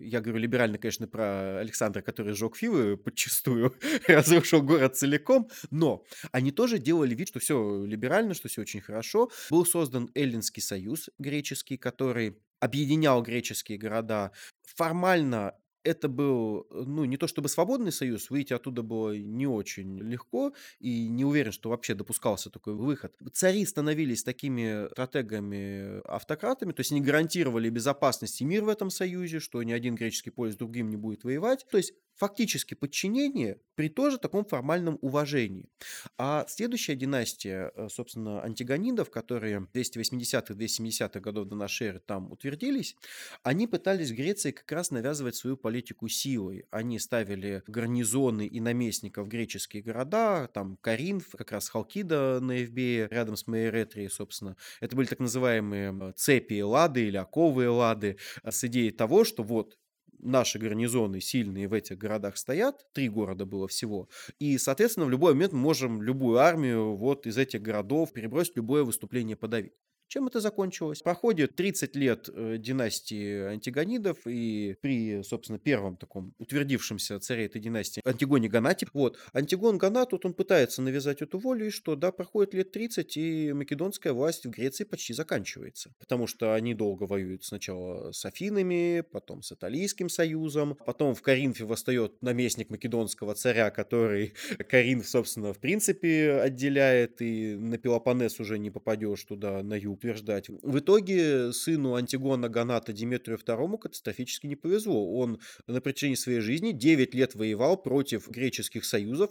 я 0.00 0.20
говорю 0.20 0.38
либерально, 0.38 0.78
конечно, 0.78 1.08
про 1.08 1.58
Александра, 1.58 2.02
который 2.02 2.34
сжег 2.34 2.56
Фивы 2.56 2.96
подчастую, 2.96 3.74
разрушил 4.06 4.62
город 4.62 4.96
целиком, 4.96 5.50
но 5.70 6.04
они 6.30 6.52
тоже 6.52 6.78
делали 6.78 7.14
вид, 7.14 7.28
что 7.28 7.40
все 7.40 7.84
либерально, 7.84 8.34
что 8.34 8.48
все 8.48 8.60
очень 8.60 8.80
хорошо. 8.80 9.25
Был 9.50 9.66
создан 9.66 10.10
Эллинский 10.14 10.62
союз 10.62 11.10
греческий, 11.18 11.76
который 11.76 12.38
объединял 12.60 13.22
греческие 13.22 13.78
города. 13.78 14.32
Формально 14.62 15.54
это 15.86 16.08
был, 16.08 16.66
э, 16.70 16.82
ну, 16.86 17.04
не 17.04 17.16
то 17.16 17.26
чтобы 17.26 17.48
свободный 17.48 17.92
союз, 17.92 18.30
выйти 18.30 18.52
оттуда 18.52 18.82
было 18.82 19.16
не 19.16 19.46
очень 19.46 19.98
легко, 19.98 20.52
и 20.80 21.08
не 21.08 21.24
уверен, 21.24 21.52
что 21.52 21.70
вообще 21.70 21.94
допускался 21.94 22.50
такой 22.50 22.74
выход. 22.74 23.14
Цари 23.32 23.64
становились 23.64 24.22
такими 24.24 24.90
стратегами-автократами, 24.90 26.72
то 26.72 26.80
есть 26.80 26.92
они 26.92 27.00
гарантировали 27.00 27.70
безопасность 27.70 28.40
и 28.40 28.44
мир 28.44 28.64
в 28.64 28.68
этом 28.68 28.90
союзе, 28.90 29.40
что 29.40 29.62
ни 29.62 29.72
один 29.72 29.94
греческий 29.94 30.30
полис 30.30 30.56
другим 30.56 30.90
не 30.90 30.96
будет 30.96 31.24
воевать. 31.24 31.66
То 31.70 31.76
есть 31.76 31.94
фактически 32.16 32.74
подчинение 32.74 33.60
при 33.74 33.88
тоже 33.88 34.18
таком 34.18 34.44
формальном 34.44 34.98
уважении. 35.02 35.68
А 36.16 36.46
следующая 36.48 36.96
династия, 36.96 37.72
э, 37.74 37.88
собственно, 37.90 38.42
антигонидов, 38.42 39.10
которые 39.10 39.60
в 39.60 39.68
280-х, 39.72 40.54
270-х 40.54 41.20
годов 41.20 41.46
до 41.48 41.56
нашей 41.56 41.88
эры 41.88 42.00
там 42.00 42.32
утвердились, 42.32 42.96
они 43.42 43.66
пытались 43.66 44.10
в 44.10 44.14
Греции 44.14 44.50
как 44.50 44.70
раз 44.72 44.90
навязывать 44.90 45.36
свою 45.36 45.56
политику 45.76 46.08
силой. 46.08 46.64
Они 46.70 46.98
ставили 46.98 47.62
гарнизоны 47.66 48.46
и 48.46 48.60
наместников 48.60 49.26
в 49.26 49.28
греческие 49.28 49.82
города, 49.82 50.48
там 50.54 50.78
Каринф, 50.80 51.32
как 51.36 51.52
раз 51.52 51.68
Халкида 51.68 52.40
на 52.40 52.64
Эвбее, 52.64 53.08
рядом 53.10 53.36
с 53.36 53.46
Майеретрией, 53.46 54.08
собственно. 54.08 54.56
Это 54.80 54.96
были 54.96 55.06
так 55.06 55.18
называемые 55.18 55.94
э, 56.00 56.12
цепи 56.16 56.62
Лады 56.62 57.08
или 57.08 57.18
оковы 57.18 57.68
Лады 57.68 58.16
э, 58.42 58.50
с 58.50 58.64
идеей 58.64 58.90
того, 58.90 59.24
что 59.24 59.42
вот 59.42 59.76
наши 60.18 60.58
гарнизоны 60.58 61.20
сильные 61.20 61.68
в 61.68 61.74
этих 61.74 61.98
городах 61.98 62.38
стоят, 62.38 62.90
три 62.94 63.10
города 63.10 63.44
было 63.44 63.68
всего, 63.68 64.08
и, 64.38 64.56
соответственно, 64.56 65.04
в 65.04 65.10
любой 65.10 65.34
момент 65.34 65.52
можем 65.52 66.00
любую 66.00 66.38
армию 66.38 66.96
вот 66.96 67.26
из 67.26 67.36
этих 67.36 67.60
городов 67.60 68.14
перебросить, 68.14 68.56
любое 68.56 68.82
выступление 68.82 69.36
подавить. 69.36 69.74
Чем 70.08 70.28
это 70.28 70.40
закончилось? 70.40 71.02
Проходит 71.02 71.56
30 71.56 71.96
лет 71.96 72.28
э, 72.32 72.58
династии 72.58 73.40
антигонидов, 73.46 74.18
и 74.24 74.76
при, 74.80 75.22
собственно, 75.24 75.58
первом 75.58 75.96
таком 75.96 76.32
утвердившемся 76.38 77.18
царе 77.18 77.46
этой 77.46 77.60
династии 77.60 78.00
Антигоне 78.04 78.48
Ганате, 78.48 78.86
вот, 78.92 79.18
Антигон 79.32 79.78
Ганат, 79.78 80.12
вот 80.12 80.24
он 80.24 80.34
пытается 80.34 80.80
навязать 80.80 81.22
эту 81.22 81.38
волю, 81.38 81.66
и 81.66 81.70
что, 81.70 81.96
да, 81.96 82.12
проходит 82.12 82.54
лет 82.54 82.70
30, 82.70 83.16
и 83.16 83.52
македонская 83.52 84.12
власть 84.12 84.46
в 84.46 84.50
Греции 84.50 84.84
почти 84.84 85.12
заканчивается, 85.12 85.92
потому 85.98 86.28
что 86.28 86.54
они 86.54 86.74
долго 86.74 87.04
воюют 87.04 87.44
сначала 87.44 88.12
с 88.12 88.24
Афинами, 88.24 89.02
потом 89.10 89.42
с 89.42 89.50
Италийским 89.50 90.08
союзом, 90.08 90.76
потом 90.86 91.16
в 91.16 91.22
Каринфе 91.22 91.64
восстает 91.64 92.22
наместник 92.22 92.70
македонского 92.70 93.34
царя, 93.34 93.70
который 93.70 94.34
Каринф, 94.70 95.08
собственно, 95.08 95.52
в 95.52 95.58
принципе 95.58 96.34
отделяет, 96.34 97.20
и 97.20 97.56
на 97.56 97.76
Пелопоннес 97.76 98.38
уже 98.38 98.60
не 98.60 98.70
попадешь 98.70 99.24
туда 99.24 99.64
на 99.64 99.74
юг 99.74 99.95
утверждать. 99.96 100.48
В 100.48 100.78
итоге 100.78 101.52
сыну 101.52 101.94
Антигона 101.94 102.48
Ганата 102.48 102.92
Диметрию 102.92 103.38
II 103.38 103.78
катастрофически 103.78 104.46
не 104.46 104.56
повезло. 104.56 105.14
Он 105.16 105.40
на 105.66 105.80
протяжении 105.80 106.14
своей 106.14 106.40
жизни 106.40 106.72
9 106.72 107.14
лет 107.14 107.34
воевал 107.34 107.76
против 107.76 108.28
греческих 108.28 108.84
союзов, 108.84 109.30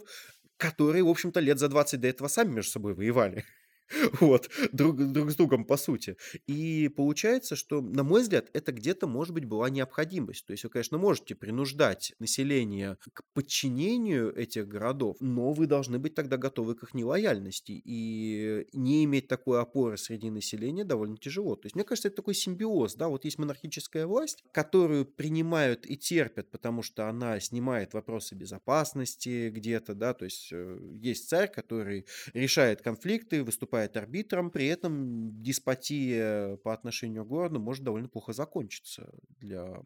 которые, 0.56 1.02
в 1.02 1.08
общем-то, 1.08 1.40
лет 1.40 1.58
за 1.58 1.68
20 1.68 2.00
до 2.00 2.08
этого 2.08 2.28
сами 2.28 2.54
между 2.54 2.70
собой 2.70 2.94
воевали. 2.94 3.44
вот, 4.20 4.50
друг, 4.72 4.96
друг 4.96 5.30
с 5.30 5.36
другом 5.36 5.64
по 5.64 5.76
сути. 5.76 6.16
И 6.46 6.88
получается, 6.88 7.56
что, 7.56 7.80
на 7.80 8.02
мой 8.02 8.22
взгляд, 8.22 8.50
это 8.52 8.72
где-то, 8.72 9.06
может 9.06 9.34
быть, 9.34 9.44
была 9.44 9.70
необходимость. 9.70 10.46
То 10.46 10.52
есть 10.52 10.64
вы, 10.64 10.70
конечно, 10.70 10.98
можете 10.98 11.34
принуждать 11.34 12.14
население 12.18 12.96
к 13.12 13.22
подчинению 13.32 14.34
этих 14.34 14.68
городов, 14.68 15.16
но 15.20 15.52
вы 15.52 15.66
должны 15.66 15.98
быть 15.98 16.14
тогда 16.14 16.36
готовы 16.36 16.74
к 16.74 16.82
их 16.82 16.94
нелояльности. 16.94 17.80
И 17.84 18.66
не 18.72 19.04
иметь 19.04 19.28
такой 19.28 19.60
опоры 19.60 19.96
среди 19.96 20.30
населения 20.30 20.84
довольно 20.84 21.16
тяжело. 21.16 21.56
То 21.56 21.66
есть 21.66 21.74
мне 21.74 21.84
кажется, 21.84 22.08
это 22.08 22.16
такой 22.16 22.34
симбиоз. 22.34 22.94
Да? 22.94 23.08
Вот 23.08 23.24
есть 23.24 23.38
монархическая 23.38 24.06
власть, 24.06 24.44
которую 24.52 25.04
принимают 25.04 25.86
и 25.86 25.96
терпят, 25.96 26.50
потому 26.50 26.82
что 26.82 27.08
она 27.08 27.38
снимает 27.40 27.94
вопросы 27.94 28.34
безопасности 28.34 29.50
где-то, 29.50 29.94
да, 29.94 30.14
то 30.14 30.24
есть 30.24 30.48
э, 30.52 30.78
есть 30.94 31.28
царь, 31.28 31.50
который 31.50 32.06
решает 32.34 32.82
конфликты, 32.82 33.42
выступает 33.42 33.75
выступает 33.76 33.96
арбитром, 33.96 34.50
при 34.50 34.66
этом 34.66 35.42
деспотия 35.42 36.56
по 36.56 36.72
отношению 36.72 37.24
к 37.24 37.28
городу 37.28 37.60
может 37.60 37.84
довольно 37.84 38.08
плохо 38.08 38.32
закончиться 38.32 39.08
для 39.40 39.82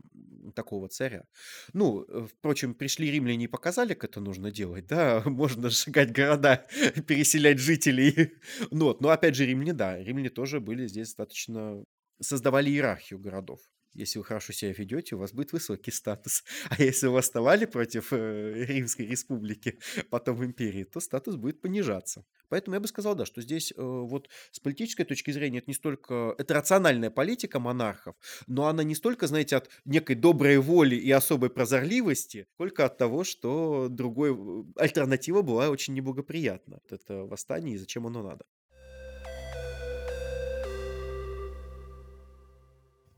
такого 0.55 0.89
царя. 0.89 1.25
Ну, 1.73 2.05
э, 2.09 2.27
впрочем, 2.27 2.75
пришли 2.75 3.11
римляне 3.11 3.45
и 3.45 3.49
показали, 3.49 3.95
как 3.95 4.11
это 4.11 4.21
нужно 4.21 4.51
делать, 4.51 4.87
да, 4.87 5.23
можно 5.27 5.71
сжигать 5.71 6.13
города, 6.13 6.67
переселять 7.07 7.59
жителей. 7.59 8.33
Ну, 8.71 8.85
вот. 8.85 9.01
но 9.01 9.09
опять 9.09 9.35
же, 9.35 9.47
римляне, 9.47 9.73
да, 9.73 9.99
римляне 9.99 10.31
тоже 10.31 10.61
были 10.61 10.87
здесь 10.87 11.09
достаточно 11.09 11.85
создавали 12.21 12.71
иерархию 12.71 13.19
городов. 13.19 13.61
Если 13.95 14.19
вы 14.19 14.25
хорошо 14.25 14.53
себя 14.53 14.73
ведете, 14.73 15.17
у 15.17 15.19
вас 15.19 15.33
будет 15.33 15.53
высокий 15.53 15.91
статус. 15.91 16.45
А 16.71 16.83
если 16.83 17.09
вы 17.09 17.15
восставали 17.15 17.67
против 17.67 18.13
э, 18.13 18.65
Римской 18.69 19.07
республики, 19.07 19.79
потом 20.11 20.45
империи, 20.45 20.85
то 20.85 21.01
статус 21.01 21.37
будет 21.37 21.61
понижаться. 21.61 22.25
Поэтому 22.51 22.75
я 22.75 22.81
бы 22.81 22.89
сказал, 22.89 23.15
да, 23.15 23.25
что 23.25 23.41
здесь 23.41 23.73
э, 23.73 23.75
вот 23.79 24.29
с 24.51 24.61
политической 24.61 25.05
точки 25.05 25.31
зрения 25.31 25.59
это 25.59 25.71
не 25.71 25.75
столько... 25.75 26.35
Это 26.37 26.55
рациональная 26.55 27.11
политика 27.11 27.61
монархов, 27.61 28.17
но 28.47 28.67
она 28.67 28.83
не 28.83 28.95
столько, 28.95 29.27
знаете, 29.27 29.57
от 29.57 29.71
некой 29.85 30.17
доброй 30.17 30.59
воли 30.59 30.97
и 30.97 31.11
особой 31.11 31.49
прозорливости, 31.49 32.47
сколько 32.55 32.85
от 32.85 32.99
того, 32.99 33.25
что 33.25 33.89
другой... 33.89 34.33
Э, 34.33 34.65
альтернатива 34.77 35.43
была 35.43 35.71
очень 35.71 35.95
неблагоприятна. 35.95 36.81
Это 36.91 37.25
восстание, 37.25 37.77
и 37.77 37.79
зачем 37.79 38.07
оно 38.07 38.23
надо. 38.23 38.45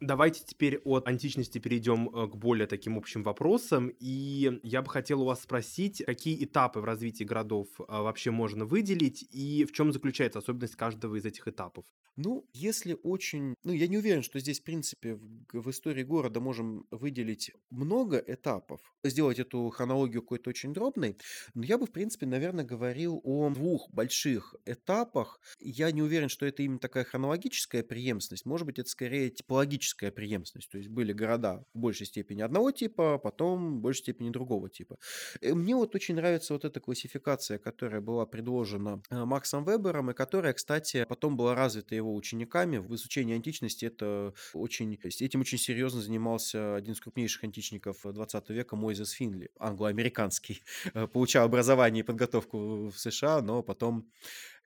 Давайте 0.03 0.43
теперь 0.45 0.79
от 0.79 1.07
античности 1.07 1.59
перейдем 1.59 2.09
э, 2.09 2.27
к 2.27 2.35
более 2.35 2.67
таким 2.67 2.99
общим 2.99 3.23
вопросам. 3.23 3.93
И 4.01 4.59
я 4.65 4.83
бы 4.83 4.91
хотел 4.91 5.23
у 5.23 5.27
вас 5.27 5.43
спросить, 5.43 6.03
какие 6.05 6.43
этапы 6.45 6.81
в 6.81 6.85
развитии 6.85 7.23
городов 7.23 7.69
э, 7.79 7.85
вообще 7.89 8.33
можно 8.33 8.65
выделить 8.65 9.25
и 9.31 9.65
в 9.65 9.71
чем 9.71 9.93
заключается 9.93 10.41
особенность 10.41 10.75
каждого 10.75 11.15
из 11.15 11.25
этих 11.25 11.47
этапов? 11.47 11.85
Ну, 12.17 12.47
если 12.53 12.97
очень... 13.03 13.55
Ну, 13.65 13.73
я 13.73 13.89
не 13.89 13.99
уверен, 13.99 14.23
что 14.23 14.39
здесь, 14.39 14.61
в 14.61 14.65
принципе, 14.65 15.15
в, 15.15 15.21
в 15.53 15.71
истории 15.71 16.03
города 16.03 16.41
можем 16.41 16.87
выделить 16.91 17.53
много 17.71 18.19
этапов, 18.19 18.81
сделать 19.03 19.39
эту 19.39 19.71
хронологию 19.71 20.23
какой-то 20.23 20.51
очень 20.51 20.75
дробной, 20.75 21.17
но 21.55 21.65
я 21.65 21.79
бы, 21.79 21.87
в 21.87 21.93
принципе, 21.93 22.27
наверное, 22.27 22.65
говорил 22.65 23.21
о 23.25 23.51
двух 23.51 23.91
больших 23.91 24.55
этапах. 24.67 25.41
Я 25.59 25.91
не 25.91 26.03
уверен, 26.03 26.29
что 26.29 26.45
это 26.45 26.63
именно 26.63 26.79
такая 26.79 27.05
хронологическая 27.05 27.83
преемственность. 27.83 28.45
Может 28.47 28.67
быть, 28.67 28.79
это 28.79 28.89
скорее 28.89 29.31
типологическая 29.31 30.11
преемственность. 30.11 30.71
То 30.71 30.79
есть 30.79 30.91
были 30.91 31.13
города 31.13 31.65
в 31.75 31.79
большей 31.79 32.07
степени 32.07 32.43
одного 32.43 32.71
типа, 32.73 33.15
а 33.15 33.19
потом 33.19 33.79
в 33.79 33.81
большей 33.81 34.01
степени 34.01 34.31
другого 34.31 34.69
типа. 34.69 34.99
И 35.41 35.53
мне 35.53 35.75
вот 35.75 35.95
очень 35.95 36.15
нравится 36.15 36.53
вот 36.53 36.65
эта 36.65 36.81
классификация, 36.81 37.59
которая 37.59 38.01
была 38.01 38.27
предложена 38.27 39.03
э, 39.11 39.25
Максом 39.25 39.65
Вебером, 39.65 40.11
и 40.11 40.15
которая, 40.15 40.53
кстати, 40.53 41.05
потом 41.09 41.37
была 41.37 41.55
развита 41.55 41.95
его 42.03 42.15
учениками. 42.15 42.79
В 42.79 42.95
изучении 42.95 43.35
античности 43.35 43.87
это 43.87 44.35
очень, 44.53 44.95
этим 44.95 45.41
очень 45.41 45.59
серьезно 45.59 46.01
занимался 46.01 46.77
один 46.77 46.95
из 46.95 47.01
крупнейших 47.01 47.45
античников 47.45 47.99
20 48.05 48.51
века 48.51 48.77
Мойзес 48.77 49.11
Финли, 49.11 49.51
англо-американский. 49.59 50.63
Э, 50.95 51.07
получал 51.07 51.45
образование 51.47 52.03
и 52.03 52.07
подготовку 52.07 52.91
в 52.91 52.99
США, 52.99 53.41
но 53.43 53.63
потом 53.63 54.11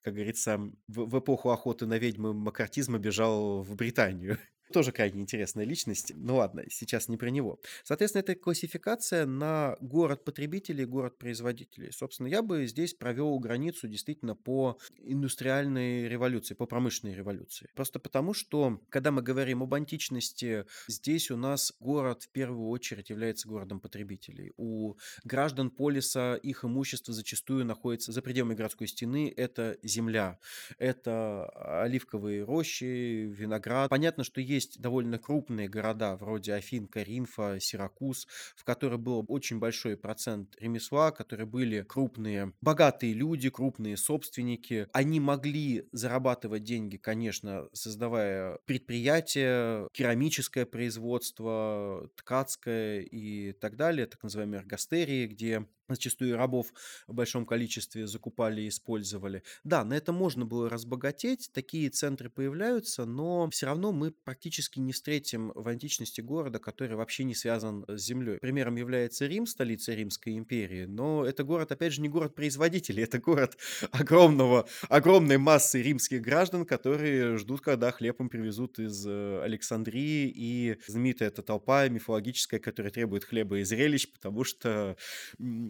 как 0.03 0.15
говорится, 0.15 0.59
в, 0.87 1.07
в 1.07 1.19
эпоху 1.19 1.51
охоты 1.51 1.85
на 1.85 1.99
ведьмы 1.99 2.33
макартизма 2.33 2.99
бежал 2.99 3.63
в 3.63 3.75
Британию. 3.75 4.39
Тоже 4.73 4.93
крайне 4.93 5.23
интересная 5.23 5.65
личность. 5.65 6.13
Ну 6.15 6.37
ладно, 6.37 6.65
сейчас 6.71 7.09
не 7.09 7.17
про 7.17 7.29
него. 7.29 7.61
Соответственно, 7.85 8.21
это 8.21 8.35
классификация 8.35 9.27
на 9.27 9.77
город 9.81 10.25
потребителей 10.25 10.85
город 10.85 11.19
производителей. 11.19 11.93
Собственно, 11.93 12.27
я 12.27 12.43
бы 12.43 12.67
здесь 12.67 12.95
провел 12.95 13.39
границу 13.39 13.87
действительно 13.89 14.35
по 14.35 14.79
индустриальной 14.99 16.09
революции, 16.09 16.55
по 16.55 16.67
промышленной 16.67 17.15
революции. 17.15 17.69
Просто 17.75 17.99
потому, 17.99 18.35
что 18.35 18.81
когда 18.89 19.11
мы 19.13 19.23
говорим 19.23 19.63
об 19.63 19.75
античности, 19.75 20.65
здесь 20.89 21.31
у 21.31 21.37
нас 21.37 21.73
город 21.79 22.25
в 22.25 22.31
первую 22.31 22.69
очередь 22.69 23.11
является 23.11 23.49
городом 23.49 23.81
потребителей. 23.81 24.53
У 24.57 24.95
граждан 25.25 25.71
полиса 25.71 26.37
их 26.37 26.65
имущество 26.65 27.15
зачастую 27.15 27.65
находится 27.65 28.13
за 28.13 28.23
пределами 28.23 28.55
городской 28.55 28.89
стены. 28.89 29.33
Это 29.37 29.79
земля, 29.83 30.39
это 30.79 31.47
оливковые 31.83 32.45
рощи, 32.45 33.27
виноград. 33.27 33.89
Понятно, 33.91 34.25
что 34.25 34.41
есть 34.41 34.56
есть 34.57 34.81
довольно 34.81 35.19
крупные 35.19 35.69
города, 35.69 36.17
вроде 36.17 36.55
Афин, 36.55 36.89
Каринфа, 36.89 37.59
Сиракуз, 37.61 38.27
в 38.57 38.65
которых 38.65 39.01
был 39.01 39.25
очень 39.29 39.59
большой 39.59 39.97
процент 39.97 40.57
ремесла, 40.59 41.13
которые 41.13 41.47
были 41.47 41.83
крупные, 41.83 42.53
богатые 42.61 43.13
люди, 43.13 43.51
крупные 43.51 43.97
собственники. 43.97 44.89
Они 44.93 45.21
могли 45.21 45.89
зарабатывать 45.93 46.65
деньги, 46.65 46.97
конечно, 46.97 47.69
создавая 47.73 48.59
предприятия, 48.65 49.89
керамическое 49.93 50.67
производство, 50.67 52.11
ткацкое 52.17 53.01
и 53.01 53.53
так 53.53 53.77
далее, 53.77 54.07
так 54.07 54.23
называемые 54.23 54.61
эргостерии, 54.63 55.27
где 55.27 55.67
зачастую 55.89 56.37
рабов 56.37 56.73
в 57.07 57.15
большом 57.15 57.47
количестве 57.47 58.07
закупали 58.07 58.63
и 58.63 58.69
использовали. 58.69 59.43
Да, 59.65 59.85
на 59.85 59.95
это 59.95 60.13
можно 60.13 60.45
было 60.45 60.69
разбогатеть, 60.69 61.51
такие 61.53 61.91
центры 61.91 62.31
появляются, 62.31 63.05
но 63.05 63.49
все 63.51 63.67
равно 63.67 63.93
мы 63.93 64.11
практически 64.11 64.79
не 64.79 64.93
встретим 64.93 65.53
в 65.55 65.69
античности 65.69 66.21
города, 66.21 66.59
который 66.59 66.97
вообще 66.97 67.25
не 67.25 67.35
связан 67.35 67.85
с 67.89 68.01
землей. 68.01 68.39
Примером 68.39 68.77
является 68.77 69.27
Рим, 69.27 69.47
столица 69.47 69.95
Римской 69.95 70.37
империи, 70.37 70.85
но 70.85 71.25
это 71.25 71.45
город, 71.45 71.73
опять 71.73 71.93
же, 71.93 72.01
не 72.01 72.09
город 72.09 72.35
производителей, 72.35 73.03
это 73.05 73.19
город 73.19 73.57
огромного, 73.91 74.69
огромной 74.89 75.39
массы 75.39 75.83
римских 75.83 76.23
граждан, 76.23 76.65
которые 76.65 77.39
ждут, 77.39 77.61
когда 77.61 77.91
хлеб 77.93 78.21
им 78.21 78.29
привезут 78.29 78.79
из 78.79 79.07
э, 79.07 79.43
Александрии, 79.43 80.33
и 80.35 80.79
знаменитая 80.87 81.29
эта 81.29 81.43
толпа 81.43 81.89
мифологическая, 81.89 82.61
которая 82.61 82.93
требует 82.93 83.25
хлеба 83.25 83.59
и 83.59 83.65
зрелищ, 83.65 84.13
потому 84.13 84.45
что 84.45 84.97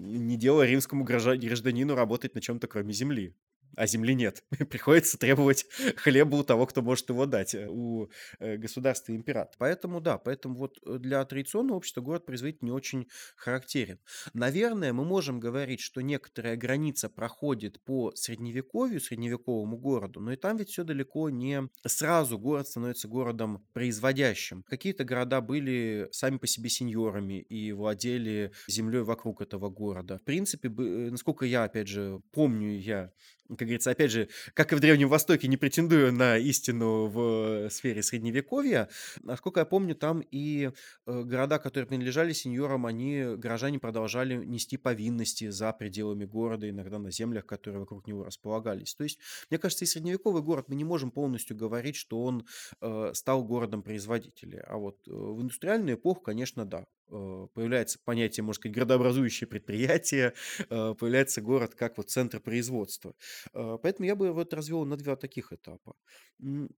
не 0.07 0.37
дело 0.37 0.65
римскому 0.65 1.05
гражданину 1.05 1.95
работать 1.95 2.35
на 2.35 2.41
чем-то, 2.41 2.67
кроме 2.67 2.93
земли 2.93 3.35
а 3.77 3.87
земли 3.87 4.15
нет. 4.15 4.43
Приходится 4.71 5.19
требовать 5.19 5.67
хлеба 5.97 6.37
у 6.37 6.43
того, 6.43 6.67
кто 6.67 6.83
может 6.83 7.09
его 7.09 7.27
дать, 7.27 7.55
э, 7.55 7.67
у 7.69 8.09
э, 8.41 8.57
государства 8.57 9.15
императора. 9.15 9.57
Поэтому, 9.59 10.01
да, 10.01 10.19
поэтому 10.19 10.57
вот 10.57 10.79
э, 10.85 10.99
для 10.99 11.25
традиционного 11.25 11.77
общества 11.77 12.01
город-производитель 12.01 12.65
не 12.65 12.73
очень 12.73 13.07
характерен. 13.37 13.99
Наверное, 14.33 14.93
мы 14.93 15.05
можем 15.05 15.39
говорить, 15.39 15.81
что 15.81 16.01
некоторая 16.01 16.57
граница 16.57 17.09
проходит 17.09 17.83
по 17.85 18.13
средневековью, 18.15 19.01
средневековому 19.01 19.77
городу, 19.77 20.21
но 20.21 20.33
и 20.33 20.37
там 20.37 20.57
ведь 20.57 20.71
все 20.71 20.83
далеко 20.83 21.29
не 21.31 21.69
сразу 21.87 22.39
город 22.39 22.69
становится 22.69 23.09
городом 23.09 23.67
производящим. 23.75 24.63
Какие-то 24.63 25.05
города 25.05 25.41
были 25.41 26.09
сами 26.13 26.39
по 26.39 26.47
себе 26.47 26.71
сеньорами 26.71 27.41
и 27.41 27.73
владели 27.73 28.53
землей 28.69 29.03
вокруг 29.03 29.43
этого 29.43 29.69
города. 29.69 30.19
В 30.19 30.25
принципе, 30.25 30.71
насколько 30.71 31.45
я, 31.45 31.65
опять 31.65 31.89
же, 31.89 32.21
помню 32.33 32.79
я 32.79 33.11
как 33.49 33.59
говорится, 33.59 33.91
опять 33.91 34.11
же, 34.11 34.29
как 34.55 34.73
и 34.73 34.77
в 34.77 34.81
Древнем 34.81 35.09
Востоке, 35.09 35.49
не 35.49 35.57
претендую 35.57 36.13
на 36.13 36.37
истину 36.39 37.07
в 37.07 37.71
сфере 37.71 38.03
Средневековья. 38.03 38.89
Насколько 39.23 39.61
я 39.61 39.67
помню, 39.67 39.95
там 39.95 40.21
и 40.31 40.71
э, 41.07 41.23
города, 41.23 41.59
которые 41.59 41.87
принадлежали 41.87 42.33
сеньорам, 42.33 42.87
они, 42.87 43.37
горожане 43.37 43.79
продолжали 43.79 44.35
нести 44.45 44.77
повинности 44.77 45.51
за 45.51 45.73
пределами 45.73 46.25
города, 46.25 46.69
иногда 46.69 46.99
на 46.99 47.11
землях, 47.11 47.47
которые 47.47 47.81
вокруг 47.81 48.07
него 48.07 48.25
располагались. 48.25 48.95
То 48.95 49.05
есть, 49.05 49.19
мне 49.51 49.59
кажется, 49.59 49.85
и 49.85 49.89
средневековый 49.89 50.43
город 50.43 50.67
мы 50.69 50.75
не 50.75 50.85
можем 50.85 51.11
полностью 51.11 51.57
говорить, 51.57 51.97
что 51.97 52.23
он 52.23 52.47
э, 52.81 53.11
стал 53.15 53.45
городом 53.45 53.83
производителя. 53.83 54.65
А 54.69 54.77
вот 54.77 54.97
э, 55.07 55.11
в 55.11 55.41
индустриальную 55.41 55.97
эпоху, 55.97 56.21
конечно, 56.21 56.65
да. 56.65 56.87
Э, 57.09 57.47
появляется 57.55 57.99
понятие, 58.05 58.43
можно 58.43 58.61
сказать, 58.61 58.75
градообразующее 58.75 59.47
предприятие, 59.47 60.35
э, 60.71 60.95
появляется 60.99 61.41
город 61.41 61.75
как 61.75 61.99
вот 61.99 62.11
центр 62.11 62.41
производства. 62.41 63.15
Э, 63.55 63.79
поэтому 63.81 64.07
я 64.07 64.17
бы 64.17 64.33
вот 64.33 64.53
развел 64.53 64.85
на 64.85 64.97
два 64.97 65.17
таких 65.17 65.53
этапа. 65.53 65.95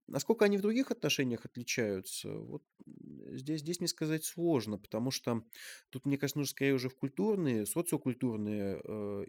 Насколько 0.06 0.44
они 0.44 0.58
в 0.58 0.62
других 0.62 0.90
отношениях 0.90 1.44
отличаются, 1.46 2.30
вот 2.30 2.62
здесь, 2.86 3.60
здесь 3.60 3.80
мне 3.80 3.88
сказать 3.88 4.24
сложно, 4.24 4.78
потому 4.78 5.10
что 5.10 5.42
тут, 5.90 6.04
мне 6.04 6.18
кажется, 6.18 6.38
нужно 6.38 6.50
скорее 6.50 6.74
уже 6.74 6.88
в 6.88 6.96
культурные, 6.96 7.66
социокультурные 7.66 8.80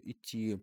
идти 0.02 0.60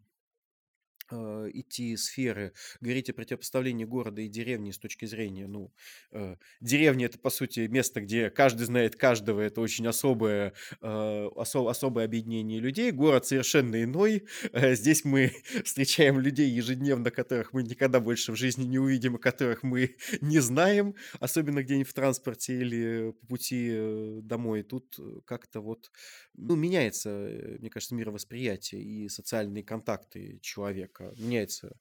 идти 1.16 1.96
сферы, 1.98 2.54
говорить 2.82 3.10
о 3.10 3.14
противопоставлении 3.14 3.86
города 3.86 4.22
и 4.22 4.28
деревни 4.28 4.72
с 4.72 4.80
точки 4.80 5.06
зрения, 5.06 5.48
ну, 5.48 5.74
э, 6.12 6.36
деревня 6.62 7.06
это, 7.06 7.20
по 7.20 7.30
сути, 7.30 7.62
место, 7.68 8.02
где 8.02 8.30
каждый 8.30 8.66
знает 8.66 8.96
каждого, 8.96 9.42
это 9.42 9.62
очень 9.62 9.88
особое, 9.88 10.54
э, 10.82 10.88
осо- 11.36 11.70
особое 11.70 12.06
объединение 12.06 12.60
людей, 12.60 12.92
город 12.92 13.26
совершенно 13.26 13.82
иной, 13.84 14.26
э, 14.52 14.76
здесь 14.76 15.06
мы 15.06 15.32
встречаем 15.66 16.20
людей 16.20 16.50
ежедневно, 16.50 17.12
которых 17.12 17.54
мы 17.54 17.64
никогда 17.64 18.00
больше 18.00 18.32
в 18.32 18.36
жизни 18.36 18.66
не 18.66 18.80
увидим, 18.80 19.16
и 19.16 19.20
которых 19.20 19.64
мы 19.64 19.96
не 20.22 20.40
знаем, 20.40 20.96
особенно 21.20 21.64
где-нибудь 21.64 21.90
в 21.90 21.94
транспорте 21.94 22.60
или 22.60 23.12
по 23.22 23.28
пути 23.28 23.70
э, 23.72 24.20
домой, 24.24 24.64
тут 24.64 24.96
э, 25.00 25.22
как-то 25.26 25.62
вот, 25.62 25.92
ну, 26.36 26.56
меняется, 26.56 27.10
э, 27.10 27.58
мне 27.60 27.70
кажется, 27.70 27.96
мировосприятие 27.96 28.82
и 28.82 29.10
социальные 29.10 29.64
контакты 29.64 30.40
человека 30.42 30.97
человека, 30.98 31.22
меняется 31.22 31.72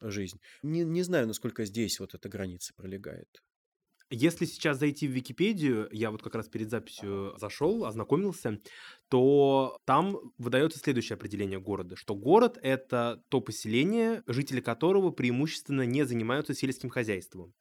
жизнь. 0.00 0.40
Не, 0.62 0.84
не 0.84 1.02
знаю, 1.02 1.26
насколько 1.26 1.64
здесь 1.64 2.00
вот 2.00 2.14
эта 2.14 2.28
граница 2.28 2.72
пролегает. 2.74 3.42
Если 4.08 4.44
сейчас 4.44 4.78
зайти 4.78 5.08
в 5.08 5.10
Википедию, 5.10 5.88
я 5.90 6.12
вот 6.12 6.22
как 6.22 6.36
раз 6.36 6.48
перед 6.48 6.70
записью 6.70 7.34
зашел, 7.38 7.84
ознакомился, 7.84 8.60
то 9.08 9.80
там 9.84 10.16
выдается 10.38 10.78
следующее 10.78 11.16
определение 11.16 11.58
города, 11.58 11.96
что 11.96 12.14
город— 12.14 12.56
это 12.62 13.20
то 13.30 13.40
поселение, 13.40 14.22
жители 14.28 14.60
которого 14.60 15.10
преимущественно 15.10 15.84
не 15.84 16.04
занимаются 16.04 16.54
сельским 16.54 16.88
хозяйством. 16.88 17.52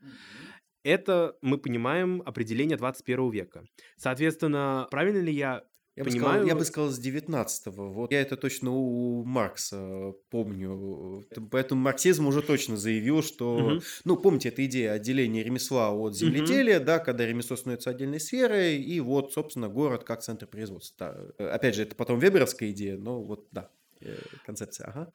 Это, 0.83 1.35
мы 1.41 1.57
понимаем, 1.57 2.21
определение 2.23 2.77
21 2.77 3.31
века. 3.31 3.65
Соответственно, 3.97 4.87
правильно 4.91 5.21
ли 5.21 5.33
я 5.33 5.63
я 5.95 6.03
бы, 6.03 6.11
сказал, 6.11 6.43
я 6.43 6.55
бы 6.55 6.65
сказал, 6.65 6.89
с 6.89 6.99
19-го. 6.99 7.91
Вот 7.91 8.11
я 8.11 8.21
это 8.21 8.35
точно 8.35 8.71
у 8.71 9.23
Маркса 9.23 10.13
помню. 10.29 11.25
Поэтому 11.51 11.81
марксизм 11.81 12.27
уже 12.27 12.41
точно 12.41 12.75
заявил, 12.75 13.23
что... 13.23 13.55
Угу. 13.55 13.81
Ну, 14.03 14.17
помните, 14.17 14.49
эта 14.49 14.65
идея 14.65 14.91
отделения 14.91 15.41
ремесла 15.43 15.91
от 15.91 16.15
земледелия, 16.15 16.77
угу. 16.77 16.85
да, 16.85 16.99
когда 16.99 17.25
ремесло 17.25 17.55
становится 17.55 17.91
отдельной 17.91 18.19
сферой, 18.19 18.77
и 18.77 18.99
вот, 18.99 19.31
собственно, 19.31 19.69
город 19.69 20.03
как 20.03 20.21
центр 20.21 20.47
производства. 20.47 21.33
Да. 21.37 21.53
Опять 21.53 21.75
же, 21.75 21.83
это 21.83 21.95
потом 21.95 22.19
веберовская 22.19 22.71
идея, 22.71 22.97
но 22.97 23.23
вот, 23.23 23.47
да, 23.51 23.69
э, 24.01 24.17
концепция, 24.45 24.87
ага. 24.87 25.13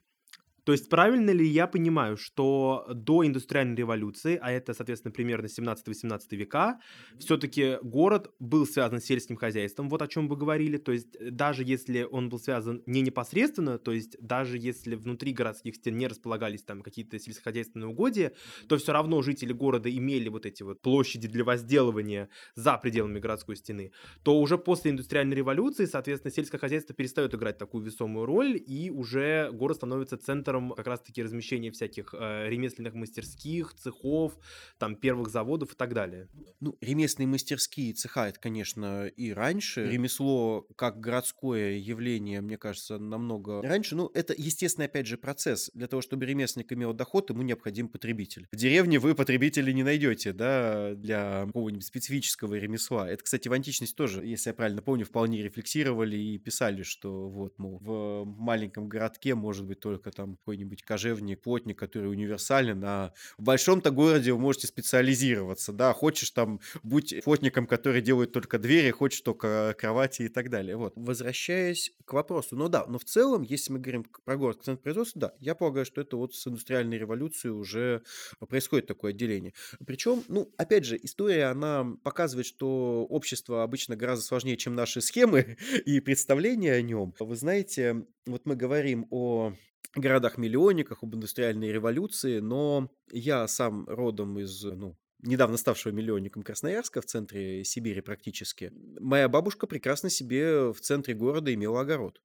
То 0.65 0.73
есть 0.73 0.89
правильно 0.89 1.31
ли 1.31 1.47
я 1.47 1.67
понимаю, 1.67 2.17
что 2.17 2.87
до 2.93 3.27
индустриальной 3.27 3.77
революции, 3.77 4.39
а 4.41 4.51
это, 4.51 4.75
соответственно, 4.75 5.13
примерно 5.13 5.47
17-18 5.47 6.21
века, 6.33 6.81
все-таки 7.19 7.79
город 7.83 8.31
был 8.39 8.67
связан 8.67 9.01
с 9.01 9.05
сельским 9.05 9.37
хозяйством, 9.37 9.89
вот 9.89 10.03
о 10.03 10.09
чем 10.09 10.29
вы 10.29 10.37
говорили, 10.37 10.77
то 10.77 10.93
есть 10.93 11.17
э, 11.17 11.31
даже 11.31 11.65
если 11.65 12.03
он 12.03 12.29
был 12.29 12.39
связан 12.39 12.83
не 12.87 13.01
непосредственно, 13.01 13.79
то 13.79 13.93
есть 13.93 14.17
даже 14.21 14.59
если 14.59 14.95
внутри 14.95 15.33
городских 15.33 15.77
стен 15.77 15.97
не 15.97 16.07
располагались 16.07 16.63
там 16.63 16.83
какие-то 16.83 17.19
сельскохозяйственные 17.19 17.89
угодья, 17.89 18.33
то 18.69 18.77
все 18.77 18.93
равно 18.93 19.23
жители 19.23 19.53
города 19.53 19.91
имели 19.91 20.29
вот 20.29 20.47
эти 20.47 20.63
вот 20.63 20.81
площади 20.83 21.29
для 21.29 21.45
возделывания 21.45 22.29
за 22.55 22.77
пределами 22.79 23.19
городской 23.19 23.57
стены, 23.57 23.93
то 24.23 24.39
уже 24.39 24.59
после 24.59 24.91
индустриальной 24.91 25.37
революции, 25.37 25.87
соответственно, 25.87 26.33
сельское 26.33 26.59
хозяйство 26.59 26.95
перестает 26.95 27.35
играть 27.35 27.59
такую 27.59 27.85
весомую 27.85 28.27
роль, 28.27 28.57
и 28.57 28.91
уже 28.91 29.51
город 29.53 29.77
становится 29.77 30.17
центром 30.17 30.50
центром 30.51 30.73
как 30.73 30.87
раз-таки 30.87 31.23
размещения 31.23 31.71
всяких 31.71 32.15
э, 32.19 32.49
ремесленных 32.49 32.95
мастерских, 32.95 33.75
цехов, 33.75 34.37
там 34.79 34.97
первых 34.97 35.29
заводов 35.29 35.73
и 35.73 35.77
так 35.77 35.95
далее. 35.95 36.29
Ну, 36.61 36.77
ремесленные 36.81 37.29
мастерские 37.29 37.93
цеха 37.93 38.29
это, 38.29 38.41
конечно, 38.41 39.07
и 39.07 39.33
раньше. 39.33 39.89
Ремесло 39.89 40.67
как 40.77 41.01
городское 41.01 41.77
явление, 41.77 42.41
мне 42.41 42.59
кажется, 42.59 42.99
намного 42.99 43.63
раньше. 43.63 43.95
Ну, 43.97 44.11
это 44.15 44.35
естественный, 44.37 44.87
опять 44.87 45.07
же, 45.07 45.17
процесс. 45.17 45.71
Для 45.75 45.87
того, 45.87 46.03
чтобы 46.03 46.27
ремесленник 46.27 46.73
имел 46.73 46.93
доход, 46.93 47.31
ему 47.31 47.43
необходим 47.43 47.89
потребитель. 47.89 48.49
В 48.53 48.57
деревне 48.57 48.99
вы 48.99 49.15
потребителей 49.15 49.73
не 49.73 49.83
найдете, 49.83 50.33
да, 50.33 50.95
для 50.95 51.45
какого-нибудь 51.47 51.85
специфического 51.85 52.55
ремесла. 52.55 53.09
Это, 53.09 53.23
кстати, 53.23 53.49
в 53.49 53.53
античности 53.53 53.95
тоже, 53.95 54.25
если 54.25 54.51
я 54.51 54.55
правильно 54.55 54.83
помню, 54.83 55.05
вполне 55.05 55.43
рефлексировали 55.43 56.17
и 56.17 56.39
писали, 56.39 56.83
что 56.83 57.29
вот, 57.29 57.59
мол, 57.59 57.79
в 57.81 58.25
маленьком 58.25 58.89
городке 58.89 59.35
может 59.35 59.67
быть 59.67 59.81
только 59.81 60.11
там 60.11 60.39
какой-нибудь 60.41 60.83
кожевник, 60.83 61.41
плотник, 61.43 61.79
который 61.79 62.11
универсален, 62.11 62.83
а 62.85 63.13
в 63.39 63.43
большом-то 63.43 63.91
городе 63.91 64.33
вы 64.33 64.39
можете 64.39 64.67
специализироваться, 64.67 65.73
да, 65.73 65.93
хочешь 65.93 66.31
там 66.31 66.61
будь 66.83 67.23
плотником, 67.25 67.67
который 67.67 68.01
делает 68.01 68.33
только 68.33 68.59
двери, 68.59 68.91
хочешь 68.91 69.21
только 69.21 69.75
кровати 69.79 70.23
и 70.23 70.29
так 70.29 70.51
далее. 70.51 70.77
Вот. 70.77 70.93
Возвращаясь 70.97 71.93
к 72.05 72.13
вопросу, 72.13 72.57
ну 72.57 72.69
да, 72.69 72.87
но 72.87 72.99
в 72.99 73.05
целом, 73.05 73.43
если 73.43 73.73
мы 73.73 73.79
говорим 73.79 74.07
про 74.25 74.37
город 74.37 74.59
к 74.59 74.65
центру 74.65 74.83
производства, 74.83 75.21
да, 75.21 75.33
я 75.39 75.55
полагаю, 75.55 75.85
что 75.85 76.01
это 76.01 76.17
вот 76.17 76.35
с 76.35 76.47
индустриальной 76.47 76.99
революцией 76.99 77.53
уже 77.53 78.03
происходит 78.49 78.87
такое 78.87 79.13
отделение. 79.13 79.53
Причем, 79.87 80.25
ну, 80.29 80.53
опять 80.57 80.85
же, 80.85 80.99
история, 81.03 81.47
она 81.47 81.87
показывает, 82.03 82.47
что 82.47 83.07
общество 83.09 83.63
обычно 83.63 83.97
гораздо 83.97 84.25
сложнее, 84.25 84.57
чем 84.57 84.75
наши 84.75 85.01
схемы 85.01 85.57
и 85.85 86.01
представления 86.01 86.73
о 86.73 86.83
нем. 86.83 87.15
Вы 87.19 87.37
знаете, 87.37 88.07
вот 88.27 88.47
мы 88.47 88.57
говорим 88.57 89.07
о 89.11 89.53
городах-миллионниках, 89.95 91.03
об 91.03 91.15
индустриальной 91.15 91.73
революции, 91.73 92.39
но 92.39 92.91
я 93.11 93.47
сам 93.49 93.87
родом 93.89 94.39
из, 94.39 94.63
ну, 94.63 94.97
недавно 95.23 95.57
ставшего 95.57 95.93
миллионником 95.93 96.43
Красноярска 96.43 97.01
в 97.01 97.07
центре 97.07 97.65
Сибири 97.65 98.01
практически. 98.01 98.73
Моя 99.01 99.29
бабушка 99.29 99.67
прекрасно 99.67 100.11
себе 100.11 100.73
в 100.73 100.81
центре 100.81 101.15
города 101.15 101.53
имела 101.53 101.81
огород 101.81 102.21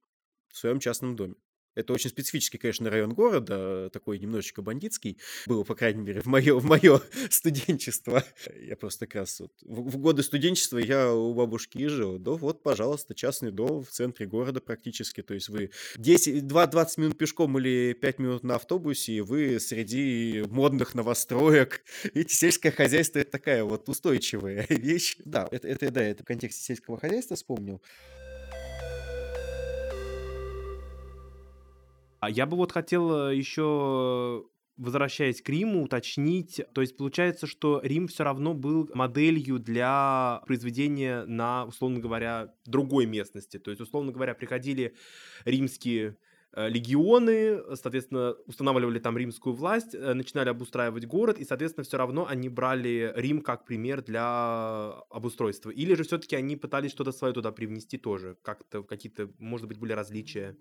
в 0.48 0.56
своем 0.56 0.78
частном 0.78 1.16
доме. 1.16 1.34
Это 1.76 1.92
очень 1.92 2.10
специфический, 2.10 2.56
конечно, 2.56 2.90
район 2.90 3.12
города, 3.12 3.90
такой 3.90 4.18
немножечко 4.18 4.62
бандитский. 4.62 5.18
Было, 5.46 5.62
по 5.62 5.74
крайней 5.74 6.00
мере, 6.00 6.22
в 6.22 6.26
мое, 6.26 6.58
в 6.58 6.64
мое 6.64 7.00
студенчество. 7.30 8.24
Я 8.58 8.76
просто 8.76 9.06
как 9.06 9.16
раз 9.16 9.40
вот 9.40 9.52
в, 9.62 9.90
в 9.90 9.98
годы 9.98 10.22
студенчества 10.22 10.78
я 10.78 11.12
у 11.12 11.34
бабушки 11.34 11.86
жил. 11.86 12.18
Да 12.18 12.32
вот, 12.32 12.62
пожалуйста, 12.62 13.14
частный 13.14 13.50
дом 13.50 13.84
в 13.84 13.90
центре 13.90 14.26
города 14.26 14.60
практически. 14.60 15.22
То 15.22 15.34
есть 15.34 15.50
вы 15.50 15.70
10, 15.96 16.46
2, 16.46 16.66
20 16.66 16.98
минут 16.98 17.18
пешком 17.18 17.58
или 17.58 17.92
5 17.92 18.18
минут 18.18 18.42
на 18.42 18.56
автобусе, 18.56 19.12
и 19.12 19.20
вы 19.20 19.60
среди 19.60 20.44
модных 20.48 20.94
новостроек. 20.94 21.82
Видите, 22.14 22.34
сельское 22.34 22.70
хозяйство– 22.70 23.18
это 23.20 23.30
такая 23.30 23.64
вот 23.64 23.86
устойчивая 23.90 24.64
вещь. 24.70 25.16
Да, 25.26 25.46
это, 25.50 25.68
это, 25.68 25.90
да, 25.90 26.02
это 26.02 26.22
в 26.22 26.26
контексте 26.26 26.62
сельского 26.62 26.98
хозяйства 26.98 27.36
вспомнил. 27.36 27.82
А 32.26 32.28
я 32.28 32.44
бы 32.44 32.56
вот 32.56 32.72
хотел 32.72 33.28
э, 33.28 33.36
еще 33.36 34.46
возвращаясь 34.76 35.40
к 35.40 35.48
Риму, 35.48 35.84
уточнить, 35.84 36.60
то 36.74 36.80
есть 36.80 36.96
получается, 36.96 37.46
что 37.46 37.80
Рим 37.84 38.08
все 38.08 38.24
равно 38.24 38.52
был 38.52 38.90
моделью 38.92 39.60
для 39.60 40.42
произведения 40.44 41.24
на, 41.24 41.64
условно 41.66 42.00
говоря, 42.00 42.52
другой 42.66 43.06
местности. 43.06 43.58
То 43.58 43.70
есть, 43.70 43.80
условно 43.80 44.10
говоря, 44.10 44.34
приходили 44.34 44.96
римские 45.44 46.16
э, 46.52 46.68
легионы, 46.68 47.62
соответственно, 47.76 48.34
устанавливали 48.46 48.98
там 48.98 49.16
римскую 49.16 49.54
власть, 49.54 49.94
э, 49.94 50.12
начинали 50.12 50.48
обустраивать 50.48 51.06
город, 51.06 51.38
и, 51.38 51.44
соответственно, 51.44 51.84
все 51.84 51.96
равно 51.96 52.26
они 52.26 52.48
брали 52.48 53.12
Рим 53.14 53.40
как 53.40 53.64
пример 53.66 54.02
для 54.02 54.90
обустройства. 55.10 55.70
Или 55.70 55.94
же 55.94 56.02
все-таки 56.02 56.34
они 56.34 56.56
пытались 56.56 56.90
что-то 56.90 57.12
свое 57.12 57.32
туда 57.32 57.52
привнести 57.52 57.98
тоже, 57.98 58.36
как-то 58.42 58.82
какие-то, 58.82 59.30
может 59.38 59.68
быть, 59.68 59.78
были 59.78 59.92
различия. 59.92 60.56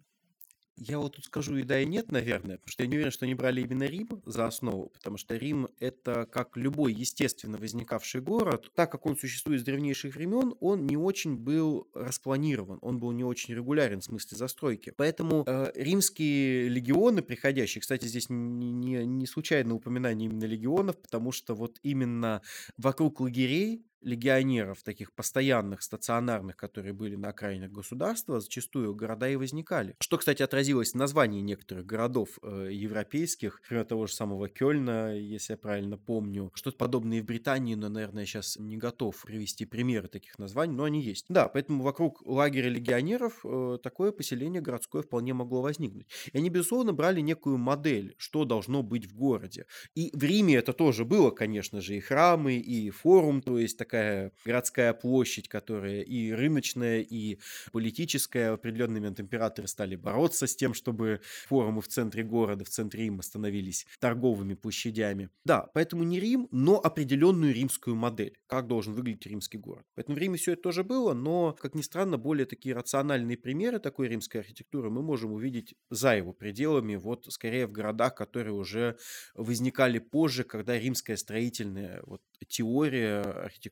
Я 0.77 0.99
вот 0.99 1.15
тут 1.15 1.25
скажу 1.25 1.55
и 1.55 1.63
да, 1.63 1.79
и 1.79 1.85
нет, 1.85 2.11
наверное, 2.11 2.57
потому 2.57 2.71
что 2.71 2.83
я 2.83 2.89
не 2.89 2.95
уверен, 2.95 3.11
что 3.11 3.25
они 3.25 3.33
брали 3.33 3.61
именно 3.61 3.83
Рим 3.83 4.21
за 4.25 4.45
основу, 4.45 4.89
потому 4.89 5.17
что 5.17 5.35
Рим— 5.35 5.69
это 5.79 6.25
как 6.25 6.57
любой 6.57 6.93
естественно 6.93 7.57
возникавший 7.57 8.21
город. 8.21 8.71
Так 8.75 8.91
как 8.91 9.05
он 9.05 9.17
существует 9.17 9.61
с 9.61 9.63
древнейших 9.63 10.15
времен, 10.15 10.53
он 10.59 10.85
не 10.85 10.97
очень 10.97 11.37
был 11.37 11.87
распланирован, 11.93 12.79
он 12.81 12.99
был 12.99 13.11
не 13.11 13.23
очень 13.23 13.53
регулярен 13.53 14.01
в 14.01 14.03
смысле 14.03 14.37
застройки. 14.37 14.91
Поэтому 14.95 15.43
э, 15.47 15.71
римские 15.75 16.67
легионы 16.67 17.21
приходящие, 17.21 17.81
кстати, 17.81 18.05
здесь 18.05 18.29
не, 18.29 18.71
не, 18.71 19.05
не 19.05 19.27
случайно 19.27 19.75
упоминание 19.75 20.29
именно 20.29 20.45
легионов, 20.45 20.97
потому 21.01 21.31
что 21.31 21.55
вот 21.55 21.79
именно 21.83 22.41
вокруг 22.77 23.21
лагерей 23.21 23.85
легионеров, 24.01 24.83
таких 24.83 25.13
постоянных, 25.13 25.81
стационарных, 25.81 26.55
которые 26.55 26.93
были 26.93 27.15
на 27.15 27.29
окраинах 27.29 27.71
государства, 27.71 28.39
зачастую 28.39 28.95
города 28.95 29.29
и 29.29 29.35
возникали. 29.35 29.95
Что, 29.99 30.17
кстати, 30.17 30.43
отразилось 30.43 30.91
в 30.91 30.95
названии 30.95 31.41
некоторых 31.41 31.85
городов 31.85 32.37
э, 32.41 32.69
европейских, 32.71 33.59
например, 33.63 33.85
того 33.85 34.07
же 34.07 34.13
самого 34.13 34.49
Кёльна, 34.49 35.17
если 35.17 35.53
я 35.53 35.57
правильно 35.57 35.97
помню. 35.97 36.51
Что-то 36.53 36.77
подобное 36.77 37.19
и 37.19 37.21
в 37.21 37.25
Британии, 37.25 37.75
но, 37.75 37.89
наверное, 37.89 38.23
я 38.23 38.27
сейчас 38.27 38.57
не 38.57 38.77
готов 38.77 39.21
привести 39.23 39.65
примеры 39.65 40.07
таких 40.07 40.37
названий, 40.37 40.73
но 40.73 40.83
они 40.83 41.01
есть. 41.01 41.25
Да, 41.29 41.47
поэтому 41.47 41.83
вокруг 41.83 42.21
лагеря 42.25 42.69
легионеров 42.69 43.41
э, 43.43 43.77
такое 43.81 44.11
поселение 44.11 44.61
городское 44.61 45.01
вполне 45.01 45.33
могло 45.33 45.61
возникнуть. 45.61 46.07
И 46.31 46.37
они, 46.37 46.49
безусловно, 46.49 46.93
брали 46.93 47.21
некую 47.21 47.57
модель, 47.57 48.15
что 48.17 48.45
должно 48.45 48.83
быть 48.83 49.05
в 49.05 49.15
городе. 49.15 49.65
И 49.95 50.11
в 50.13 50.23
Риме 50.23 50.55
это 50.55 50.73
тоже 50.73 51.05
было, 51.05 51.31
конечно 51.31 51.81
же, 51.81 51.95
и 51.95 51.99
храмы, 51.99 52.57
и 52.57 52.89
форум, 52.89 53.41
то 53.41 53.57
есть 53.57 53.77
такая 53.85 54.31
городская 54.45 54.93
площадь, 54.93 55.47
которая 55.47 56.01
и 56.01 56.31
рыночная, 56.31 57.01
и 57.01 57.37
политическая. 57.71 58.51
В 58.51 58.55
определенный 58.55 58.99
момент 58.99 59.19
императоры 59.19 59.67
стали 59.67 59.95
бороться 59.95 60.47
с 60.47 60.55
тем, 60.55 60.73
чтобы 60.73 61.21
форумы 61.47 61.81
в 61.81 61.87
центре 61.87 62.23
города, 62.23 62.65
в 62.65 62.69
центре 62.69 63.03
Рима 63.03 63.21
становились 63.21 63.85
торговыми 63.99 64.55
площадями. 64.55 65.29
Да, 65.43 65.69
поэтому 65.73 66.03
не 66.03 66.19
Рим, 66.19 66.47
но 66.51 66.79
определенную 66.79 67.53
римскую 67.53 67.95
модель, 67.95 68.37
как 68.47 68.67
должен 68.67 68.93
выглядеть 68.93 69.27
римский 69.27 69.57
город. 69.57 69.85
Поэтому 69.95 70.17
в 70.17 70.19
Риме 70.19 70.37
все 70.37 70.53
это 70.53 70.63
тоже 70.63 70.83
было, 70.83 71.13
но, 71.13 71.55
как 71.59 71.75
ни 71.75 71.81
странно, 71.81 72.17
более 72.17 72.45
такие 72.45 72.73
рациональные 72.73 73.37
примеры 73.37 73.79
такой 73.79 74.07
римской 74.07 74.41
архитектуры 74.41 74.89
мы 74.89 75.01
можем 75.01 75.33
увидеть 75.33 75.75
за 75.89 76.15
его 76.15 76.33
пределами, 76.33 76.95
вот 76.95 77.27
скорее 77.29 77.67
в 77.67 77.71
городах, 77.71 78.15
которые 78.15 78.53
уже 78.53 78.97
возникали 79.35 79.99
позже, 79.99 80.43
когда 80.43 80.77
римская 80.79 81.17
строительная 81.17 82.01
вот, 82.03 82.21
теория 82.47 83.21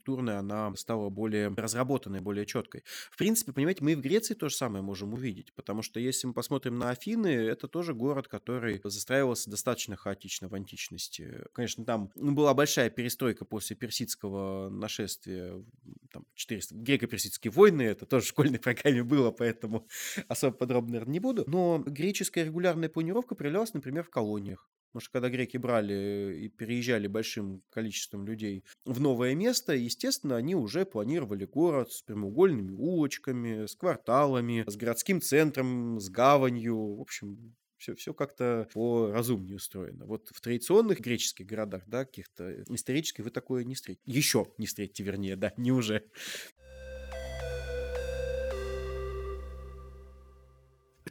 архитектурная, 0.03 0.39
она 0.39 0.75
стала 0.75 1.09
более 1.09 1.49
разработанной, 1.49 2.21
более 2.21 2.45
четкой. 2.45 2.83
В 3.11 3.17
принципе, 3.17 3.53
понимаете, 3.53 3.83
мы 3.83 3.95
в 3.95 4.01
Греции 4.01 4.33
то 4.33 4.49
же 4.49 4.55
самое 4.55 4.83
можем 4.83 5.13
увидеть, 5.13 5.53
потому 5.53 5.81
что 5.81 5.99
если 5.99 6.27
мы 6.27 6.33
посмотрим 6.33 6.77
на 6.77 6.89
Афины, 6.89 7.27
это 7.27 7.67
тоже 7.67 7.93
город, 7.93 8.27
который 8.27 8.81
застраивался 8.83 9.49
достаточно 9.49 9.95
хаотично 9.95 10.49
в 10.49 10.55
античности. 10.55 11.45
Конечно, 11.53 11.85
там 11.85 12.09
ну, 12.15 12.33
была 12.33 12.53
большая 12.53 12.89
перестройка 12.89 13.45
после 13.45 13.75
персидского 13.75 14.69
нашествия, 14.69 15.63
там, 16.11 16.25
400, 16.35 16.75
греко-персидские 16.75 17.51
войны, 17.51 17.83
это 17.83 18.05
тоже 18.05 18.25
в 18.25 18.29
школьной 18.29 18.59
программе 18.59 19.03
было, 19.03 19.31
поэтому 19.31 19.87
особо 20.27 20.55
подробно, 20.55 20.93
наверное, 20.93 21.13
не 21.13 21.19
буду. 21.19 21.43
Но 21.47 21.79
греческая 21.85 22.45
регулярная 22.45 22.89
планировка 22.89 23.35
проявлялась, 23.35 23.73
например, 23.73 24.03
в 24.03 24.09
колониях. 24.09 24.69
Потому 24.93 25.05
что 25.05 25.11
когда 25.13 25.29
греки 25.29 25.57
брали 25.57 26.37
и 26.43 26.49
переезжали 26.49 27.07
большим 27.07 27.63
количеством 27.71 28.27
людей 28.27 28.63
в 28.85 29.01
новое 29.01 29.33
место, 29.33 29.73
естественно, 29.73 30.35
они 30.35 30.53
уже 30.53 30.85
планировали 30.85 31.45
город 31.45 31.91
с 31.91 32.03
прямоугольными 32.03 32.73
улочками, 32.73 33.65
с 33.65 33.75
кварталами, 33.75 34.63
с 34.67 34.75
городским 34.75 35.19
центром, 35.19 35.99
с 35.99 36.09
гаванью. 36.09 36.97
В 36.97 37.01
общем, 37.01 37.55
все, 37.77 37.95
все 37.95 38.13
как-то 38.13 38.67
по 38.71 39.11
разумнее 39.11 39.55
устроено. 39.55 40.05
Вот 40.05 40.29
в 40.31 40.39
традиционных 40.41 40.99
греческих 40.99 41.47
городах, 41.47 41.81
да, 41.87 42.05
каких-то 42.05 42.63
исторических 42.69 43.23
вы 43.23 43.31
такое 43.31 43.63
не 43.63 43.73
встретите. 43.73 44.03
Еще 44.05 44.45
не 44.59 44.67
встретите, 44.67 45.03
вернее, 45.03 45.35
да, 45.35 45.53
не 45.57 45.71
уже. 45.71 46.03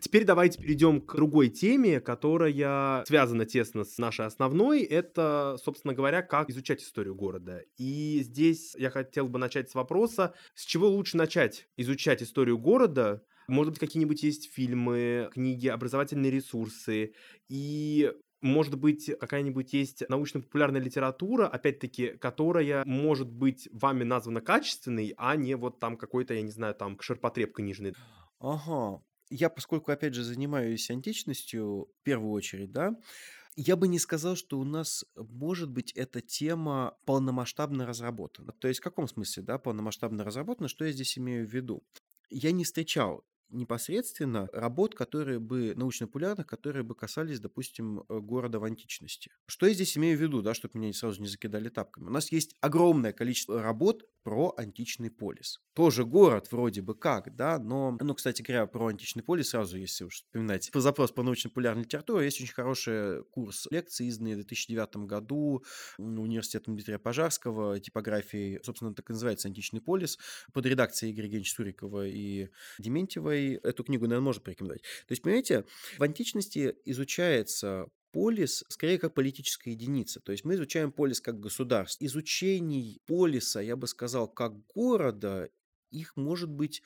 Теперь 0.02 0.24
давайте 0.24 0.60
перейдем 0.60 1.00
к 1.00 1.14
другой 1.14 1.48
теме, 1.48 2.00
которая 2.00 3.04
связана 3.06 3.46
тесно 3.46 3.84
с 3.84 3.98
нашей 3.98 4.26
основной. 4.26 4.82
Это, 4.82 5.56
собственно 5.62 5.94
говоря, 5.94 6.22
как 6.22 6.50
изучать 6.50 6.82
историю 6.82 7.14
города. 7.14 7.62
И 7.78 8.20
здесь 8.24 8.74
я 8.76 8.90
хотел 8.90 9.28
бы 9.28 9.38
начать 9.38 9.70
с 9.70 9.76
вопроса, 9.76 10.34
с 10.56 10.64
чего 10.64 10.88
лучше 10.88 11.16
начать 11.16 11.68
изучать 11.76 12.20
историю 12.20 12.58
города, 12.58 13.22
может 13.46 13.74
быть, 13.74 13.80
какие-нибудь 13.80 14.24
есть 14.24 14.52
фильмы, 14.52 15.28
книги, 15.32 15.68
образовательные 15.68 16.32
ресурсы. 16.32 17.14
И 17.48 18.12
может 18.40 18.76
быть, 18.76 19.08
какая-нибудь 19.20 19.72
есть 19.72 20.02
научно-популярная 20.08 20.80
литература, 20.80 21.46
опять-таки, 21.46 22.08
которая 22.18 22.84
может 22.84 23.30
быть 23.30 23.68
вами 23.70 24.02
названа 24.02 24.40
качественной, 24.40 25.14
а 25.16 25.36
не 25.36 25.54
вот 25.54 25.78
там 25.78 25.96
какой-то, 25.96 26.34
я 26.34 26.42
не 26.42 26.50
знаю, 26.50 26.74
там 26.74 26.98
ширпотреб 27.00 27.54
книжный. 27.54 27.94
Ага, 28.40 29.00
я, 29.35 29.49
поскольку, 29.51 29.90
опять 29.92 30.14
же, 30.14 30.23
занимаюсь 30.23 30.90
античностью 30.90 31.88
в 32.01 32.03
первую 32.03 32.33
очередь, 32.33 32.73
да, 32.73 32.95
я 33.57 33.77
бы 33.77 33.88
не 33.88 33.99
сказал, 33.99 34.37
что 34.37 34.59
у 34.59 34.64
нас, 34.64 35.05
может 35.16 35.71
быть, 35.71 35.92
эта 35.92 36.21
тема 36.21 36.97
полномасштабно 37.05 37.87
разработана. 37.87 38.53
То 38.53 38.68
есть 38.68 38.81
в 38.81 38.83
каком 38.83 39.09
смысле, 39.09 39.42
да, 39.42 39.59
полномасштабно 39.59 40.25
разработана? 40.25 40.68
Что 40.68 40.85
я 40.85 40.92
здесь 40.92 41.18
имею 41.18 41.47
в 41.47 41.53
виду? 41.53 41.83
Я 42.31 42.53
не 42.53 42.64
встречал 42.64 43.25
непосредственно 43.52 44.48
работ, 44.52 44.94
которые 44.94 45.38
бы 45.38 45.74
научно-популярных, 45.76 46.46
которые 46.46 46.82
бы 46.82 46.94
касались, 46.94 47.40
допустим, 47.40 48.00
э, 48.00 48.18
города 48.18 48.58
в 48.58 48.64
античности. 48.64 49.30
Что 49.46 49.66
я 49.66 49.74
здесь 49.74 49.96
имею 49.96 50.18
в 50.18 50.20
виду, 50.20 50.42
да, 50.42 50.54
чтобы 50.54 50.78
меня 50.78 50.92
сразу 50.92 51.20
не 51.20 51.28
закидали 51.28 51.68
тапками? 51.68 52.06
У 52.06 52.10
нас 52.10 52.32
есть 52.32 52.56
огромное 52.60 53.12
количество 53.12 53.62
работ 53.62 54.04
про 54.22 54.54
античный 54.56 55.11
полис. 55.11 55.61
Тоже 55.74 56.05
город 56.05 56.48
вроде 56.50 56.82
бы 56.82 56.94
как, 56.94 57.34
да, 57.34 57.59
но, 57.59 57.96
ну, 58.00 58.14
кстати 58.14 58.42
говоря, 58.42 58.66
про 58.66 58.86
античный 58.86 59.22
полис 59.22 59.50
сразу, 59.50 59.76
если 59.76 60.05
уж 60.05 60.14
вспоминать 60.14 60.70
по 60.70 60.80
запрос 60.80 61.12
по 61.12 61.22
научно-популярной 61.22 61.84
литературе, 61.84 62.26
есть 62.26 62.40
очень 62.40 62.55
хороший 62.55 63.24
курс 63.24 63.66
лекций, 63.70 64.07
изданный 64.07 64.32
в 64.32 64.36
2009 64.36 64.96
году 65.09 65.64
университетом 65.98 66.74
Дмитрия 66.74 66.98
Пожарского, 66.98 67.80
типографией, 67.80 68.61
собственно, 68.62 68.94
так 68.94 69.11
и 69.11 69.12
называется 69.12 69.48
«Античный 69.48 69.80
полис», 69.80 70.18
под 70.53 70.66
редакцией 70.66 71.12
Игоря 71.12 71.26
Евгеньевича 71.26 71.55
Сурикова 71.55 72.07
и 72.07 72.48
Дементьевой, 73.43 73.70
эту 73.70 73.84
книгу, 73.84 74.05
наверное, 74.07 74.24
можно 74.24 74.43
порекомендовать. 74.43 74.82
То 74.82 75.12
есть, 75.12 75.22
понимаете, 75.22 75.64
в 75.99 76.03
античности 76.03 76.76
изучается 76.84 77.86
полис 78.12 78.64
скорее 78.68 78.99
как 78.99 79.14
политическая 79.14 79.70
единица. 79.70 80.20
То 80.20 80.32
есть 80.32 80.45
мы 80.45 80.55
изучаем 80.55 80.93
полис 80.93 81.20
как 81.20 81.40
государство. 81.40 82.05
Изучений 82.05 83.01
полиса, 83.07 83.61
я 83.61 83.76
бы 83.76 83.86
сказал, 83.86 84.28
как 84.28 84.66
города, 84.66 85.49
их 85.90 86.16
может 86.16 86.51
быть 86.51 86.82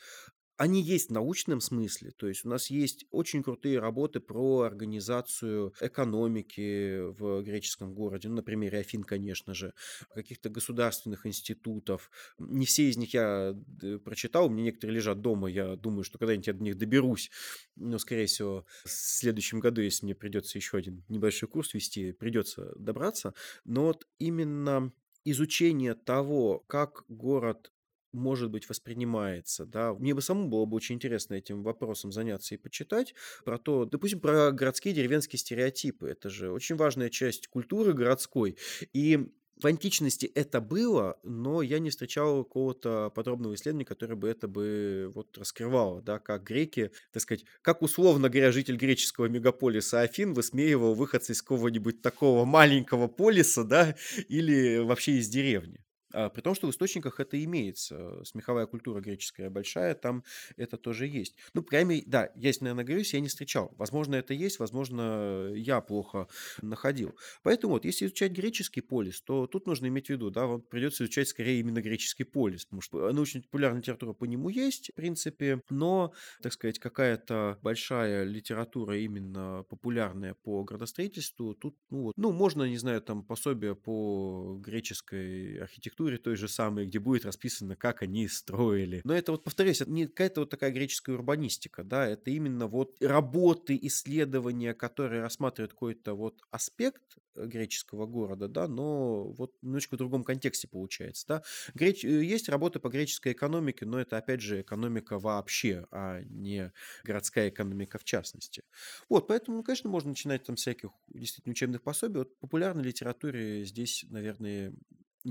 они 0.57 0.83
есть 0.83 1.11
в 1.11 1.13
научном 1.13 1.61
смысле, 1.61 2.13
то 2.13 2.29
есть 2.29 2.45
у 2.45 2.49
нас 2.49 2.71
есть 2.71 3.07
очень 3.11 3.43
крутые 3.43 3.79
работы 3.79 4.21
про 4.21 4.63
организацию 4.63 5.75
экономики 5.81 7.01
в 7.01 7.43
греческом 7.43 7.95
городе, 7.95 8.29
ну, 8.29 8.43
на 8.47 8.67
Афин, 8.79 9.03
конечно 9.03 9.55
же, 9.55 9.75
каких-то 10.15 10.49
государственных 10.49 11.27
институтов. 11.27 12.11
Не 12.39 12.65
все 12.65 12.89
из 12.89 12.97
них 12.97 13.13
я 13.13 13.55
э, 13.83 13.99
прочитал, 13.99 14.47
у 14.47 14.49
меня 14.49 14.65
некоторые 14.65 14.97
лежат 14.97 15.21
дома, 15.21 15.49
я 15.49 15.77
думаю, 15.77 16.05
что 16.05 16.19
когда-нибудь 16.19 16.47
я 16.47 16.53
до 16.55 16.63
них 16.63 16.79
доберусь, 16.79 17.31
но, 17.77 17.99
скорее 17.99 18.27
всего, 18.27 18.65
в 18.85 18.91
следующем 18.91 19.61
году, 19.61 19.83
если 19.83 20.07
мне 20.07 20.15
придется 20.15 20.59
еще 20.59 20.79
один 20.79 21.05
небольшой 21.09 21.49
курс 21.49 21.75
вести, 21.75 22.13
придется 22.13 22.73
добраться. 22.77 23.35
Но 23.65 23.85
вот 23.85 24.07
именно 24.19 24.93
изучение 25.25 25.95
того, 25.95 26.61
как 26.69 27.05
город 27.09 27.73
может 28.17 28.51
быть, 28.51 28.69
воспринимается, 28.69 29.67
да. 29.67 29.95
Мне 29.95 30.15
бы 30.15 30.23
самому 30.23 30.49
было 30.49 30.65
бы 30.65 30.77
очень 30.77 30.97
интересно 30.97 31.35
этим 31.35 31.63
вопросом 31.63 32.13
заняться 32.13 32.55
и 32.55 32.59
почитать 32.59 33.15
про 33.45 33.59
то, 33.59 33.85
допустим, 33.85 34.21
про 34.21 34.51
городские 34.53 34.95
деревенские 34.95 35.39
стереотипы. 35.39 36.09
Это 36.09 36.31
же 36.31 36.51
очень 36.51 36.77
важная 36.77 37.11
часть 37.11 37.49
культуры 37.49 37.93
городской. 37.93 38.57
И 38.93 39.29
в 39.61 39.67
античности 39.67 40.27
это 40.27 40.61
было, 40.61 41.19
но 41.23 41.63
я 41.63 41.79
не 41.79 41.91
встречал 41.91 42.45
какого-то 42.45 43.11
подробного 43.15 43.55
исследования, 43.55 43.87
которое 43.87 44.15
бы 44.15 44.29
это 44.29 44.49
бы 44.49 45.11
вот 45.15 45.37
раскрывало, 45.39 46.03
да, 46.03 46.19
как 46.19 46.45
греки, 46.45 46.91
так 47.13 47.23
сказать, 47.23 47.45
как 47.63 47.81
условно 47.81 48.29
говоря, 48.29 48.53
житель 48.53 48.77
греческого 48.77 49.27
мегаполиса 49.27 50.03
Афин 50.03 50.35
высмеивал 50.35 50.95
выходца 50.95 51.33
из 51.33 51.41
какого-нибудь 51.41 52.03
такого 52.03 52.45
маленького 52.45 53.09
полиса, 53.09 53.65
да, 53.65 53.97
или 54.29 54.79
вообще 54.79 55.13
из 55.13 55.29
деревни. 55.29 55.86
А, 56.17 56.31
при 56.31 56.41
том, 56.41 56.55
что 56.55 56.67
в 56.67 56.71
источниках 56.71 57.21
это 57.21 57.43
имеется. 57.45 58.25
Смеховая 58.25 58.67
культура 58.67 59.01
греческая 59.01 59.51
большая, 59.51 59.95
там 59.95 60.25
это 60.57 60.79
тоже 60.79 61.07
есть. 61.07 61.37
Ну, 61.53 61.63
прямо, 61.63 61.93
да, 62.07 62.31
есть, 62.35 62.63
наверное, 62.63 62.85
говорюсь, 62.85 63.13
я 63.13 63.21
не 63.21 63.29
встречал. 63.29 63.75
Возможно, 63.77 64.15
это 64.15 64.33
есть, 64.33 64.59
возможно, 64.59 65.53
я 65.55 65.83
плохо 65.83 66.27
находил. 66.63 67.15
Поэтому 67.43 67.75
вот, 67.75 67.85
если 67.85 68.07
изучать 68.07 68.33
греческий 68.33 68.81
полис, 68.81 69.21
то 69.21 69.47
тут 69.47 69.67
нужно 69.67 69.89
иметь 69.89 70.07
в 70.07 70.11
виду, 70.11 70.31
да, 70.31 70.47
вот 70.47 70.71
придется 70.71 71.05
изучать 71.05 71.29
скорее 71.29 71.61
именно 71.61 71.83
греческий 71.83 72.25
полис, 72.25 72.65
потому 72.65 72.81
что 72.81 73.13
научно-популярная 73.13 73.81
литература 73.81 74.15
по 74.15 74.25
нему 74.25 74.49
есть, 74.49 74.91
в 74.93 74.95
принципе, 74.95 75.61
но, 75.69 76.15
так 76.41 76.55
сказать, 76.55 76.79
какая-то 76.79 77.59
большая 77.61 78.25
литература 78.25 78.99
именно 78.99 79.65
популярная 79.69 80.33
по 80.33 80.65
градостроительству, 80.65 81.55
тут, 81.55 81.77
ну, 81.91 82.05
вот, 82.05 82.15
ну, 82.17 82.33
можно, 82.33 82.63
не 82.63 82.79
знаю, 82.79 83.03
там 83.03 83.23
пособие 83.23 83.75
по 83.75 84.59
греческой 84.65 85.59
архитектуре 85.59 86.06
архитектуре 86.07 86.19
той 86.19 86.37
же 86.37 86.49
самой, 86.49 86.87
где 86.87 86.99
будет 86.99 87.25
расписано, 87.25 87.77
как 87.77 88.03
они 88.03 88.29
строили. 88.29 89.01
Но 89.05 89.15
это 89.15 89.33
вот, 89.33 89.45
повторюсь, 89.45 89.81
это 89.81 89.91
не 89.91 90.07
какая-то 90.07 90.41
вот 90.41 90.51
такая 90.51 90.71
греческая 90.71 91.17
урбанистика, 91.17 91.85
да, 91.85 92.07
это 92.07 92.31
именно 92.31 92.67
вот 92.67 92.97
работы, 93.01 93.79
исследования, 93.83 94.75
которые 94.75 95.23
рассматривают 95.23 95.73
какой-то 95.73 96.15
вот 96.15 96.43
аспект 96.51 97.19
э, 97.35 97.47
греческого 97.47 98.07
города, 98.07 98.49
да, 98.49 98.69
но 98.69 99.25
вот 99.33 99.55
немножко 99.63 99.95
в 99.95 99.99
другом 99.99 100.25
контексте 100.25 100.69
получается, 100.69 101.27
да. 101.29 101.43
Греч... 101.75 102.05
Э, 102.05 102.25
есть 102.25 102.49
работы 102.49 102.79
по 102.79 102.89
греческой 102.89 103.33
экономике, 103.33 103.87
но 103.87 103.99
это, 103.99 104.17
опять 104.17 104.41
же, 104.41 104.61
экономика 104.61 105.19
вообще, 105.19 105.87
а 105.91 106.21
не 106.23 106.73
городская 107.05 107.49
экономика 107.49 107.99
в 107.99 108.05
частности. 108.05 108.63
Вот, 109.09 109.29
поэтому, 109.29 109.63
конечно, 109.63 109.91
можно 109.91 110.11
начинать 110.11 110.45
там 110.45 110.57
всяких 110.57 110.91
действительно 111.09 111.53
учебных 111.53 111.83
пособий. 111.83 112.19
Вот 112.19 112.39
популярной 112.39 112.85
литературе 112.85 113.65
здесь, 113.65 114.05
наверное, 114.09 114.73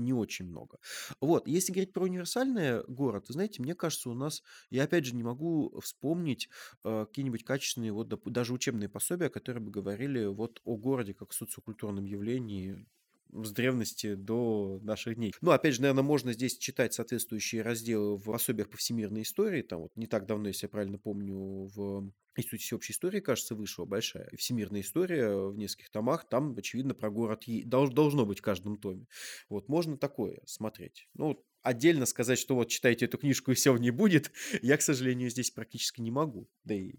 не 0.00 0.12
очень 0.12 0.46
много. 0.46 0.78
Вот, 1.20 1.48
если 1.48 1.72
говорить 1.72 1.92
про 1.92 2.04
универсальный 2.04 2.84
город, 2.86 3.26
знаете, 3.28 3.62
мне 3.62 3.74
кажется, 3.74 4.10
у 4.10 4.14
нас, 4.14 4.42
я 4.70 4.84
опять 4.84 5.04
же 5.04 5.14
не 5.14 5.22
могу 5.22 5.78
вспомнить 5.80 6.48
э, 6.84 7.06
какие-нибудь 7.06 7.44
качественные, 7.44 7.92
вот 7.92 8.08
даже 8.32 8.52
учебные 8.52 8.88
пособия, 8.88 9.28
которые 9.28 9.62
бы 9.62 9.70
говорили 9.70 10.26
вот 10.26 10.60
о 10.64 10.76
городе 10.76 11.14
как 11.14 11.32
социокультурном 11.32 12.04
явлении 12.04 12.86
с 13.32 13.52
древности 13.52 14.14
до 14.14 14.80
наших 14.82 15.16
дней. 15.16 15.34
Ну, 15.40 15.50
опять 15.50 15.74
же, 15.74 15.82
наверное, 15.82 16.02
можно 16.02 16.32
здесь 16.32 16.58
читать 16.58 16.94
соответствующие 16.94 17.62
разделы 17.62 18.16
в 18.16 18.24
пособиях 18.24 18.68
по 18.68 18.76
всемирной 18.76 19.22
истории. 19.22 19.62
Там 19.62 19.82
вот 19.82 19.92
не 19.96 20.06
так 20.06 20.26
давно, 20.26 20.48
если 20.48 20.66
я 20.66 20.70
правильно 20.70 20.98
помню, 20.98 21.68
в 21.74 22.12
Институте 22.36 22.64
всеобщей 22.64 22.92
истории, 22.92 23.20
кажется, 23.20 23.54
вышла 23.54 23.84
большая 23.84 24.28
всемирная 24.36 24.82
история 24.82 25.34
в 25.48 25.56
нескольких 25.56 25.90
томах. 25.90 26.28
Там, 26.28 26.54
очевидно, 26.56 26.94
про 26.94 27.10
город 27.10 27.44
должно 27.64 28.26
быть 28.26 28.38
в 28.38 28.42
каждом 28.42 28.76
томе. 28.76 29.06
Вот, 29.48 29.68
можно 29.68 29.96
такое 29.96 30.40
смотреть. 30.44 31.08
Ну, 31.14 31.42
отдельно 31.62 32.06
сказать, 32.06 32.38
что 32.38 32.54
вот 32.54 32.68
читайте 32.68 33.06
эту 33.06 33.18
книжку 33.18 33.50
и 33.50 33.54
все 33.54 33.76
не 33.76 33.90
будет, 33.90 34.30
я, 34.62 34.76
к 34.76 34.82
сожалению, 34.82 35.30
здесь 35.30 35.50
практически 35.50 36.00
не 36.00 36.10
могу. 36.10 36.48
Да 36.64 36.74
и 36.74 36.94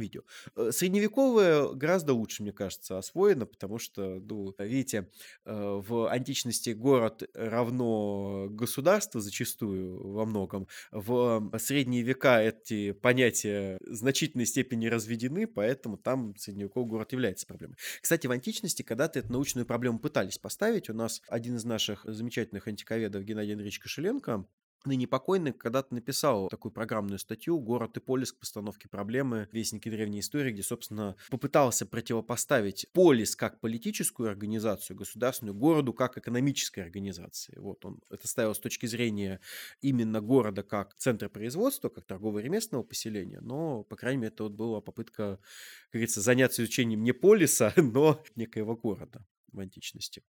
видео. 0.00 0.22
Э, 0.56 0.70
средневековое 0.72 1.68
гораздо 1.72 2.14
лучше, 2.14 2.42
мне 2.42 2.52
кажется, 2.52 2.98
освоено, 2.98 3.46
потому 3.46 3.78
что, 3.78 4.20
ну, 4.20 4.54
видите, 4.58 5.08
э, 5.44 5.80
в 5.86 6.10
античности 6.10 6.70
город 6.70 7.22
равно 7.34 8.48
государство 8.50 9.20
зачастую 9.20 10.12
во 10.12 10.24
многом. 10.24 10.68
В 10.90 11.50
средние 11.58 12.02
века 12.02 12.42
эти 12.42 12.92
понятия 12.92 13.78
в 13.80 13.94
значительной 13.94 14.46
степени 14.46 14.86
разведены, 14.86 15.46
поэтому 15.46 15.96
там 15.96 16.34
средневековый 16.36 16.88
город 16.88 17.12
является 17.12 17.46
проблемой. 17.46 17.76
Кстати, 18.00 18.26
в 18.26 18.30
античности 18.30 18.82
когда-то 18.82 19.18
эту 19.18 19.32
научную 19.32 19.66
проблему 19.66 19.98
пытались 19.98 20.38
поставить. 20.38 20.90
У 20.90 20.94
нас 20.94 21.22
один 21.28 21.56
из 21.56 21.64
наших 21.64 22.04
замечательных 22.04 22.68
антиковедов 22.68 23.24
Геннадий 23.24 23.52
Андреевич 23.52 23.78
Кошеленко 23.78 24.46
ныне 24.86 25.06
покойный 25.06 25.52
когда-то 25.52 25.94
написал 25.94 26.48
такую 26.48 26.72
программную 26.72 27.18
статью 27.18 27.58
«Город 27.58 27.96
и 27.96 28.00
полис 28.00 28.32
к 28.32 28.38
постановке 28.38 28.88
проблемы. 28.88 29.48
Вестники 29.52 29.88
древней 29.88 30.20
истории», 30.20 30.52
где, 30.52 30.62
собственно, 30.62 31.16
попытался 31.30 31.86
противопоставить 31.86 32.86
полис 32.92 33.36
как 33.36 33.60
политическую 33.60 34.28
организацию, 34.28 34.96
государственную, 34.96 35.54
городу 35.54 35.92
как 35.92 36.18
экономической 36.18 36.80
организации. 36.80 37.54
Вот 37.58 37.84
он 37.84 38.00
это 38.10 38.26
ставил 38.28 38.54
с 38.54 38.58
точки 38.58 38.86
зрения 38.86 39.40
именно 39.80 40.20
города 40.20 40.62
как 40.62 40.94
центра 40.96 41.28
производства, 41.28 41.88
как 41.88 42.04
торгово-ремесленного 42.04 42.82
поселения, 42.82 43.40
но, 43.40 43.84
по 43.84 43.96
крайней 43.96 44.22
мере, 44.22 44.32
это 44.32 44.44
вот 44.44 44.52
была 44.52 44.80
попытка, 44.80 45.38
как 45.86 45.92
говорится, 45.92 46.20
заняться 46.20 46.62
изучением 46.62 47.02
не 47.02 47.12
полиса, 47.12 47.72
но 47.76 48.22
некоего 48.36 48.76
города 48.76 49.26
в 49.52 49.60
античности. 49.60 50.22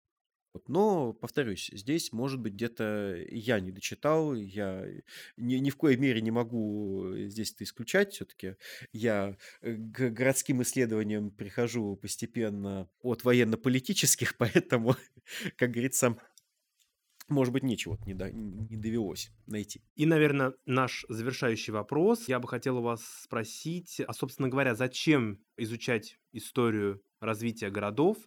Но, 0.68 1.12
повторюсь, 1.12 1.70
здесь, 1.72 2.12
может 2.12 2.40
быть, 2.40 2.54
где-то 2.54 3.16
я 3.30 3.60
не 3.60 3.72
дочитал, 3.72 4.34
я 4.34 4.86
ни, 5.36 5.56
ни 5.56 5.70
в 5.70 5.76
коей 5.76 5.96
мере 5.96 6.20
не 6.20 6.30
могу 6.30 7.12
здесь 7.16 7.52
это 7.52 7.64
исключать 7.64 8.12
все-таки. 8.12 8.56
Я 8.92 9.36
э, 9.60 9.74
к 9.74 10.10
городским 10.10 10.62
исследованиям 10.62 11.30
прихожу 11.30 11.96
постепенно 11.96 12.88
от 13.02 13.24
военно-политических, 13.24 14.36
поэтому, 14.38 14.96
как 15.56 15.72
говорится, 15.72 16.16
может 17.28 17.52
быть, 17.52 17.62
ничего 17.62 17.98
не, 18.04 18.14
до, 18.14 18.30
не 18.30 18.76
довелось 18.76 19.30
найти. 19.46 19.82
И, 19.94 20.04
наверное, 20.04 20.54
наш 20.66 21.06
завершающий 21.08 21.72
вопрос. 21.72 22.28
Я 22.28 22.38
бы 22.38 22.48
хотел 22.48 22.78
у 22.78 22.82
вас 22.82 23.02
спросить, 23.22 24.00
а, 24.06 24.12
собственно 24.12 24.48
говоря, 24.48 24.74
зачем 24.74 25.42
изучать 25.56 26.18
историю 26.32 27.02
развития 27.20 27.70
городов 27.70 28.18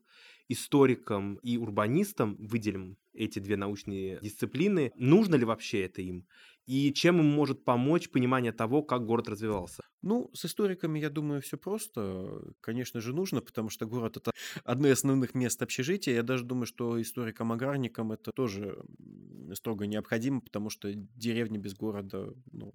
историкам 0.50 1.36
и 1.44 1.58
урбанистам, 1.58 2.36
выделим 2.40 2.98
эти 3.14 3.40
две 3.40 3.58
научные 3.58 4.20
дисциплины, 4.22 4.92
нужно 4.96 5.36
ли 5.36 5.46
вообще 5.46 5.82
это 5.86 6.02
им? 6.02 6.28
И 6.66 6.92
чем 6.94 7.20
им 7.20 7.26
может 7.26 7.64
помочь 7.64 8.10
понимание 8.10 8.52
того, 8.52 8.84
как 8.84 9.06
город 9.06 9.30
развивался? 9.30 9.84
Ну, 10.02 10.30
с 10.34 10.46
историками, 10.46 11.00
я 11.00 11.10
думаю, 11.10 11.42
все 11.42 11.58
просто. 11.58 12.54
Конечно 12.60 13.00
же, 13.00 13.16
нужно, 13.16 13.42
потому 13.42 13.70
что 13.70 13.86
город 13.86 14.18
это 14.18 14.32
одно 14.66 14.90
из 14.90 14.98
основных 14.98 15.34
мест 15.34 15.62
общежития. 15.62 16.16
Я 16.16 16.24
даже 16.24 16.44
думаю, 16.44 16.66
что 16.66 17.02
историкам-аграрникам 17.02 18.12
это 18.12 18.32
тоже 18.32 18.84
строго 19.54 19.88
необходимо, 19.88 20.42
потому 20.42 20.70
что 20.70 20.94
деревня 20.94 21.58
без 21.58 21.74
города, 21.74 22.34
ну, 22.52 22.74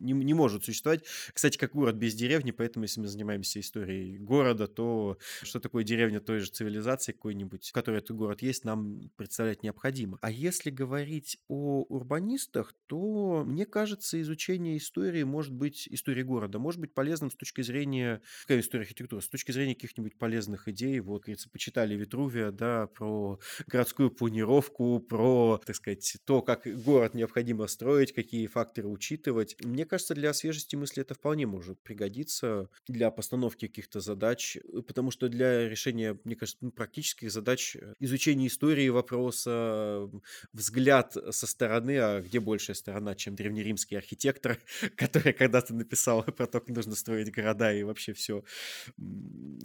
не, 0.00 0.12
не 0.12 0.34
может 0.34 0.64
существовать. 0.64 1.04
Кстати, 1.32 1.56
как 1.58 1.72
город 1.72 1.96
без 1.96 2.14
деревни, 2.14 2.50
поэтому 2.50 2.84
если 2.84 3.00
мы 3.00 3.08
занимаемся 3.08 3.60
историей 3.60 4.18
города, 4.18 4.66
то 4.66 5.18
что 5.42 5.60
такое 5.60 5.84
деревня 5.84 6.20
той 6.20 6.40
же 6.40 6.50
цивилизации 6.50 7.12
какой-нибудь, 7.12 7.68
в 7.68 7.72
которой 7.72 7.98
этот 7.98 8.16
город 8.16 8.42
есть, 8.42 8.64
нам 8.64 9.10
представлять 9.16 9.62
необходимо. 9.62 10.18
А 10.22 10.30
если 10.30 10.70
говорить 10.70 11.38
о 11.48 11.82
урбанистах, 11.88 12.74
то, 12.86 13.44
мне 13.46 13.66
кажется, 13.66 14.20
изучение 14.20 14.76
истории 14.76 15.22
может 15.22 15.52
быть, 15.52 15.88
истории 15.88 16.22
города, 16.22 16.58
может 16.58 16.80
быть 16.80 16.92
полезным 16.92 17.30
с 17.30 17.36
точки 17.36 17.62
зрения, 17.62 18.20
какая 18.42 18.60
история 18.60 18.82
архитектуры, 18.82 19.22
с 19.22 19.28
точки 19.28 19.52
зрения 19.52 19.74
каких-нибудь 19.74 20.18
полезных 20.18 20.68
идей. 20.68 21.00
Вот, 21.00 21.22
говорится, 21.22 21.48
почитали 21.48 21.94
Витрувия, 21.94 22.50
да, 22.50 22.88
про 22.88 23.38
городскую 23.66 24.10
планировку, 24.10 24.98
про, 25.00 25.60
так 25.64 25.76
сказать, 25.76 26.18
то, 26.24 26.42
как 26.42 26.66
город 26.82 27.14
необходимо 27.14 27.66
строить, 27.66 28.12
какие 28.12 28.46
факторы 28.46 28.88
учитывать. 28.88 29.56
Мне 29.64 29.86
кажется, 29.90 30.14
для 30.14 30.32
свежести 30.32 30.76
мысли 30.76 31.02
это 31.02 31.14
вполне 31.14 31.46
может 31.46 31.80
пригодиться 31.82 32.70
для 32.86 33.10
постановки 33.10 33.66
каких-то 33.66 34.00
задач, 34.00 34.56
э, 34.56 34.82
потому 34.82 35.10
что 35.10 35.28
для 35.28 35.68
решения, 35.68 36.18
мне 36.24 36.36
кажется, 36.36 36.58
ну, 36.64 36.70
практических 36.70 37.30
задач 37.30 37.76
э, 37.76 37.94
изучения 37.98 38.46
истории 38.46 38.88
вопроса, 38.88 40.08
взгляд 40.52 41.16
со 41.30 41.46
стороны, 41.46 41.98
а 41.98 42.20
где 42.20 42.40
большая 42.40 42.76
сторона, 42.76 43.14
чем 43.14 43.34
древнеримский 43.34 43.96
архитектор, 43.96 44.58
который 44.96 45.32
когда-то 45.32 45.74
написал 45.74 46.22
про 46.22 46.46
то, 46.46 46.60
как 46.60 46.68
нужно 46.68 46.94
строить 46.94 47.32
города 47.32 47.74
и 47.74 47.82
вообще 47.82 48.12
все, 48.12 48.44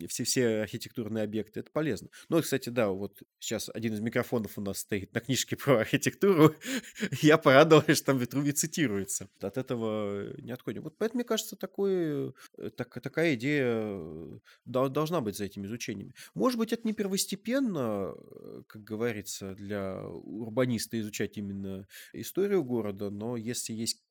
все, 0.08 0.24
все 0.24 0.62
архитектурные 0.62 1.24
объекты. 1.24 1.60
Это 1.60 1.72
полезно. 1.72 2.10
Ну, 2.30 2.42
кстати, 2.42 2.70
да, 2.70 2.90
вот 2.90 3.22
сейчас 3.40 3.70
один 3.74 3.94
из 3.94 4.00
микрофонов 4.00 4.58
у 4.58 4.62
нас 4.62 4.80
стоит 4.80 5.14
на 5.14 5.22
книжке 5.22 5.56
про 5.56 5.82
архитектуру. 5.82 6.56
Я 7.22 7.38
порадовался, 7.38 7.94
что 7.94 8.08
там 8.08 8.18
Витрувий 8.18 8.54
цитируется. 8.54 9.30
От 9.40 9.58
этого 9.58 10.15
не 10.38 10.52
отходим. 10.52 10.84
Вот 10.84 10.98
поэтому, 10.98 11.20
мне 11.20 11.24
кажется, 11.24 11.56
такой, 11.56 12.34
э, 12.58 12.70
так, 12.76 13.02
такая 13.02 13.36
идея 13.36 13.66
э, 13.68 14.40
должна 14.66 15.22
быть 15.22 15.38
за 15.38 15.46
этими 15.46 15.66
изучениями. 15.66 16.14
Может 16.34 16.60
быть, 16.60 16.74
это 16.74 16.88
не 16.88 16.94
первостепенно, 16.94 18.14
э, 18.16 18.64
как 18.68 18.84
говорится, 18.84 19.56
для 19.56 20.06
урбаниста 20.06 21.00
изучать 21.00 21.38
именно 21.38 21.88
историю 22.14 22.64
города, 22.64 23.10
но 23.10 23.38
если 23.38 23.74
есть 23.74 24.04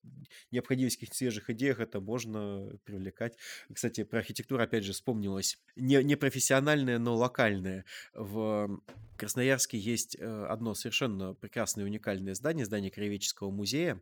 необходимость 0.51 0.97
в 0.97 0.99
каких-то 1.01 1.17
свежих 1.17 1.51
идеях, 1.51 1.81
это 1.81 2.01
можно 2.01 2.79
привлекать. 2.85 3.37
Кстати, 3.73 4.05
про 4.05 4.19
архитектуру, 4.19 4.63
опять 4.63 4.85
же, 4.85 4.93
вспомнилось. 4.93 5.59
Не, 5.77 6.03
не 6.03 6.17
профессиональное, 6.17 6.99
но 6.99 7.17
локальное. 7.17 7.85
В 8.15 8.81
Красноярске 9.17 9.79
есть 9.79 10.17
одно 10.17 10.75
совершенно 10.75 11.35
прекрасное 11.35 11.85
уникальное 11.85 12.35
здание, 12.35 12.65
здание 12.67 12.91
Краеведческого 12.91 13.51
музея, 13.51 14.01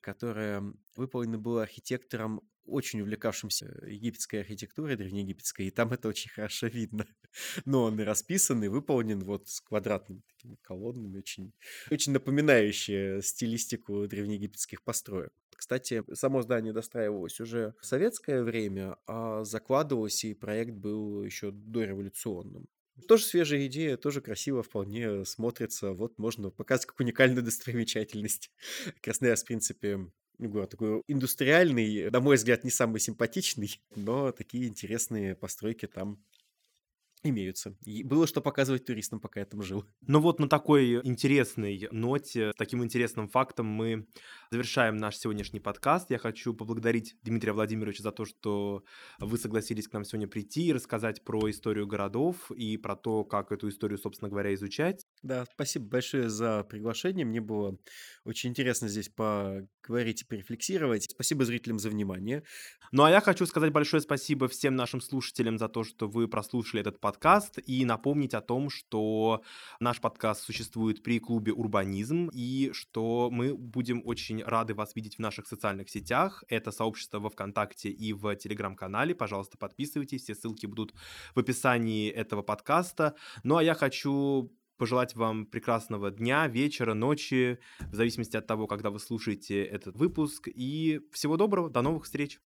которое 0.00 0.62
выполнено 0.96 1.38
было 1.38 1.62
архитектором, 1.62 2.42
очень 2.68 3.00
увлекавшимся 3.00 3.66
египетской 3.86 4.40
архитектурой, 4.40 4.96
древнеегипетской, 4.96 5.66
и 5.66 5.70
там 5.70 5.92
это 5.92 6.08
очень 6.08 6.30
хорошо 6.30 6.66
видно. 6.66 7.06
Но 7.64 7.84
он 7.84 8.00
и 8.00 8.04
расписан, 8.04 8.62
и 8.62 8.68
выполнен 8.68 9.20
вот 9.20 9.48
с 9.48 9.60
квадратными 9.60 10.22
такими 10.28 10.56
колоннами, 10.62 11.18
очень, 11.18 11.52
очень 11.90 12.12
напоминающие 12.12 13.22
стилистику 13.22 14.06
древнеегипетских 14.06 14.82
построек. 14.82 15.32
Кстати, 15.56 16.04
само 16.14 16.42
здание 16.42 16.72
достраивалось 16.72 17.40
уже 17.40 17.74
в 17.80 17.86
советское 17.86 18.42
время, 18.42 18.96
а 19.06 19.42
закладывалось, 19.44 20.24
и 20.24 20.34
проект 20.34 20.72
был 20.72 21.24
еще 21.24 21.50
дореволюционным. 21.50 22.68
Тоже 23.06 23.24
свежая 23.24 23.66
идея, 23.66 23.96
тоже 23.96 24.20
красиво 24.20 24.62
вполне 24.62 25.24
смотрится. 25.24 25.92
Вот 25.92 26.18
можно 26.18 26.50
показать 26.50 26.86
как 26.86 26.98
уникальную 27.00 27.42
достопримечательность. 27.44 28.50
Красноярск, 29.02 29.44
в 29.44 29.46
принципе, 29.46 30.10
ну, 30.38 30.48
город 30.48 30.70
такой 30.70 31.02
индустриальный, 31.08 32.10
на 32.10 32.20
мой 32.20 32.36
взгляд, 32.36 32.64
не 32.64 32.70
самый 32.70 33.00
симпатичный, 33.00 33.80
но 33.96 34.32
такие 34.32 34.68
интересные 34.68 35.34
постройки 35.34 35.86
там 35.86 36.22
имеются. 37.28 37.76
И 37.84 38.02
было 38.02 38.26
что 38.26 38.40
показывать 38.40 38.84
туристам, 38.84 39.20
пока 39.20 39.40
я 39.40 39.46
там 39.46 39.62
жил. 39.62 39.84
Ну 40.06 40.20
вот 40.20 40.40
на 40.40 40.48
такой 40.48 41.00
интересной 41.06 41.88
ноте, 41.90 42.52
таким 42.56 42.82
интересным 42.82 43.28
фактом 43.28 43.66
мы 43.66 44.06
завершаем 44.50 44.96
наш 44.96 45.16
сегодняшний 45.16 45.60
подкаст. 45.60 46.10
Я 46.10 46.18
хочу 46.18 46.54
поблагодарить 46.54 47.16
Дмитрия 47.22 47.52
Владимировича 47.52 48.02
за 48.02 48.12
то, 48.12 48.24
что 48.24 48.84
вы 49.18 49.36
согласились 49.38 49.86
к 49.86 49.92
нам 49.92 50.04
сегодня 50.04 50.28
прийти 50.28 50.66
и 50.66 50.72
рассказать 50.72 51.24
про 51.24 51.50
историю 51.50 51.86
городов 51.86 52.50
и 52.50 52.76
про 52.76 52.96
то, 52.96 53.24
как 53.24 53.52
эту 53.52 53.68
историю, 53.68 53.98
собственно 53.98 54.30
говоря, 54.30 54.54
изучать. 54.54 55.06
Да, 55.22 55.44
спасибо 55.52 55.86
большое 55.86 56.28
за 56.28 56.62
приглашение. 56.62 57.26
Мне 57.26 57.40
было 57.40 57.76
очень 58.24 58.50
интересно 58.50 58.88
здесь 58.88 59.08
поговорить 59.08 60.22
и 60.22 60.24
порефлексировать. 60.24 61.10
Спасибо 61.10 61.44
зрителям 61.44 61.78
за 61.78 61.90
внимание. 61.90 62.44
Ну 62.92 63.02
а 63.02 63.10
я 63.10 63.20
хочу 63.20 63.44
сказать 63.46 63.72
большое 63.72 64.00
спасибо 64.00 64.48
всем 64.48 64.76
нашим 64.76 65.00
слушателям 65.00 65.58
за 65.58 65.68
то, 65.68 65.82
что 65.82 66.08
вы 66.08 66.28
прослушали 66.28 66.82
этот 66.82 67.00
подкаст 67.00 67.58
и 67.66 67.84
напомнить 67.84 68.32
о 68.34 68.40
том, 68.40 68.70
что 68.70 69.42
наш 69.80 70.00
подкаст 70.00 70.42
существует 70.42 71.02
при 71.02 71.18
клубе 71.18 71.52
«Урбанизм» 71.52 72.30
и 72.32 72.70
что 72.72 73.28
мы 73.30 73.54
будем 73.54 74.02
очень 74.04 74.42
рады 74.42 74.74
вас 74.74 74.94
видеть 74.94 75.16
в 75.16 75.18
наших 75.18 75.46
социальных 75.48 75.90
сетях. 75.90 76.44
Это 76.48 76.70
сообщество 76.70 77.18
во 77.18 77.28
ВКонтакте 77.28 77.90
и 77.90 78.12
в 78.12 78.36
Телеграм-канале. 78.36 79.14
Пожалуйста, 79.14 79.58
подписывайтесь. 79.58 80.22
Все 80.22 80.34
ссылки 80.34 80.66
будут 80.66 80.94
в 81.34 81.40
описании 81.40 82.08
этого 82.08 82.42
подкаста. 82.42 83.16
Ну 83.42 83.56
а 83.56 83.62
я 83.62 83.74
хочу 83.74 84.52
пожелать 84.78 85.14
вам 85.14 85.46
прекрасного 85.46 86.10
дня, 86.10 86.46
вечера, 86.46 86.94
ночи, 86.94 87.58
в 87.80 87.94
зависимости 87.94 88.36
от 88.36 88.46
того, 88.46 88.66
когда 88.66 88.90
вы 88.90 88.98
слушаете 88.98 89.62
этот 89.62 89.96
выпуск. 89.96 90.48
И 90.48 91.00
всего 91.12 91.36
доброго, 91.36 91.68
до 91.68 91.82
новых 91.82 92.04
встреч! 92.04 92.40